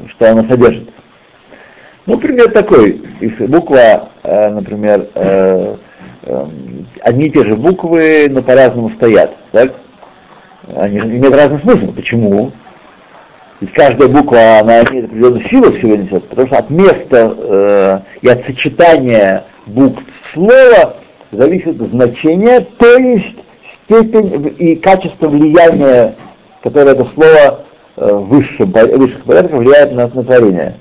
что 0.08 0.30
она 0.30 0.48
содержит. 0.48 0.88
Ну, 2.06 2.18
пример 2.18 2.50
такой. 2.50 3.02
Если 3.20 3.46
буква, 3.46 4.08
например, 4.24 5.08
одни 7.02 7.26
и 7.26 7.30
те 7.30 7.44
же 7.44 7.56
буквы, 7.56 8.28
но 8.30 8.42
по-разному 8.42 8.90
стоят. 8.90 9.36
Так? 9.52 9.74
Они 10.76 10.98
имеют 10.98 11.34
разный 11.34 11.60
смысл. 11.60 11.92
Почему? 11.92 12.52
Ведь 13.60 13.72
каждая 13.72 14.08
буква, 14.08 14.58
она 14.60 14.82
имеет 14.82 15.06
определенную 15.06 15.48
силу 15.48 15.72
всего 15.72 15.96
несет, 15.96 16.28
потому 16.28 16.46
что 16.46 16.58
от 16.58 16.70
места 16.70 17.34
э, 17.36 18.00
и 18.22 18.28
от 18.28 18.44
сочетания 18.46 19.44
букв 19.66 20.02
слова 20.32 20.96
зависит 21.30 21.76
значение, 21.76 22.60
то 22.78 22.96
есть 22.96 23.36
степень 23.84 24.54
и 24.58 24.76
качество 24.76 25.28
влияния, 25.28 26.16
которое 26.62 26.92
это 26.92 27.06
слово 27.14 27.64
э, 27.96 28.12
высших 28.14 28.72
порядков 28.72 29.58
влияет 29.58 29.92
на, 29.92 30.08
на 30.08 30.24
творение. 30.24 30.76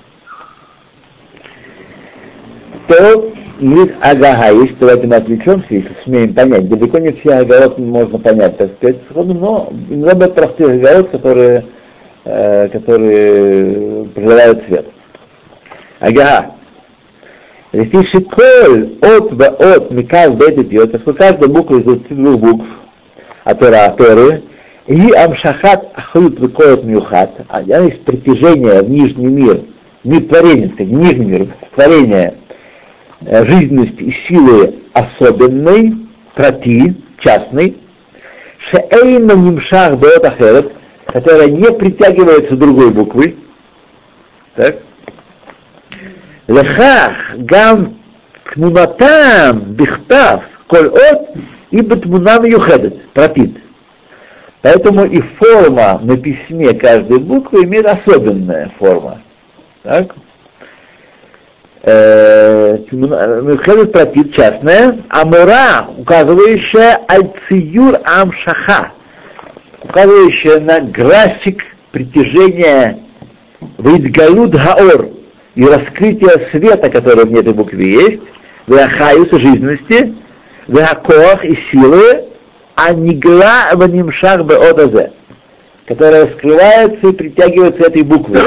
То 2.88 3.34
Мир 3.60 3.94
ага 4.02 4.50
если 4.52 4.76
давайте 4.80 5.08
мы 5.08 5.16
отвлечемся, 5.16 5.68
если 5.70 5.94
смеем 6.06 6.34
понять, 6.34 6.70
далеко 6.70 6.98
не 7.00 7.12
все 7.12 7.32
огород 7.40 7.78
можно 7.78 8.18
понять, 8.18 8.58
так 8.58 8.72
сказать, 8.78 8.98
сходу, 9.10 9.34
но 9.34 9.74
иногда 9.90 10.14
бывают 10.14 10.36
простые 10.36 10.76
огород, 10.76 11.10
которые, 11.10 11.66
э, 12.24 12.70
которые 12.70 14.06
призывают 14.16 14.64
свет. 14.66 14.86
Агага. 16.00 16.52
Лифи 17.74 18.04
шиколь 18.06 18.98
от 19.02 19.34
в 19.34 19.44
от 19.44 19.92
микав 19.92 20.38
беды 20.38 20.64
Так 20.64 20.92
поскольку 20.92 21.20
каждая 21.20 21.50
буква 21.50 21.80
из 21.80 21.84
22 21.84 22.38
букв, 22.38 22.66
а 23.44 23.56
тора, 23.56 23.90
торы, 23.98 24.42
и 24.88 25.12
амшахат 25.12 25.90
ахют 25.96 26.40
выкоет 26.40 26.86
мюхат, 26.86 27.32
а 27.50 27.62
я 27.62 27.80
есть 27.80 28.06
притяжение 28.06 28.82
в 28.82 28.90
нижний 28.90 29.28
мир, 29.28 29.62
мир 30.06 30.22
творения, 30.30 30.70
в 30.70 30.80
нижний 30.80 31.26
мир, 31.26 31.48
творение 31.76 32.36
жизненности 33.22 34.04
и 34.04 34.12
силы 34.28 34.76
особенной, 34.94 36.08
прати, 36.36 36.96
частной, 37.20 37.78
шеэйна 38.58 39.34
нимшах 39.34 39.98
беот 39.98 40.26
ахерет, 40.26 40.74
которая 41.06 41.48
не 41.48 41.72
притягивается 41.72 42.56
другой 42.56 42.92
буквой, 42.92 43.38
так, 44.56 44.78
лехах 46.48 47.14
гам 47.36 47.96
тмунатам 48.54 49.60
бихтав 49.74 50.44
коль 50.68 50.88
от 50.88 51.30
и 51.72 51.82
бетмунам 51.82 52.46
юхедет, 52.46 53.10
протит. 53.12 53.58
Поэтому 54.62 55.06
и 55.06 55.22
форма 55.22 56.00
на 56.02 56.18
письме 56.18 56.74
каждой 56.74 57.20
буквы 57.20 57.64
имеет 57.64 57.86
особенная 57.86 58.72
форма. 58.78 59.22
Так? 59.84 60.16
Мюхедет 62.92 63.92
протит 63.94 64.34
частная, 64.34 64.98
а 65.10 65.24
мура, 65.26 65.88
указывающая 65.98 67.00
альциюр 67.08 68.00
амшаха, 68.04 68.92
указывающая 69.82 70.60
на 70.60 70.82
график 70.82 71.64
притяжения 71.92 73.00
Видгалют 73.78 74.52
Гаор 74.52 75.10
и 75.56 75.66
раскрытие 75.66 76.48
света, 76.52 76.90
которое 76.90 77.26
в 77.26 77.34
этой 77.36 77.54
букве 77.54 77.92
есть, 77.92 78.20
Вахаюс 78.68 79.30
жизненности, 79.32 80.16
Вахакоах 80.68 81.44
и 81.46 81.58
силы, 81.72 82.26
а 82.76 82.94
нигла 82.94 83.70
в 83.74 83.88
нимшах 83.88 84.44
беодазе, 84.44 85.12
которая 85.86 86.28
скрывается 86.28 87.08
и 87.08 87.14
притягивается 87.14 87.88
этой 87.88 88.04
буквой. 88.04 88.42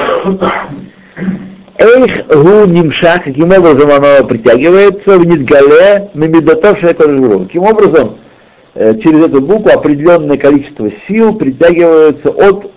Эйх 1.83 2.29
гу 2.29 2.65
нимшах, 2.67 3.25
каким 3.25 3.51
образом 3.51 3.91
оно 3.91 4.25
притягивается 4.25 5.19
в 5.19 5.27
Нидгале 5.27 6.11
Мемидотов 6.15 6.79
Шекаджуру. 6.79 7.41
Каким 7.41 7.65
образом 7.65 8.19
э, 8.75 8.97
через 9.01 9.25
эту 9.25 9.41
букву 9.41 9.69
определенное 9.69 10.37
количество 10.37 10.89
сил 11.09 11.35
притягивается 11.35 12.31
от 12.31 12.71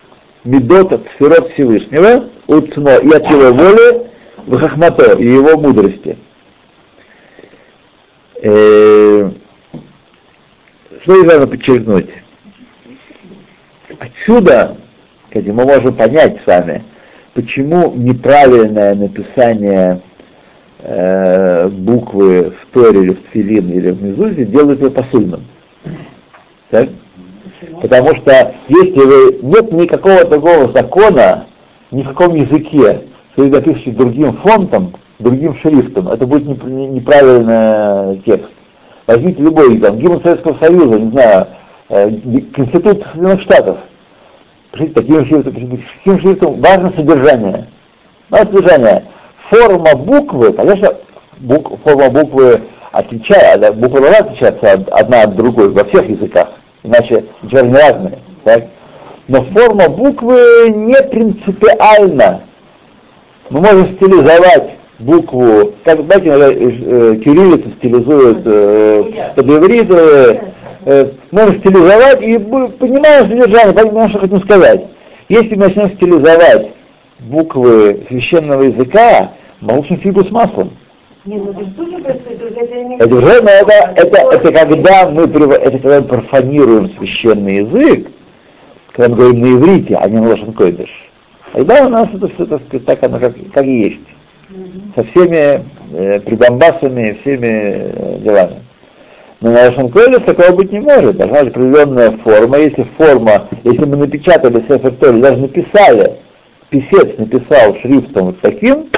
Медота, 0.44 1.02
сферот 1.14 1.52
Всевышнего, 1.54 2.30
от 2.48 2.74
Цно, 2.74 2.98
и 2.98 3.12
от 3.12 3.30
его 3.30 3.54
воли 3.54 4.08
в 4.48 4.58
Хахмато, 4.58 5.14
и 5.20 5.26
его 5.28 5.56
мудрости. 5.56 6.18
Э, 8.42 9.30
что 11.04 11.16
здесь 11.16 11.32
важно 11.32 11.48
подчеркнуть? 11.48 12.10
Отсюда, 14.00 14.78
кстати, 15.28 15.50
мы 15.50 15.64
можем 15.64 15.94
понять 15.94 16.40
с 16.44 16.48
вами, 16.48 16.84
почему 17.36 17.92
неправильное 17.94 18.96
написание 18.96 20.02
э, 20.80 21.68
буквы 21.68 22.54
в 22.62 22.74
Торе 22.74 23.04
или 23.04 23.14
в 23.14 23.24
Тфилин 23.24 23.70
или 23.72 23.92
в 23.92 24.02
Мезузе 24.02 24.46
делает 24.46 24.82
ее 24.82 24.90
посыльным. 24.90 25.44
Так? 26.72 26.90
Потому 27.82 28.16
что 28.16 28.56
если 28.70 29.00
вы, 29.00 29.40
нет 29.44 29.72
никакого 29.72 30.26
такого 30.26 30.72
закона 30.72 31.46
ни 31.92 32.04
в 32.04 32.08
каком 32.10 32.36
языке, 32.36 33.02
что 33.34 33.44
вы 33.44 33.50
напишете 33.50 33.92
другим 33.92 34.34
фонтом, 34.38 34.96
другим 35.20 35.56
шрифтом, 35.56 36.08
это 36.08 36.26
будет 36.26 36.48
неправильный 36.48 38.22
текст. 38.26 38.50
Возьмите 39.08 39.44
любой, 39.44 39.78
там, 39.80 39.98
гимн 39.98 40.22
Советского 40.22 40.58
Союза, 40.58 41.00
не 41.00 41.12
знаю, 41.12 41.48
э, 41.90 42.12
Конститут 42.54 43.04
Соединенных 43.04 43.42
Штатов. 43.42 43.78
Пишите 44.76 44.94
таким 44.94 45.26
шрифтом, 45.26 45.54
таким 45.54 46.20
шрифтом, 46.20 46.62
важно 46.62 46.92
содержание. 46.96 47.68
Важно 48.30 48.52
содержание. 48.52 49.06
Форма 49.50 49.96
буквы, 49.96 50.52
конечно, 50.52 50.90
бук, 51.40 51.80
форма 51.84 52.10
буквы 52.10 52.62
отличается, 52.92 53.72
буквы 53.72 54.02
должна 54.02 54.18
отличаться 54.18 54.72
одна 54.92 55.22
от 55.22 55.36
другой 55.36 55.70
во 55.70 55.86
всех 55.86 56.10
языках, 56.10 56.50
иначе 56.84 57.24
не 57.42 57.74
разные. 57.74 58.20
Так? 58.44 58.66
Но 59.30 59.44
форма 59.46 59.88
буквы 59.88 60.70
не 60.70 61.02
принципиальна. 61.04 62.42
Мы 63.50 63.62
можем 63.62 63.96
стилизовать 63.96 64.72
букву, 65.00 65.74
как, 65.86 66.02
знаете, 66.02 66.28
иногда 66.28 66.52
э, 66.52 67.16
кириллицу 67.18 67.72
стилизуют 67.78 68.42
э, 68.46 69.04
под 69.36 69.46
иврит, 69.46 69.90
э, 70.86 71.12
можно 71.32 71.60
стилизовать 71.60 72.22
и 72.22 72.38
понимаем 72.38 73.30
содержание, 73.30 73.74
понимаем, 73.74 74.10
что 74.10 74.20
хотим 74.20 74.42
сказать. 74.42 74.86
Если 75.28 75.56
мы 75.56 75.68
начнем 75.68 75.90
стилизовать 75.96 76.72
буквы 77.20 78.06
священного 78.08 78.64
языка, 78.64 79.32
мы 79.62 79.70
получим 79.70 79.98
фигу 79.98 80.24
с 80.24 80.32
маслом. 80.32 80.72
Не, 81.26 81.38
ну 81.38 81.52
это 81.52 82.12
это 82.12 82.84
не... 82.84 82.98
Это 82.98 83.16
уже, 83.16 83.42
но 83.42 83.50
это, 83.50 83.94
это, 83.96 84.52
когда 84.52 85.10
мы, 85.10 85.24
это 85.24 85.80
когда 85.80 86.02
мы 86.02 86.08
профанируем 86.08 86.92
священный 86.98 87.58
язык, 87.58 88.12
когда 88.92 89.10
мы 89.10 89.16
говорим 89.16 89.42
на 89.42 89.58
иврите, 89.58 89.96
а 89.96 90.08
не 90.08 90.20
на 90.20 90.30
лошен 90.30 90.54
койдыш. 90.54 90.90
Тогда 91.52 91.86
у 91.86 91.90
нас 91.90 92.10
это 92.14 92.28
все, 92.28 92.46
так 92.46 92.62
так 92.86 93.04
оно 93.04 93.20
как, 93.20 93.34
как 93.54 93.66
и 93.66 93.80
есть. 93.80 94.02
Со 94.96 95.04
всеми 95.06 95.66
э, 95.94 96.20
прибамбасами, 96.20 97.18
всеми 97.22 97.48
э, 97.48 98.20
делами. 98.20 98.65
Но 99.42 99.52
на 99.52 99.90
койдыш 99.90 100.24
такого 100.24 100.56
быть 100.56 100.72
не 100.72 100.80
может. 100.80 101.18
Должна 101.18 101.44
быть 101.44 101.52
определенная 101.52 102.12
форма. 102.18 102.58
Если 102.58 102.84
форма, 102.98 103.48
если 103.64 103.86
мы 103.86 103.98
напечатали 103.98 104.64
Сефер 104.68 104.92
Тори, 104.92 105.22
даже 105.22 105.38
написали, 105.38 106.20
писец 106.70 107.18
написал 107.18 107.76
шрифтом 107.82 108.28
вот 108.28 108.40
таким, 108.42 108.90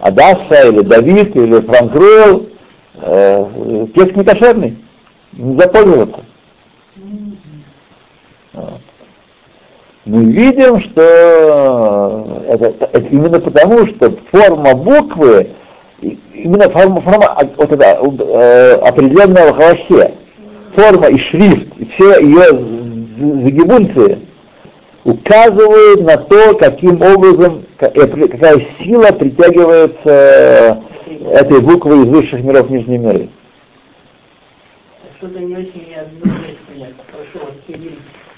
Адаса 0.00 0.68
или 0.68 0.80
Давид 0.80 1.36
или 1.36 1.60
Франк 1.60 1.94
Руэлл, 1.94 2.48
э, 2.96 3.86
текст 3.94 4.16
не 4.16 4.24
кошерный, 4.24 4.76
не 5.32 5.56
запомнился. 5.58 6.20
Мы 10.04 10.24
видим, 10.24 10.80
что 10.80 12.44
это, 12.46 12.88
это 12.92 13.08
именно 13.08 13.40
потому, 13.40 13.86
что 13.86 14.14
форма 14.30 14.74
буквы, 14.74 15.48
именно 16.32 16.68
форма, 16.70 17.00
форма 17.00 17.36
вот 17.56 17.72
это, 17.72 17.84
э, 17.84 18.72
определенного 18.74 19.54
хвосте, 19.54 20.14
форма 20.74 21.08
и 21.08 21.18
шрифт, 21.18 21.68
и 21.78 21.84
все 21.86 22.20
ее 22.20 22.84
загибунции 23.44 24.18
указывают 25.04 26.00
на 26.02 26.16
то, 26.16 26.54
каким 26.54 27.00
образом, 27.02 27.64
какая 27.78 28.66
сила 28.82 29.12
притягивается 29.12 30.82
этой 31.30 31.60
буквой 31.60 32.02
из 32.02 32.08
высших 32.08 32.42
миров 32.42 32.68
в 32.68 32.70
нижние 32.70 32.98
миры. 32.98 33.28
Что-то 35.18 35.38
не 35.40 35.56
очень 35.56 35.86
я 35.94 36.02
одну 36.02 36.32
вещь 36.42 36.58
понятно. 36.68 37.02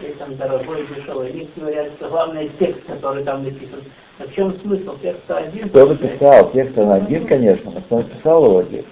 Кирилл, 0.06 0.16
там 0.18 0.36
дорогой, 0.36 0.86
дешевый. 0.94 1.30
Они 1.30 1.48
говорят, 1.56 1.92
что 1.98 2.08
главное 2.08 2.48
текст, 2.58 2.84
который 2.86 3.24
там 3.24 3.44
написан. 3.44 3.80
А 4.18 4.26
в 4.26 4.34
чем 4.34 4.54
смысл? 4.60 4.96
Текста 5.02 5.38
один? 5.38 5.68
Кто 5.68 5.86
написал? 5.86 6.50
Текст 6.52 6.78
он 6.78 6.90
один, 6.90 7.26
конечно, 7.26 7.70
но 7.70 7.80
кто 7.80 7.98
написал 7.98 8.44
его 8.46 8.62
текст? 8.62 8.88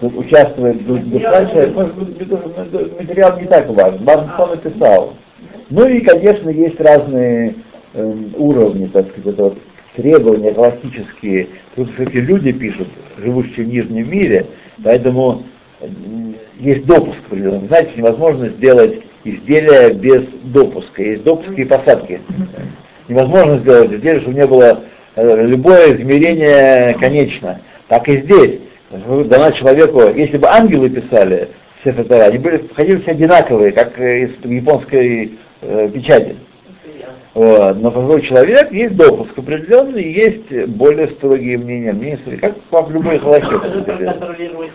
Тут 0.00 0.16
участвует 0.16 0.86
душа 0.86 1.46
человека. 1.46 1.90
Материал 3.00 3.40
не 3.40 3.46
так 3.46 3.68
важен. 3.70 4.04
Важно, 4.04 4.32
кто 4.34 4.46
написал. 4.46 5.14
Ну 5.70 5.86
и, 5.86 6.00
конечно, 6.00 6.50
есть 6.50 6.80
разные 6.80 7.54
э, 7.94 8.14
уровни, 8.36 8.86
так 8.86 9.08
сказать, 9.10 9.38
вот 9.38 9.58
требования 9.94 10.52
галактические. 10.52 11.48
Тут 11.76 11.88
эти 11.98 12.16
люди 12.16 12.52
пишут, 12.52 12.88
живущие 13.18 13.66
в 13.66 13.68
Нижнем 13.68 14.10
мире, 14.10 14.46
поэтому 14.82 15.44
есть 16.58 16.86
допуск 16.86 17.18
определенный. 17.26 17.68
Невозможно 17.96 18.48
сделать 18.48 19.02
изделие 19.24 19.94
без 19.94 20.22
допуска. 20.44 21.02
Есть 21.02 21.24
допуски 21.24 21.60
и 21.60 21.64
посадки. 21.64 22.20
Невозможно 23.08 23.58
сделать 23.58 23.92
изделие, 23.92 24.20
чтобы 24.20 24.36
не 24.36 24.46
было 24.46 24.80
э, 25.16 25.46
любое 25.46 25.96
измерение 25.96 26.94
конечно. 26.98 27.60
Так 27.88 28.08
и 28.08 28.18
здесь. 28.18 28.60
Дана 28.90 29.52
человеку, 29.52 30.02
если 30.16 30.36
бы 30.36 30.48
ангелы 30.48 30.90
писали 30.90 31.48
Сефер 31.84 32.12
они 32.12 32.38
были, 32.38 32.58
входили 32.58 33.00
все 33.00 33.12
одинаковые, 33.12 33.72
как 33.72 33.98
из 33.98 34.32
японской 34.44 35.38
э, 35.62 35.88
печати. 35.92 36.36
Вот. 37.40 37.80
Но 37.80 37.90
какой 37.90 38.20
человек 38.20 38.70
есть 38.70 38.96
допуск 38.96 39.38
определенный, 39.38 40.12
есть 40.12 40.66
более 40.76 41.08
строгие 41.08 41.56
мнения, 41.56 41.94
мнения 41.94 42.18
как 42.70 42.88
в 42.88 42.90
любой 42.90 43.18
халахе. 43.18 43.46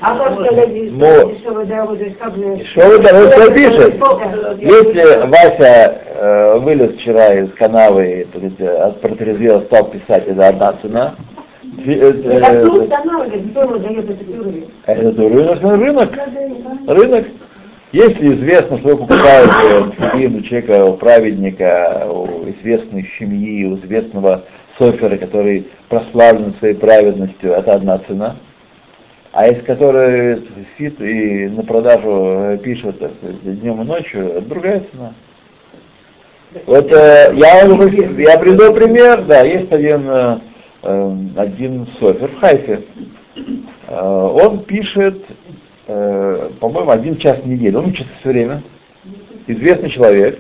А 0.02 0.18
как 0.18 0.34
сказать, 0.34 0.74
дешевый 0.74 1.68
дорогой, 1.68 3.54
пишет. 3.54 3.94
Если 4.58 5.28
Вася 5.28 6.02
э, 6.16 6.58
вылез 6.58 6.96
вчера 6.96 7.36
из 7.36 7.54
канавы, 7.54 8.26
от 8.80 9.00
протрезвела 9.00 9.62
стал 9.62 9.86
писать, 9.92 10.24
это 10.26 10.48
одна 10.48 10.74
цена. 10.82 11.14
Это 14.88 15.22
рынок, 15.22 15.62
рынок, 15.62 16.10
рынок. 16.88 17.26
Если 17.96 18.36
известно, 18.36 18.78
что 18.80 18.98
филин 19.08 20.36
у 20.36 20.42
человека, 20.42 20.84
у 20.84 20.98
праведника, 20.98 22.06
у 22.10 22.44
известной 22.50 23.10
семьи, 23.18 23.64
у 23.64 23.78
известного 23.78 24.44
софера, 24.78 25.16
который 25.16 25.70
прославлен 25.88 26.56
своей 26.56 26.74
праведностью, 26.74 27.54
это 27.54 27.76
одна 27.76 28.00
цена. 28.00 28.36
А 29.32 29.48
из 29.48 29.64
которой 29.64 30.44
сидит 30.78 31.00
и 31.00 31.48
на 31.48 31.64
продажу 31.64 32.60
пишет 32.62 32.98
днем 33.44 33.82
и 33.84 33.86
ночью, 33.86 34.28
это 34.28 34.42
другая 34.42 34.84
цена. 34.92 35.14
Вот 36.66 36.92
э, 36.92 37.32
я, 37.34 37.62
я 37.62 38.38
приведу 38.38 38.74
пример, 38.74 39.24
да, 39.24 39.42
есть 39.44 39.72
один, 39.72 40.06
э, 40.10 40.38
один 41.38 41.88
софер 41.98 42.28
в 42.28 42.40
Хайфе. 42.42 42.82
Э, 43.88 44.30
он 44.34 44.66
пишет 44.66 45.24
э, 45.88 46.50
по-моему, 46.60 46.92
один 46.92 47.18
час 47.18 47.40
в 47.40 47.48
неделю. 47.48 47.80
Он 47.80 47.88
учится 47.88 48.12
все 48.20 48.30
время. 48.30 48.64
Известный 49.48 49.90
человек, 49.90 50.40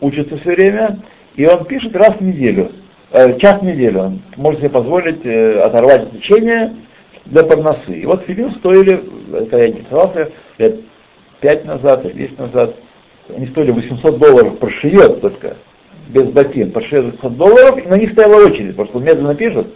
учится 0.00 0.36
все 0.36 0.50
время, 0.50 1.00
и 1.34 1.46
он 1.46 1.64
пишет 1.64 1.96
раз 1.96 2.16
в 2.16 2.20
неделю, 2.20 2.72
э, 3.10 3.38
час 3.38 3.60
в 3.60 3.64
неделю. 3.64 4.00
Он 4.00 4.22
может 4.36 4.60
себе 4.60 4.70
позволить 4.70 5.24
э, 5.24 5.60
оторвать 5.60 6.02
от 6.02 6.14
учения 6.14 6.74
для 7.24 7.42
подносы. 7.42 7.92
И 7.92 8.06
вот 8.06 8.24
фильм 8.24 8.52
стоили, 8.56 9.02
когда 9.30 9.58
я 9.58 9.68
интересовался, 9.68 10.30
лет 10.58 10.80
пять 11.40 11.64
назад 11.64 12.04
или 12.04 12.12
10 12.12 12.38
назад, 12.38 12.74
они 13.34 13.46
стоили 13.46 13.70
800 13.70 14.18
долларов 14.18 14.58
прошивет 14.58 15.20
только, 15.20 15.56
без 16.08 16.24
ботин, 16.24 16.72
прошивет 16.72 17.16
800 17.22 17.36
долларов, 17.36 17.84
и 17.84 17.88
на 17.88 17.96
них 17.98 18.12
стояла 18.12 18.46
очередь, 18.46 18.76
потому 18.76 18.88
что 18.88 18.98
медленно 19.00 19.34
пишет, 19.34 19.66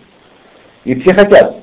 и 0.84 0.98
все 1.00 1.14
хотят. 1.14 1.56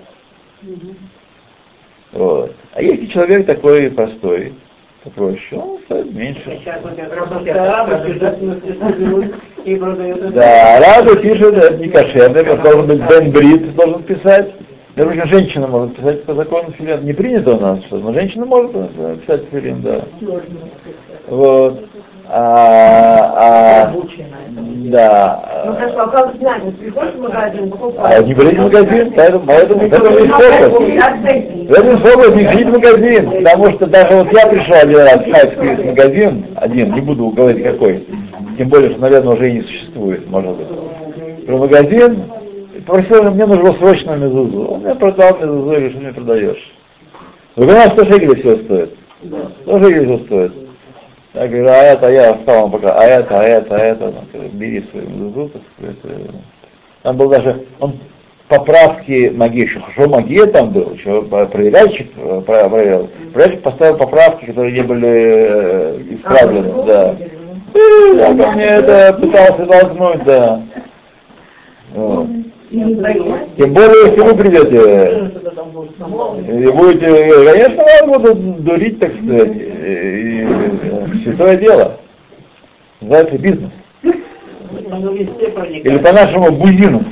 Вот. 2.11 2.54
А 2.75 2.81
если 2.81 3.05
человек 3.05 3.45
такой 3.45 3.89
простой, 3.89 4.53
попроще, 5.01 5.61
он 5.61 5.79
стоит 5.85 6.13
меньше. 6.13 6.59
Да, 10.33 10.79
Раба 10.81 11.15
пишет, 11.15 11.55
это 11.57 11.77
не 11.77 11.87
кошерно, 11.87 12.37
это 12.37 12.57
должен 12.57 12.87
быть 12.87 13.01
Бен 13.07 13.31
Брит, 13.31 13.75
должен 13.75 14.03
писать. 14.03 14.51
Даже 14.97 15.25
женщина 15.25 15.67
может 15.67 15.95
писать 15.95 16.25
по 16.25 16.33
закону 16.33 16.71
филин. 16.71 17.05
Не 17.05 17.13
принято 17.13 17.55
у 17.55 17.59
нас, 17.61 17.79
но 17.89 18.13
женщина 18.13 18.45
может 18.45 18.71
писать 19.21 19.43
филин, 19.51 19.81
да. 19.81 20.03
Вот. 21.27 21.87
А, 22.27 23.91
а, 23.91 23.93
да. 24.85 25.63
Ну 25.65 25.73
хорошо, 25.75 26.01
а 26.01 26.07
как 26.07 26.35
знать, 26.37 26.61
вот 26.63 26.77
приходишь 26.77 27.13
в 27.13 27.21
магазин, 27.21 27.69
покупаешь. 27.69 28.19
А 28.19 28.23
не 28.23 28.33
брать 28.33 28.57
в 28.57 28.61
магазин, 28.61 29.13
поэтому, 29.15 29.45
поэтому 29.45 29.81
это 29.81 30.09
не 30.09 30.27
фокус. 30.27 30.89
Это 31.69 31.97
фокус, 31.97 32.35
не 32.35 32.43
ходить 32.45 32.67
в 32.67 32.71
магазин, 32.71 33.31
потому 33.31 33.71
что 33.71 33.85
даже 33.87 34.15
вот 34.15 34.33
я 34.33 34.47
пришел 34.47 34.75
один 34.75 34.97
раз 34.97 35.19
в 35.55 35.85
магазин, 35.85 36.45
один, 36.55 36.93
не 36.93 37.01
буду 37.01 37.29
говорить 37.29 37.63
какой, 37.63 38.07
тем 38.57 38.69
более, 38.69 38.91
что, 38.91 39.01
наверное, 39.01 39.33
уже 39.33 39.49
и 39.49 39.53
не 39.53 39.61
существует, 39.61 40.29
может 40.29 40.55
быть. 40.55 41.47
В 41.47 41.59
магазин, 41.59 42.23
попросил, 42.85 43.31
мне 43.31 43.45
нужно 43.45 43.73
срочно 43.73 44.15
мезузу. 44.15 44.65
Он 44.65 44.81
мне 44.81 44.95
продал 44.95 45.37
мезузу, 45.37 45.63
говорю, 45.63 45.89
что 45.91 45.99
мне 45.99 46.13
продаешь? 46.13 46.73
Вы 47.55 47.65
понимаете, 47.65 47.91
100 47.93 48.05
шекелей 48.05 48.35
всего 48.35 48.55
стоит? 48.57 48.97
100 49.63 49.79
шекелей 49.79 50.05
всего 50.05 50.17
стоит. 50.25 50.64
Я 51.35 51.47
говорю, 51.47 51.67
а 51.67 51.83
это, 51.83 52.09
я 52.11 52.33
стал 52.35 52.61
вам 52.61 52.71
пока, 52.71 52.93
а 52.93 53.03
это, 53.03 53.39
а 53.39 53.43
это, 53.43 53.75
а 53.75 53.79
это, 53.79 54.13
ну, 54.33 54.41
бери 54.53 54.85
свою 54.89 55.09
мезузу, 55.09 55.49
так 55.49 55.61
сказать. 55.77 55.97
Там 57.03 57.17
был 57.17 57.29
даже, 57.29 57.65
он 57.81 57.99
поправки 58.47 59.33
Маге, 59.35 59.63
еще 59.63 59.81
хорошо 59.81 60.09
Маге 60.09 60.45
там 60.45 60.71
был, 60.71 60.93
еще 60.93 61.23
проверяльщик 61.23 62.09
э, 62.15 62.41
проверял. 62.45 63.09
Проверяльщик 63.33 63.63
поставил 63.63 63.97
поправки, 63.97 64.45
которые 64.45 64.73
не 64.73 64.83
были 64.83 65.07
э, 65.09 66.01
исправлены, 66.11 66.85
да. 66.85 67.15
И 67.73 68.17
я 68.17 68.27
ко 68.33 68.51
мне 68.51 68.65
это 68.65 69.17
пытался 69.19 69.65
толкнуть, 69.65 70.23
да. 70.23 70.61
Вот. 71.93 72.27
Тем 72.71 73.73
более, 73.73 74.09
если 74.09 74.21
вы 74.21 74.35
придете 74.35 75.31
и 76.47 76.71
будете, 76.71 77.07
конечно, 77.45 77.83
вас 78.07 78.21
будут 78.21 78.63
дурить, 78.63 78.99
так 78.99 79.11
сказать, 79.13 79.51
святое 81.23 81.57
дело. 81.57 81.99
Называется 83.01 83.37
бизнес. 83.37 83.71
Или 84.03 85.97
по-нашему 85.97 86.51
бузинус. 86.51 87.03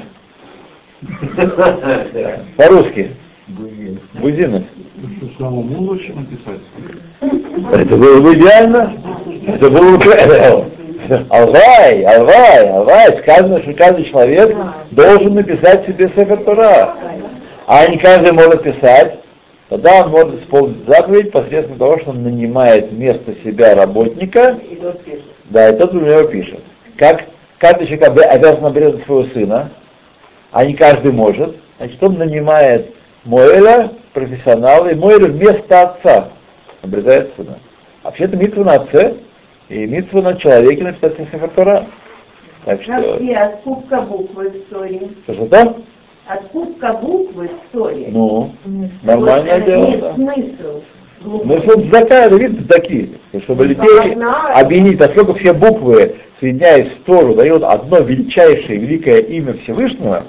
По-русски. 2.58 3.12
Написать. 6.16 6.62
Это 7.74 7.98
было 7.98 8.22
бы 8.22 8.34
идеально. 8.34 8.94
Это 9.48 9.70
было 9.70 9.98
бы... 9.98 10.14
Алвай, 11.30 12.04
алвай, 12.04 12.70
алвай. 12.70 13.18
Сказано, 13.20 13.62
что 13.62 13.74
каждый 13.74 14.06
человек 14.06 14.56
должен 14.92 15.36
написать 15.36 15.86
себе 15.86 16.10
Сефер. 16.16 16.40
А 17.68 17.88
не 17.88 17.98
каждый 17.98 18.32
может 18.32 18.64
писать. 18.64 19.20
Тогда 19.74 20.04
он 20.04 20.12
может 20.12 20.40
исполнить 20.40 20.86
заповедь 20.86 21.32
посредством 21.32 21.80
того, 21.80 21.98
что 21.98 22.12
он 22.12 22.22
нанимает 22.22 22.92
вместо 22.92 23.34
себя 23.44 23.74
работника, 23.74 24.60
да, 25.46 25.70
и 25.70 25.78
тот 25.80 25.96
у 25.96 26.00
него 26.00 26.26
пишет. 26.26 26.60
Как 26.96 27.26
каждый 27.58 27.88
человек 27.88 28.08
обязан 28.08 28.64
обрезать 28.64 29.04
своего 29.04 29.24
сына, 29.34 29.72
а 30.52 30.64
не 30.64 30.76
каждый 30.76 31.12
может, 31.12 31.56
значит, 31.80 32.04
он 32.04 32.20
нанимает 32.20 32.94
Моэля, 33.26 33.94
профессионала, 34.14 34.90
и 34.90 34.96
Моэля 34.96 35.26
вместо 35.26 35.82
отца 35.82 36.30
обрезает 36.84 37.34
сына. 37.36 37.58
Вообще-то 38.04 38.38
митва 38.38 38.64
на 38.66 38.74
отце 38.74 39.16
и 39.70 39.88
митва 39.88 40.22
на 40.22 40.36
человеке 40.36 40.84
написать 40.84 41.18
Сефер 41.18 41.50
Тора. 41.50 41.88
Так 42.64 42.80
что... 42.84 42.92
Вообще, 42.92 43.34
откупка 43.34 44.02
буквы 44.02 44.52
в 44.52 44.56
истории. 44.56 45.10
Что 45.24 45.34
что? 45.34 45.78
Откупка 46.26 46.94
буквы 46.94 47.50
в 47.50 47.68
истории. 47.68 48.08
Ну, 48.10 48.52
нормальное 49.04 49.58
Вот, 49.60 49.66
дело. 49.66 49.86
Нет 49.88 50.00
да. 50.00 50.14
смысла. 50.14 50.82
Ну, 51.26 51.62
чтобы 51.62 51.90
заказ, 51.90 52.32
видите, 52.32 52.64
такие, 52.68 53.10
чтобы 53.44 53.66
людей 53.66 54.14
объединить, 54.54 54.98
поскольку 54.98 55.34
все 55.36 55.54
буквы, 55.54 56.16
соединяясь 56.40 56.90
в 56.90 57.04
Тору, 57.06 57.34
дают 57.34 57.64
одно 57.64 58.00
величайшее, 58.00 58.80
великое 58.80 59.20
имя 59.20 59.54
Всевышнего, 59.54 60.24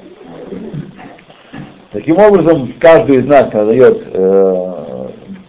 таким 1.93 2.19
образом, 2.19 2.73
каждый 2.79 3.17
из 3.17 3.27
нас, 3.27 3.51
дает 3.51 4.03
э, 4.13 5.09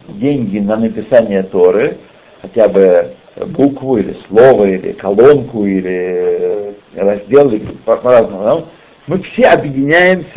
деньги 0.09 0.59
на 0.59 0.77
написание 0.77 1.43
Торы, 1.43 1.97
хотя 2.41 2.67
бы 2.67 3.11
букву 3.47 3.97
или 3.97 4.15
слово, 4.27 4.65
или 4.65 4.93
колонку, 4.93 5.65
или 5.65 6.73
раздел, 6.95 7.49
или 7.49 7.67
по- 7.85 7.97
по-разному, 7.97 8.43
да, 8.43 8.63
мы 9.07 9.21
все 9.21 9.49
объединяемся 9.49 10.31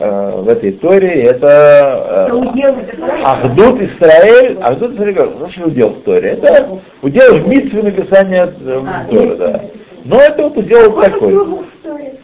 э, 0.00 0.40
в 0.40 0.48
этой 0.48 0.72
Торе, 0.72 1.14
и 1.14 1.24
это 1.24 2.26
Это 2.26 2.34
э, 2.34 2.92
это? 2.92 3.22
Ахдут 3.22 3.82
Исраэль, 3.82 4.58
Ахдут 4.62 4.94
Исраэль, 4.94 5.14
что 5.14 5.38
значит 5.38 5.66
удел 5.66 5.90
в 5.90 6.02
Торе? 6.04 6.28
Это 6.30 6.80
удел 7.02 7.34
в 7.38 7.48
митве 7.48 7.82
написания 7.82 8.46
э, 8.58 8.82
А, 8.86 9.04
Торы, 9.10 9.36
да. 9.36 9.64
Но 10.04 10.20
это 10.20 10.42
вот 10.44 10.56
удел 10.56 10.98
такой. 10.98 11.32
Истории? 11.34 12.14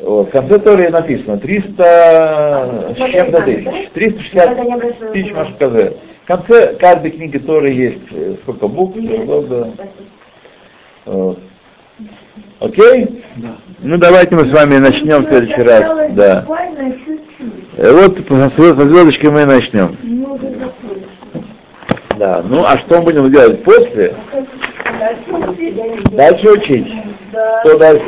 Вот, 0.00 0.28
в 0.28 0.30
конце 0.30 0.58
Торы 0.58 0.90
написано 0.90 1.38
300 1.38 2.94
с 2.94 3.10
чем-то 3.10 3.42
тысяч, 3.42 3.88
360 3.94 5.12
тысяч 5.12 5.32
Машказе. 5.32 5.96
В 6.24 6.26
конце 6.26 6.74
каждой 6.74 7.10
книги 7.10 7.38
Торы 7.38 7.70
есть 7.70 8.12
э, 8.12 8.34
сколько 8.42 8.68
букв, 8.68 8.98
сколько, 8.98 9.72
вот. 11.06 11.38
Окей? 12.60 13.22
Ну 13.80 13.96
давайте 13.98 14.34
мы 14.34 14.46
с 14.46 14.52
вами 14.52 14.78
начнем 14.78 15.24
в 15.24 15.28
следующий 15.28 15.62
раз. 15.62 15.84
Да. 16.10 16.44
Э, 17.76 17.92
Вот 17.92 18.26
по 18.26 18.34
звезд- 18.34 18.76
по 18.76 18.82
звездочке 18.82 19.30
мы 19.30 19.42
и 19.42 19.44
начнем. 19.44 19.96
Ну. 20.02 20.38
Да. 22.18 22.42
Ну 22.44 22.64
а 22.64 22.76
что 22.78 22.96
мы 22.98 23.02
будем 23.04 23.30
делать 23.30 23.62
после? 23.62 24.14
Дальше 26.10 26.48
учить. 26.50 26.88
Что 27.64 27.78
дальше? 27.78 28.04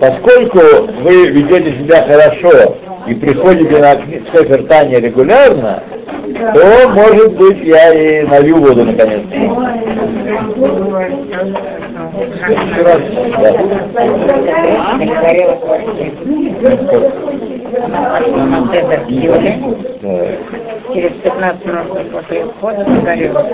Поскольку 0.00 0.58
вы 1.02 1.28
ведете 1.28 1.78
себя 1.78 2.02
хорошо 2.04 2.76
и 3.06 3.14
приходите 3.14 3.78
на 3.78 3.94
Сефер 4.32 4.64
Таня 4.64 4.98
регулярно, 4.98 5.82
то, 6.32 6.88
может 6.88 7.32
быть, 7.36 7.58
я 7.62 7.92
и 7.92 8.26
налью 8.26 8.56
воду 8.58 8.84
наконец. 8.84 9.22
Через 20.92 21.12
15 21.22 21.64
минут 21.64 22.10
после 22.12 22.44
входа 22.44 22.84
загорелась. 22.84 23.46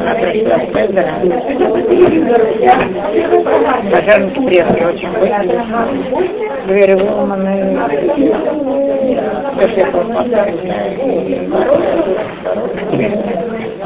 Она 0.00 0.14
пришла 0.14 0.58
с 0.58 0.66
Цезаря. 0.72 1.14
Пожарники 3.90 4.40
приехали 4.46 4.84
очень 4.84 5.12
быстро. 5.12 5.88
Двери 6.66 6.94
выломаны. 6.94 7.78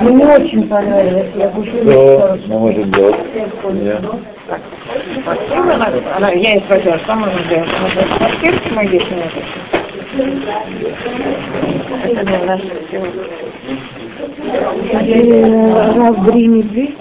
Мне 0.01 0.27
очень 0.27 0.69
понравилось, 0.69 1.32
я 1.36 1.48
кушаю. 1.48 1.82
Что 1.82 2.39
мы 2.48 2.59
можем 2.59 2.90
делать? 2.90 3.16
Нет. 3.73 4.01
Она, 6.16 6.31
я 6.31 6.53
ей 6.53 6.61
спросила, 6.61 6.98
что 6.98 7.15
можно 7.15 7.39
сделать? 7.47 7.69
Она 7.78 7.89
говорит, 7.89 8.11
подскажите 8.19 8.74
мои 8.74 8.89
10 8.89 9.11
минут. 9.11 9.32
Это 12.05 12.24
для 12.24 12.39
нас 12.44 12.61
всего. 12.61 13.07
Разбри 15.97 16.48
медведь. 16.48 16.97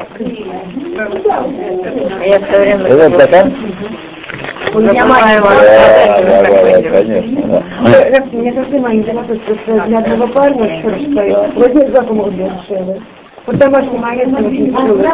А 2.19 2.25
я 2.25 2.39
все 2.39 2.59
время... 2.59 2.85
Это? 2.85 3.51
У 4.73 4.79
меня 4.79 5.05
маленькая 5.05 5.41
Да, 5.41 6.21
да, 6.21 6.81
да, 6.81 6.89
конечно. 6.89 7.41
да. 7.43 8.25
Мне 8.31 8.51
кажется, 8.51 8.77
маленький 8.79 9.11
вопрос, 9.11 9.37
просто 9.45 9.85
для 9.87 9.97
одного 9.99 10.27
парня, 10.27 10.79
что 10.79 10.89
стоит, 10.89 11.37
запах 11.55 11.55
дешевле. 11.55 11.55
Вот 11.55 11.73
домашний 11.91 12.17
магазин 12.17 12.45
очень 12.45 12.63
дешевый 12.67 13.01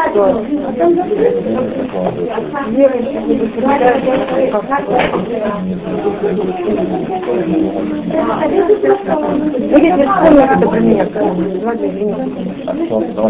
стоит. 0.10 0.32
Вера 2.70 2.96
еще 2.98 3.20
будет 3.20 3.54
Будет 9.72 9.96
ли 9.98 10.06
вспомнить 10.06 10.52
это 10.52 10.68
про 10.68 10.80
меня? 10.80 11.08
Ладно, 11.64 11.86
извините. 11.86 12.24
А 12.68 12.76
что, 12.86 13.02
что 13.02 13.22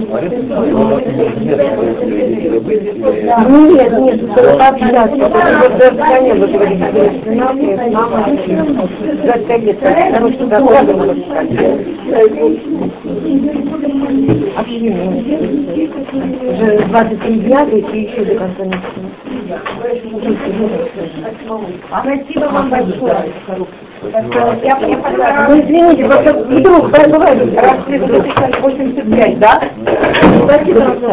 ну, 3.47 3.71
нет, 3.71 3.91
Нет, 3.99 4.19
пообщаться. 4.35 5.15
Вот 5.15 5.77
даже 5.77 5.97
Таня 5.97 6.35
вот 6.35 6.51
говорит, 6.51 6.79
что 6.83 7.01
с 7.01 7.23
сыном, 7.23 7.49
с 7.51 7.67
мамой, 8.05 8.37
за 9.25 9.33
пять 9.47 9.63
лет, 9.63 9.79
потому 9.79 10.29
что 10.31 10.45
дорога 10.47 10.93
надо 10.93 11.15
Общение. 14.57 14.90
Уже 14.91 16.79
23 16.87 17.39
дня, 17.39 17.63
и 17.63 17.77
еще 18.01 18.25
до 18.25 18.35
конца 18.35 18.63
месяца. 18.65 19.01
Спасибо 22.01 22.45
вам 22.49 22.69
большое. 22.69 23.33
Я 24.03 24.75
поняла. 24.75 25.47
Ну, 25.49 25.59
извините, 25.59 26.05
просто 26.05 26.33
вдруг 26.33 26.89
бывает, 26.89 27.59
раз 27.59 27.77
в 27.85 28.61
85, 28.61 29.39
да? 29.39 29.61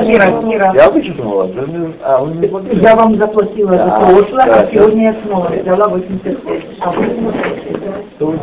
Кира, 0.02 0.42
Кира. 0.42 0.72
Я 0.74 0.90
вычитал 0.90 1.28
вас. 1.28 1.50
вы 1.50 1.66
мне- 1.66 1.92
А, 2.02 2.18
вы 2.18 2.34
мне 2.34 2.48
платили? 2.48 2.80
Я 2.80 2.96
вам 2.96 3.16
заплатила 3.16 3.72
за 3.72 3.84
Да, 3.84 4.00
прошлое, 4.00 4.44
а 4.44 4.68
сегодня 4.72 5.02
я 5.02 5.14
снова 5.26 5.48
взяла 5.48 5.88
85. 5.88 6.64
А 6.80 6.90
вы 6.90 7.04
Что 8.16 8.34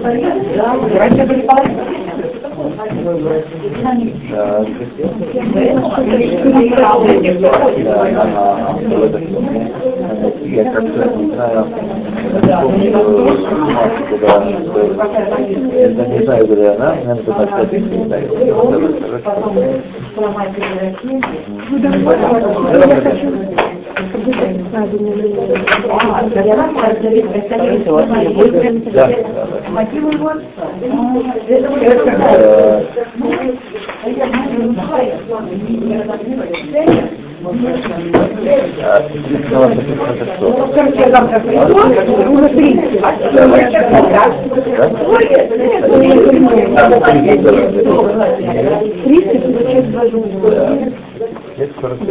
Я 10.45 10.71
как-то 10.71 11.09
не 11.15 11.31
знаю, 11.33 11.67
не 12.77 12.89
помню, 12.91 13.25
куда, 14.09 14.45
не 14.45 16.23
знаю, 16.23 16.47
где 16.47 16.67
она, 16.69 16.95
наверное, 16.95 17.15
туда 17.17 17.47
что-то 17.47 17.77
не 17.77 18.05
знаю. 18.05 18.27
Да, 21.75 21.89
да, 21.89 23.01
да. 23.01 23.11
Мотивы 23.11 23.35
его 23.49 23.64
А, 38.83 39.01
действительно, 39.01 39.59
вас 39.59 39.71
это 39.71 40.25
что? 40.35 40.67
Скажите, 40.71 40.99
я 40.99 41.09
завтра 41.11 41.39
приду, 41.39 41.75
уже 42.33 42.49
30. 42.49 43.01
Тридцать 49.03 49.45
Есть 51.57 51.71
45. 51.79 52.09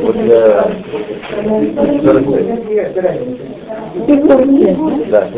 Вот 0.00 0.16
я 0.16 0.68
45. 2.12 3.48
Ты 4.06 4.16
помните? 4.18 4.76
Да. 5.10 5.28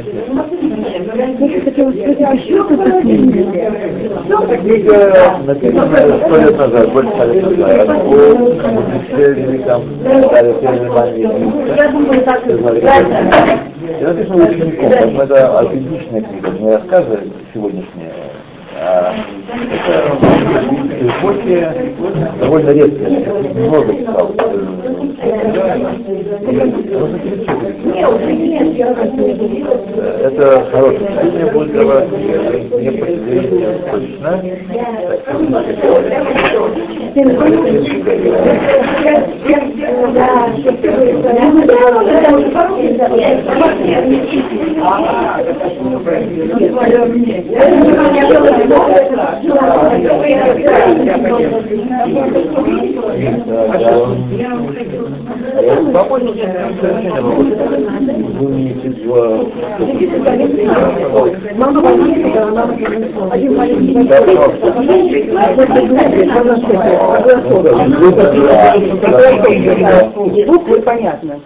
Я 1.39 1.61
хотела 1.61 1.93
спросить, 1.93 2.21
а 2.21 2.37
что 2.37 2.55
это 2.65 2.77
последнее? 2.77 3.45
Эта 4.29 4.57
книга 4.59 5.39
написана 5.45 6.19
сто 6.27 6.37
лет 6.37 6.59
назад, 6.59 6.93
больше 6.93 7.11
ста 7.11 7.25
лет 7.27 7.59
назад. 7.59 7.89
О 7.89 8.69
мудреце 8.71 9.35
великом 9.35 9.83
Дарье 10.03 10.55
Перельмане. 10.55 11.23
Я 11.77 11.89
думаю, 11.91 12.23
так 12.23 12.47
и 12.47 12.51
И 14.01 14.05
написано 14.05 14.45
учеником, 14.47 14.91
поэтому 14.91 15.23
это 15.23 15.59
аутентичная 15.59 16.23
книга, 16.23 16.51
не 16.59 16.71
рассказы 16.71 17.19
сегодняшние, 17.55 18.11
а 18.81 19.15
эпохе 21.01 21.93
довольно 22.41 22.71
редкая, 22.71 23.25
много 23.55 23.93
перечислить. 27.19 27.61
Это 30.23 30.67
хорошее 30.71 31.01
чтение 31.01 31.47
будет 31.53 31.73
для 31.73 31.85
вас, 31.85 32.05
не 32.11 32.91
поселение 32.91 33.79
точно. 33.91 34.41
Могу. 49.01 49.40
Вы 49.41 49.49
маленький 63.51 63.93
Буквы 70.47 70.81
понятно. 70.83 71.41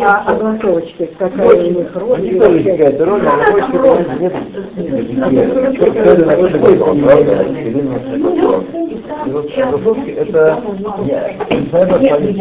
А 0.00 0.22
огласовочки, 0.26 1.10
какая 1.18 1.48
у 1.48 1.70
них 1.70 1.88
роль? 1.94 2.38
Тоже 2.38 2.58
есть 2.58 2.70
какая-то 2.70 3.04
роль, 3.04 3.20
а 3.26 3.30
понимаете, 3.70 4.10
нет. 4.20 4.32
Вопрос, 6.76 6.98
правда? 7.02 7.42
Или 7.42 7.80
на 7.82 7.94
какой 7.98 8.18
вопрос. 8.20 8.64
И 9.26 9.30
вот 9.30 9.46
огласовки 9.58 10.10
это 10.10 10.62
не 11.50 11.68
знаю, 11.68 11.88
они 12.14 12.34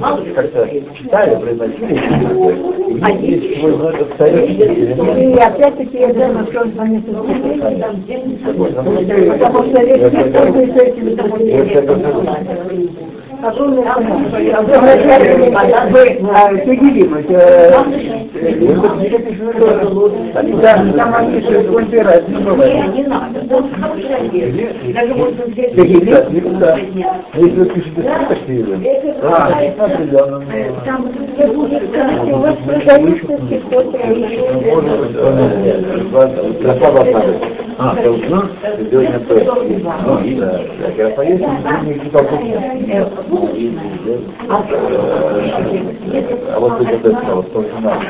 тоже 0.00 0.34
как-то 0.34 0.68
читали, 0.96 1.36
произносили, 1.36 1.94
и 2.90 3.26
есть 3.26 3.60
свой, 3.60 3.72
это 3.72 4.04
абсолютно 4.04 5.04
И 5.18 5.34
опять-таки 5.34 5.98
я 5.98 6.12
знаю, 6.12 6.46
что 6.50 6.60
он 6.62 6.72
звонит 6.72 7.08
из 7.08 7.14
Потому 9.30 9.62
что 9.64 9.78
весь 9.84 10.12
мир 10.12 10.26
пользуется 10.32 10.80
этим 10.82 11.06
Огромное 13.42 13.90
Обращайте 14.56 15.36
внимание, 15.36 16.64
судимость. 16.64 17.28
Да, 20.60 20.84
там 20.96 21.14
они 21.14 21.40
же 21.40 21.60
выбирают. 21.60 22.28
не 22.28 23.02
надо. 23.04 23.40
Вот 23.48 23.64
хорошая 23.80 24.28
вещь. 24.28 24.94
Даже 24.94 25.14
можно 25.14 25.44
взять 25.46 25.74
Никогда, 25.76 26.24
никогда. 26.30 26.76
Если 27.34 27.60
вы 27.60 27.66
пишете 27.66 28.02
список 28.02 28.38
фильмов, 28.46 28.78
да, 29.22 29.46
определенно. 29.78 30.42
там 30.84 31.10
У 32.30 32.36
вас 32.36 32.56
продаются 32.66 33.26
психотерапии. 33.26 34.40
Может 34.70 34.98
быть, 35.00 35.16
э, 35.16 35.82
Ярослава 36.62 37.00
Ахмадович. 37.00 37.40
А, 37.82 37.94
должна 37.94 38.42
сегодня 38.90 39.18
П. 39.20 39.42
Ну, 40.04 40.18
да, 40.36 40.60
я 40.98 41.08
поеду, 41.10 41.48
не 41.86 41.94
читал 41.94 42.26
А 46.48 46.58
вот 46.58 46.80
это 46.80 47.08
это, 47.08 47.34
вот 47.34 47.46
117. 47.48 48.08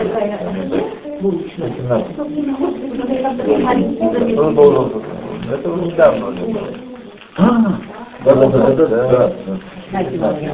117. 1.21 2.19
Он 4.39 4.55
должен, 4.55 5.03
это 5.53 5.71
уже 5.71 5.83
недавно 5.85 6.35
да, 7.37 8.35
да, 8.35 8.47
да, 8.49 8.87
да, 8.87 8.87
да. 8.87 9.33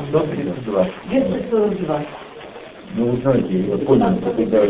132. 0.08 0.86
242. 1.10 2.00
Ну, 2.94 3.06
вы 3.06 3.16
знаете, 3.18 3.60
я 3.60 3.78
понял, 3.78 4.16
что 4.20 4.30
когда... 4.30 4.66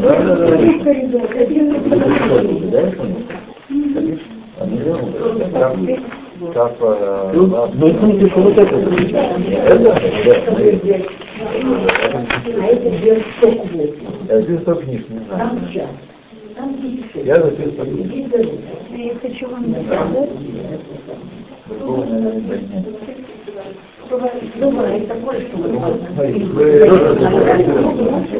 Да, 0.00 0.22
да, 0.22 0.36
да, 0.36 0.46
да. 2.70 2.82
Конечно. 3.68 4.24
А 4.30 4.33
не 4.60 4.78
делал? 4.78 5.00
Там, 5.52 5.86
там, 6.52 6.72
э, 6.80 7.30
ну, 7.34 7.46
знаете, 7.46 8.28
что 8.28 8.40
вот 8.40 8.58
это? 8.58 8.76
Это? 8.76 9.92
А 12.56 12.66
это 12.66 12.90
две 12.90 13.20
штуки. 13.20 13.94
Я 14.28 14.40
здесь 14.42 14.60
сто 14.60 14.74
книг, 14.74 15.08
не 15.08 15.18
знаю. 15.20 15.38
Там 15.38 15.60
сейчас. 15.68 15.88
Там. 16.56 16.76
Я 17.14 17.40
записал 17.40 17.72
сто 17.72 17.84
книг. 17.84 18.34
Я 18.90 19.14
хочу 19.20 19.48
вам 19.48 19.64
сказать, 19.64 20.30
Другого, 21.66 22.04
наверное, 22.04 22.58
нет. 22.58 22.84
Такое, 24.08 24.32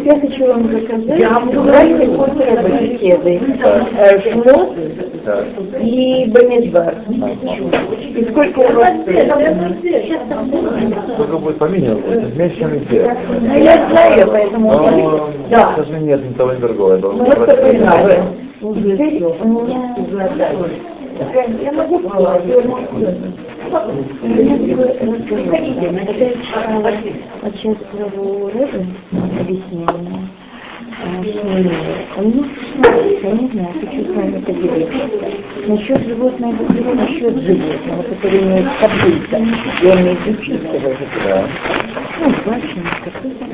я 0.04 0.20
хочу 0.20 0.46
вам 0.46 0.70
заказать 0.70 1.56
ужасный 1.56 2.06
культура 2.06 2.62
беседы. 2.62 3.40
Э, 3.98 4.20
Шмот 4.20 4.74
Так. 5.24 5.46
и 5.80 6.30
Бамидбар. 6.32 6.94
И 7.08 8.24
сколько 8.30 8.58
у 8.60 8.72
вас? 8.74 8.92
Только 11.16 11.38
будет 11.38 11.58
поменялось, 11.58 12.34
меньше, 12.36 12.58
чем 12.58 12.70
везде. 12.70 13.16
Ну, 13.40 13.58
я 13.58 13.88
знаю, 13.88 14.28
поэтому... 14.30 15.30
Да. 15.50 15.72
к 15.72 15.76
сожалению, 15.76 16.06
нет 16.18 16.28
ни 16.28 16.32
того, 16.34 16.52
ни 16.52 16.60
другого. 16.60 16.94
Я 16.94 17.00
Ну, 17.00 17.24
это 17.24 17.42
спросить. 17.42 17.62
понимаю. 17.62 18.22
Здесь 18.60 19.22
у 19.42 19.48
меня 19.48 19.94
Я 21.16 21.72
могу 21.72 22.00
сейчас 27.52 27.76
главу 27.92 28.48
Рэбе 28.48 28.86
объяснение. 29.40 30.28
Он 32.16 32.30
не 32.30 32.44
я 33.22 33.32
не 33.32 33.48
знаю, 33.48 33.68
хочу 33.80 34.04
с 34.04 34.16
вами 34.16 34.40
поделиться. 34.40 35.08
Насчет 35.66 36.06
животного, 36.06 36.54
насчет 36.94 37.36
животного, 37.42 38.02
который 38.02 38.42
имеет 38.42 38.66
копыта, 38.80 39.38
я 39.82 40.00
имею 40.00 40.16
в 40.16 40.26
виду 40.26 40.42
чистого 40.42 40.80
животного. 40.80 41.48
Ну, 42.20 42.26
башня, 42.46 42.82
копыта. 43.04 43.44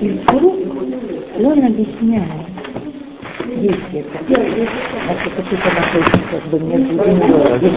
И 0.00 0.08
вдруг 0.08 0.56
он 1.38 1.64
объясняет, 1.64 2.46
есть 3.54 3.78
это, 3.92 4.18
значит, 4.26 5.32
какие-то 5.36 5.70
находятся 5.74 6.20
как 6.30 6.42
бы 6.44 6.58
между 6.60 6.94
землей. 6.94 7.76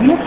Нет, 0.00 0.20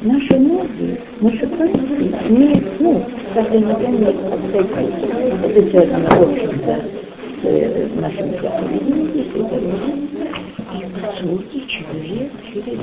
Наши 0.00 0.38
ноги, 0.38 0.96
наши 1.20 1.46
пальцы 1.48 2.12
имеют, 2.28 2.80
ну, 2.80 3.04
каждый 3.34 3.60
момент 3.60 4.14
это 5.44 5.70
связано, 5.70 6.08
в 6.08 6.22
общем-то, 6.22 6.84
с 7.42 8.00
нашим 8.00 8.30
поведением, 8.30 10.08
и 10.68 10.84
по 11.00 11.12
сути 11.16 11.66
человек 11.66 12.30
через 12.52 12.78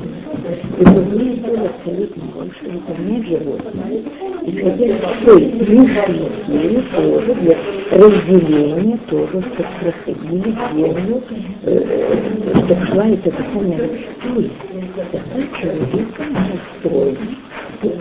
выполняет 0.77 1.47
роль 1.47 1.67
абсолютно 1.67 2.23
больше, 2.33 2.63
выполняет 2.65 3.25
животное. 3.27 4.01
Исходя 4.43 4.85
из 4.85 5.23
той 5.23 5.41
высшей 5.59 6.19
силы 6.47 6.83
тоже 6.95 7.33
для 7.35 7.55
разделения 7.91 8.97
тоже, 9.07 9.43
проходили 9.79 10.55
землю, 10.73 11.21
э, 11.63 11.69
чтобы 12.65 12.85
шла 12.87 13.07
эта 13.07 13.31
самая 13.53 13.89
человека 14.21 15.19
настроен 15.35 15.87
по 15.91 16.05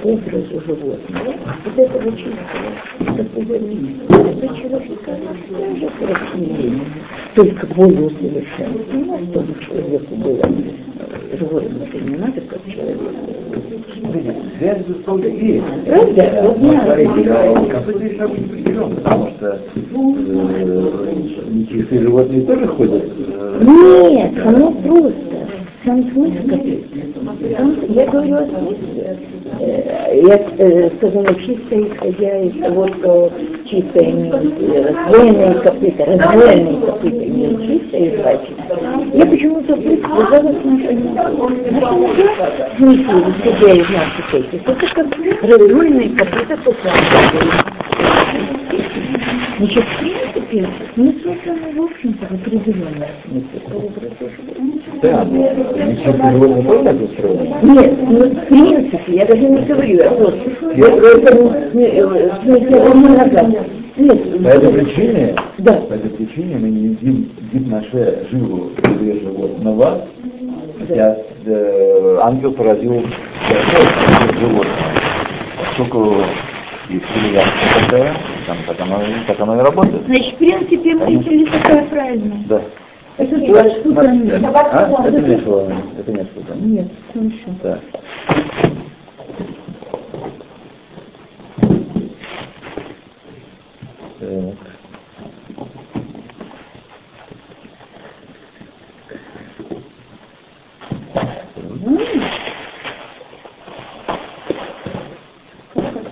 образу 0.04 0.60
животного, 0.66 1.34
вот 1.64 1.78
этого 1.78 2.12
чистого, 2.12 3.16
такого 3.16 3.54
это 3.54 4.48
человека 4.54 5.12
тоже 5.48 5.88
красивее, 5.98 6.80
только 7.34 7.66
более 7.68 8.02
усовершенствованного, 8.06 9.18
чтобы 9.30 9.54
человеку 9.64 10.14
было 10.16 10.40
э, 10.42 11.36
животное 11.38 11.88
не 12.02 12.16
надо 12.16 12.40
как 12.42 12.60
человеку. 12.70 13.04
Связь 14.58 14.82
безусловно 14.86 15.26
есть. 15.26 15.64
Правда? 15.86 16.42
Вот 16.42 17.70
Какой-то 17.70 18.24
определен, 18.24 18.96
потому 18.96 19.28
что 19.30 19.58
э, 19.74 21.14
нечистые 21.50 22.00
животные 22.02 22.42
тоже 22.42 22.66
ходят. 22.68 23.04
э, 23.04 23.62
Нет, 23.64 24.46
оно 24.46 24.70
просто. 24.70 25.14
Сам 25.84 26.02
смысл 26.12 26.48
какой? 26.48 26.84
Сам- 27.56 27.76
Я 27.90 28.06
говорю 28.06 28.34
о 28.36 28.46
смысле. 28.46 29.18
Э, 29.64 30.20
Я 30.22 30.36
э, 30.58 30.90
сказала 30.96 31.34
чисто 31.34 31.80
исходя 31.80 32.38
из 32.40 32.60
того, 32.60 32.86
что 32.88 33.32
чисто 33.64 34.04
имеют 34.04 34.54
э, 34.60 34.92
раздвоенные 34.92 35.54
копыта, 35.54 36.04
раздвоенные 36.04 36.80
копыта 36.80 37.24
имеют 37.24 37.62
чисто 37.62 37.96
и 37.96 38.16
жвачное. 38.16 39.10
Я 39.14 39.26
почему-то. 39.26 39.76
Наша 39.76 40.10
нога, 40.20 40.40
в 42.72 42.76
смысле, 42.76 43.14
исходя 43.38 43.72
из 43.72 43.88
наших 43.88 44.34
этих, 44.34 44.68
это 44.68 44.86
как 44.94 45.06
раздвоенные 45.42 46.10
копыта 46.10 46.56
после 46.64 46.90
Значит, 49.56 49.84
в 49.84 49.98
принципе, 49.98 50.68
мы 50.96 51.12
созданы, 51.22 51.72
в 51.76 51.82
общем-то, 51.82 52.26
в 52.26 52.32
определенном 52.32 53.08
смысле. 53.24 53.60
Да, 55.02 55.22
устроены. 56.92 57.54
Нет, 57.62 57.92
ну, 58.02 58.30
в 58.30 58.46
принципе, 58.46 59.12
я 59.14 59.26
даже 59.26 59.42
не 59.42 59.62
говорю, 59.62 59.96
я 59.96 60.10
вот, 60.10 60.34
я 60.74 60.86
просто, 60.86 61.36
он 62.90 63.02
не 63.02 63.08
назад. 63.08 63.46
Нет, 63.96 64.42
По 64.42 64.48
этой 64.48 64.72
причине, 64.72 65.36
Да. 65.58 65.72
по 65.74 65.94
этой 65.94 66.10
причине 66.10 66.56
мы 66.56 66.68
не 66.68 66.88
едим 66.88 67.30
гипноше 67.52 68.26
живу 68.32 68.70
или 68.82 69.20
животного, 69.20 70.08
хотя 70.80 71.16
э, 71.46 72.18
ангел 72.22 72.52
поразил 72.54 73.04
животное. 74.40 74.72
Поскольку 75.60 76.14
есть 76.88 77.04
семья 77.14 77.44
такая, 77.82 78.14
там, 78.46 78.56
так, 78.66 78.80
оно, 78.80 79.00
так 79.26 79.40
оно 79.40 79.56
и 79.56 79.62
работает. 79.62 80.04
Значит, 80.06 80.34
в 80.34 80.38
принципе, 80.38 80.94
мысль 80.94 81.50
такая 81.50 81.86
правильная. 81.86 82.44
Да. 82.48 82.62
Это 83.16 83.36
два 83.36 83.70
штука. 83.70 84.00
А? 84.02 85.06
Это 85.06 85.20
не 85.20 85.38
слово, 85.40 85.72
это 85.98 86.12
не 86.12 86.24
что 86.24 86.54
Нет, 86.56 86.88
хорошо. 87.12 87.58
Да. 87.62 87.78
Так. 94.18 94.74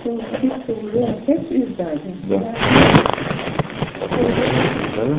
Хотел 0.03 0.17
учиться 0.17 0.73
уже 0.73 1.03
опять 1.05 1.49
издали. 1.49 2.15
Да. 2.27 2.55
Да. 4.97 5.17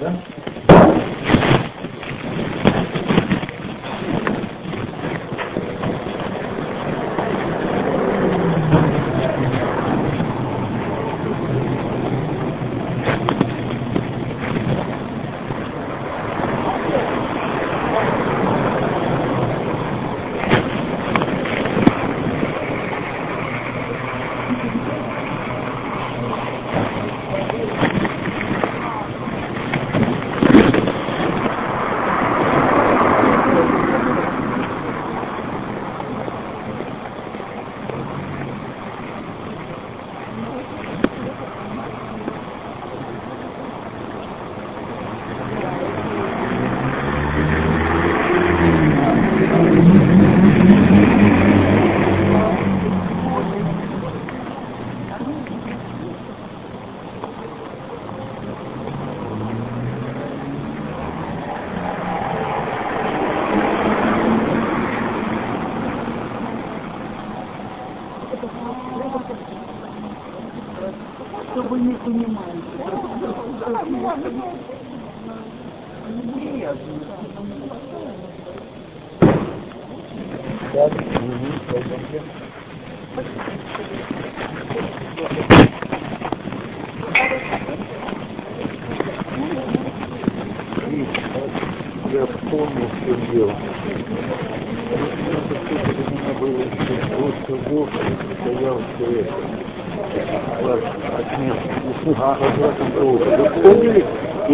Да? 0.00 0.51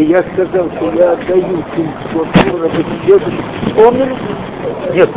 Я 0.08 0.22
сказал, 0.22 0.70
что 0.76 0.90
я 0.94 1.12
отдаю 1.12 1.62
700 1.76 2.50
долларов 2.50 2.72
и 2.78 3.72
Помнили? 3.74 4.16
Нет, 4.94 5.10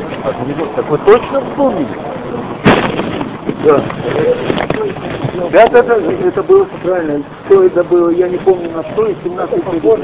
так 0.76 0.89
вы 0.89 0.97
точно 0.97 1.41
вспомнили? 1.41 1.88
Да. 3.63 3.81
Да, 5.51 5.68
да, 5.68 5.81
да, 5.84 5.95
это 5.95 6.43
было 6.43 6.68
правильно. 6.84 7.23
Что 7.45 7.63
это 7.63 7.84
было, 7.85 8.09
я 8.09 8.27
не 8.27 8.38
помню 8.38 8.69
на 8.72 8.84
что, 8.84 9.07
и 9.07 9.15
17 9.23 9.73
лет. 9.73 9.99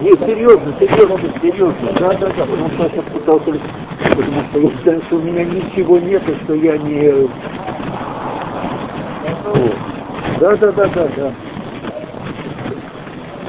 Нет, 0.00 0.18
серьезно, 0.26 0.74
серьезно, 0.80 1.18
серьезно. 1.42 1.88
Да, 1.98 2.12
да, 2.12 2.26
да, 2.26 2.44
потому 2.46 2.70
что 2.70 2.82
я 2.82 2.88
сейчас 2.88 3.04
пытался, 3.12 3.52
потому 4.10 4.42
что 4.50 4.58
я 4.58 4.70
знаю, 4.82 5.02
что 5.06 5.16
у 5.16 5.20
меня 5.20 5.44
ничего 5.44 5.98
нет, 5.98 6.22
и 6.28 6.44
что 6.44 6.54
я 6.54 6.78
не... 6.78 7.28
Да, 10.40 10.56
да, 10.56 10.72
да, 10.72 10.86
да, 10.86 11.08
да. 11.16 11.32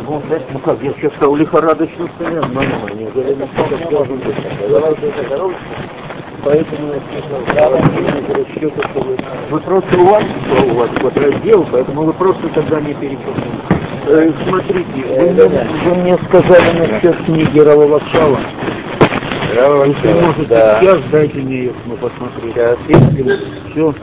Ну, 0.07 0.21
знаете, 0.27 0.45
ну 0.53 0.59
как, 0.59 0.81
я 0.83 0.93
сейчас 0.93 1.13
стал 1.15 1.35
лихорадочно 1.35 2.07
стоять, 2.15 2.45
но 2.53 2.61
неужели 2.93 3.33
настолько 3.33 3.89
сложно 3.89 4.15
быть? 4.15 4.35
Поэтому 6.43 6.93
я 6.93 7.01
сказал, 7.23 7.71
расчета, 7.71 8.89
что 8.89 8.99
вы, 9.01 9.17
вы 9.49 9.59
просто 9.61 9.97
у 9.97 10.05
вас, 10.05 10.23
у 10.63 10.73
вас 10.75 10.89
вот 11.01 11.17
раздел, 11.17 11.65
поэтому 11.71 12.03
вы 12.03 12.13
просто 12.13 12.47
тогда 12.49 12.81
не 12.81 12.93
перепутали. 12.93 13.47
Э, 14.07 14.31
смотрите, 14.47 14.85
вы, 14.93 15.31
мне, 15.31 15.67
вы 15.85 15.95
мне 15.95 16.17
сказали 16.29 16.77
насчет 16.77 17.15
книги 17.25 17.59
Равовачала. 17.59 18.37
Если 19.87 20.13
можете 20.21 20.45
да. 20.45 20.79
сейчас, 20.81 20.99
дайте 21.11 21.39
мне 21.39 21.57
ее 21.57 21.73
ну, 21.87 21.95
посмотреть. 21.95 22.53
Сейчас. 22.53 22.77
Если 22.89 23.39
все, 23.71 23.95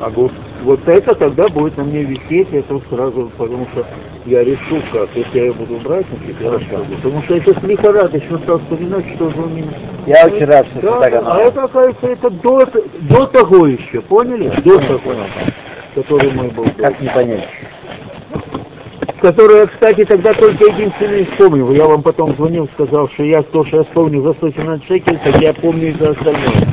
вот 0.62 0.88
это 0.88 1.14
тогда 1.14 1.46
будет 1.48 1.76
на 1.76 1.84
мне 1.84 2.02
висеть, 2.02 2.48
это 2.52 2.80
сразу, 2.90 3.30
потому 3.36 3.68
что 3.72 3.86
я 4.26 4.44
решу 4.44 4.80
как, 4.92 5.08
если 5.14 5.38
я 5.38 5.44
ее 5.46 5.52
буду 5.52 5.76
брать, 5.76 6.06
значит, 6.16 6.40
я 6.40 6.52
расскажу. 6.52 6.84
Потому 7.02 7.22
что 7.22 7.34
я 7.34 7.40
сейчас 7.40 7.62
лихорадочно 7.62 8.38
стал 8.38 8.58
вспоминать, 8.60 9.04
что 9.14 9.30
же 9.30 9.40
у 9.40 9.48
меня. 9.48 9.72
Я 10.06 10.26
очень 10.26 10.44
рад, 10.44 10.66
что 10.66 10.80
Да, 10.80 11.00
так 11.00 11.22
а 11.26 11.38
это, 11.40 11.64
оказывается, 11.64 12.06
это 12.06 12.30
до, 12.30 12.68
до 13.00 13.26
того 13.26 13.66
еще, 13.66 14.00
поняли? 14.00 14.52
До 14.64 14.78
того, 14.78 15.00
который 15.94 16.30
мой 16.32 16.48
был. 16.50 16.66
Как 16.78 17.00
не 17.00 17.08
понять? 17.08 17.48
Который 19.20 19.58
я, 19.58 19.66
кстати, 19.66 20.04
тогда 20.04 20.34
только 20.34 20.64
единственный 20.66 21.24
вспомнил. 21.26 21.72
Я 21.72 21.86
вам 21.86 22.02
потом 22.02 22.34
звонил, 22.34 22.68
сказал, 22.74 23.08
что 23.08 23.22
я 23.22 23.42
то, 23.42 23.64
что 23.64 23.78
я 23.78 23.82
вспомнил 23.84 24.24
за 24.24 24.34
117 24.34 24.86
шекелей, 24.86 25.18
так 25.24 25.40
я 25.40 25.52
помню 25.52 25.90
и 25.90 25.92
за 25.92 26.10
остальное. 26.10 26.68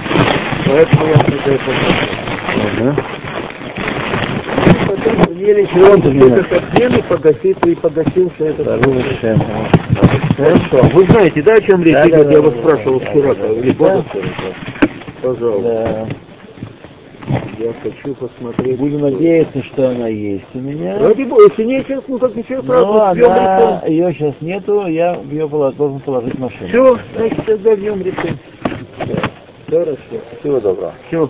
Поэтому 0.66 1.06
я 1.06 1.14
это 1.14 1.60
Ага. 2.80 2.96
Потом 5.04 5.34
имели 5.34 5.64
этот 5.64 6.52
обмен 6.52 6.96
и 6.96 7.02
погасил, 7.02 7.58
и 7.66 7.76
погасился 7.76 8.46
этот. 8.46 8.68
Хорошо. 8.68 9.46
Хорошо. 10.38 10.90
Вы 10.94 11.06
знаете, 11.06 11.42
да, 11.42 11.56
о 11.56 11.62
чем 11.62 11.84
речь 11.84 11.96
идет? 12.06 12.32
я 12.32 12.42
вас 12.42 12.54
спрашивал 12.56 13.00
вчера. 13.00 13.36
Пожалуйста. 15.22 16.08
Я 17.60 17.74
хочу 17.84 18.16
посмотреть. 18.16 18.80
Будем 18.80 19.02
надеяться, 19.02 19.62
что 19.64 19.90
она 19.90 20.08
есть 20.08 20.48
у 20.54 20.60
меня. 20.60 20.98
Ради 20.98 21.24
бога, 21.24 21.44
если 21.44 21.64
нечего, 21.66 22.02
ну 22.08 22.18
как 22.18 22.36
ничего, 22.36 22.62
Но 22.62 23.14
бьем 23.14 23.32
она, 23.32 23.84
ее 23.86 24.14
сейчас 24.14 24.36
нету, 24.40 24.88
я 24.88 25.20
ее 25.30 25.48
должен 25.48 26.00
положить 26.00 26.36
в 26.36 26.40
машину. 26.40 26.68
Все, 26.70 26.98
значит, 27.16 27.46
тогда 27.46 27.76
днем 27.76 28.02
решим. 28.02 28.40
Хорошо. 29.68 29.98
Всего 30.40 30.60
доброго. 30.60 30.94
Все. 31.10 31.30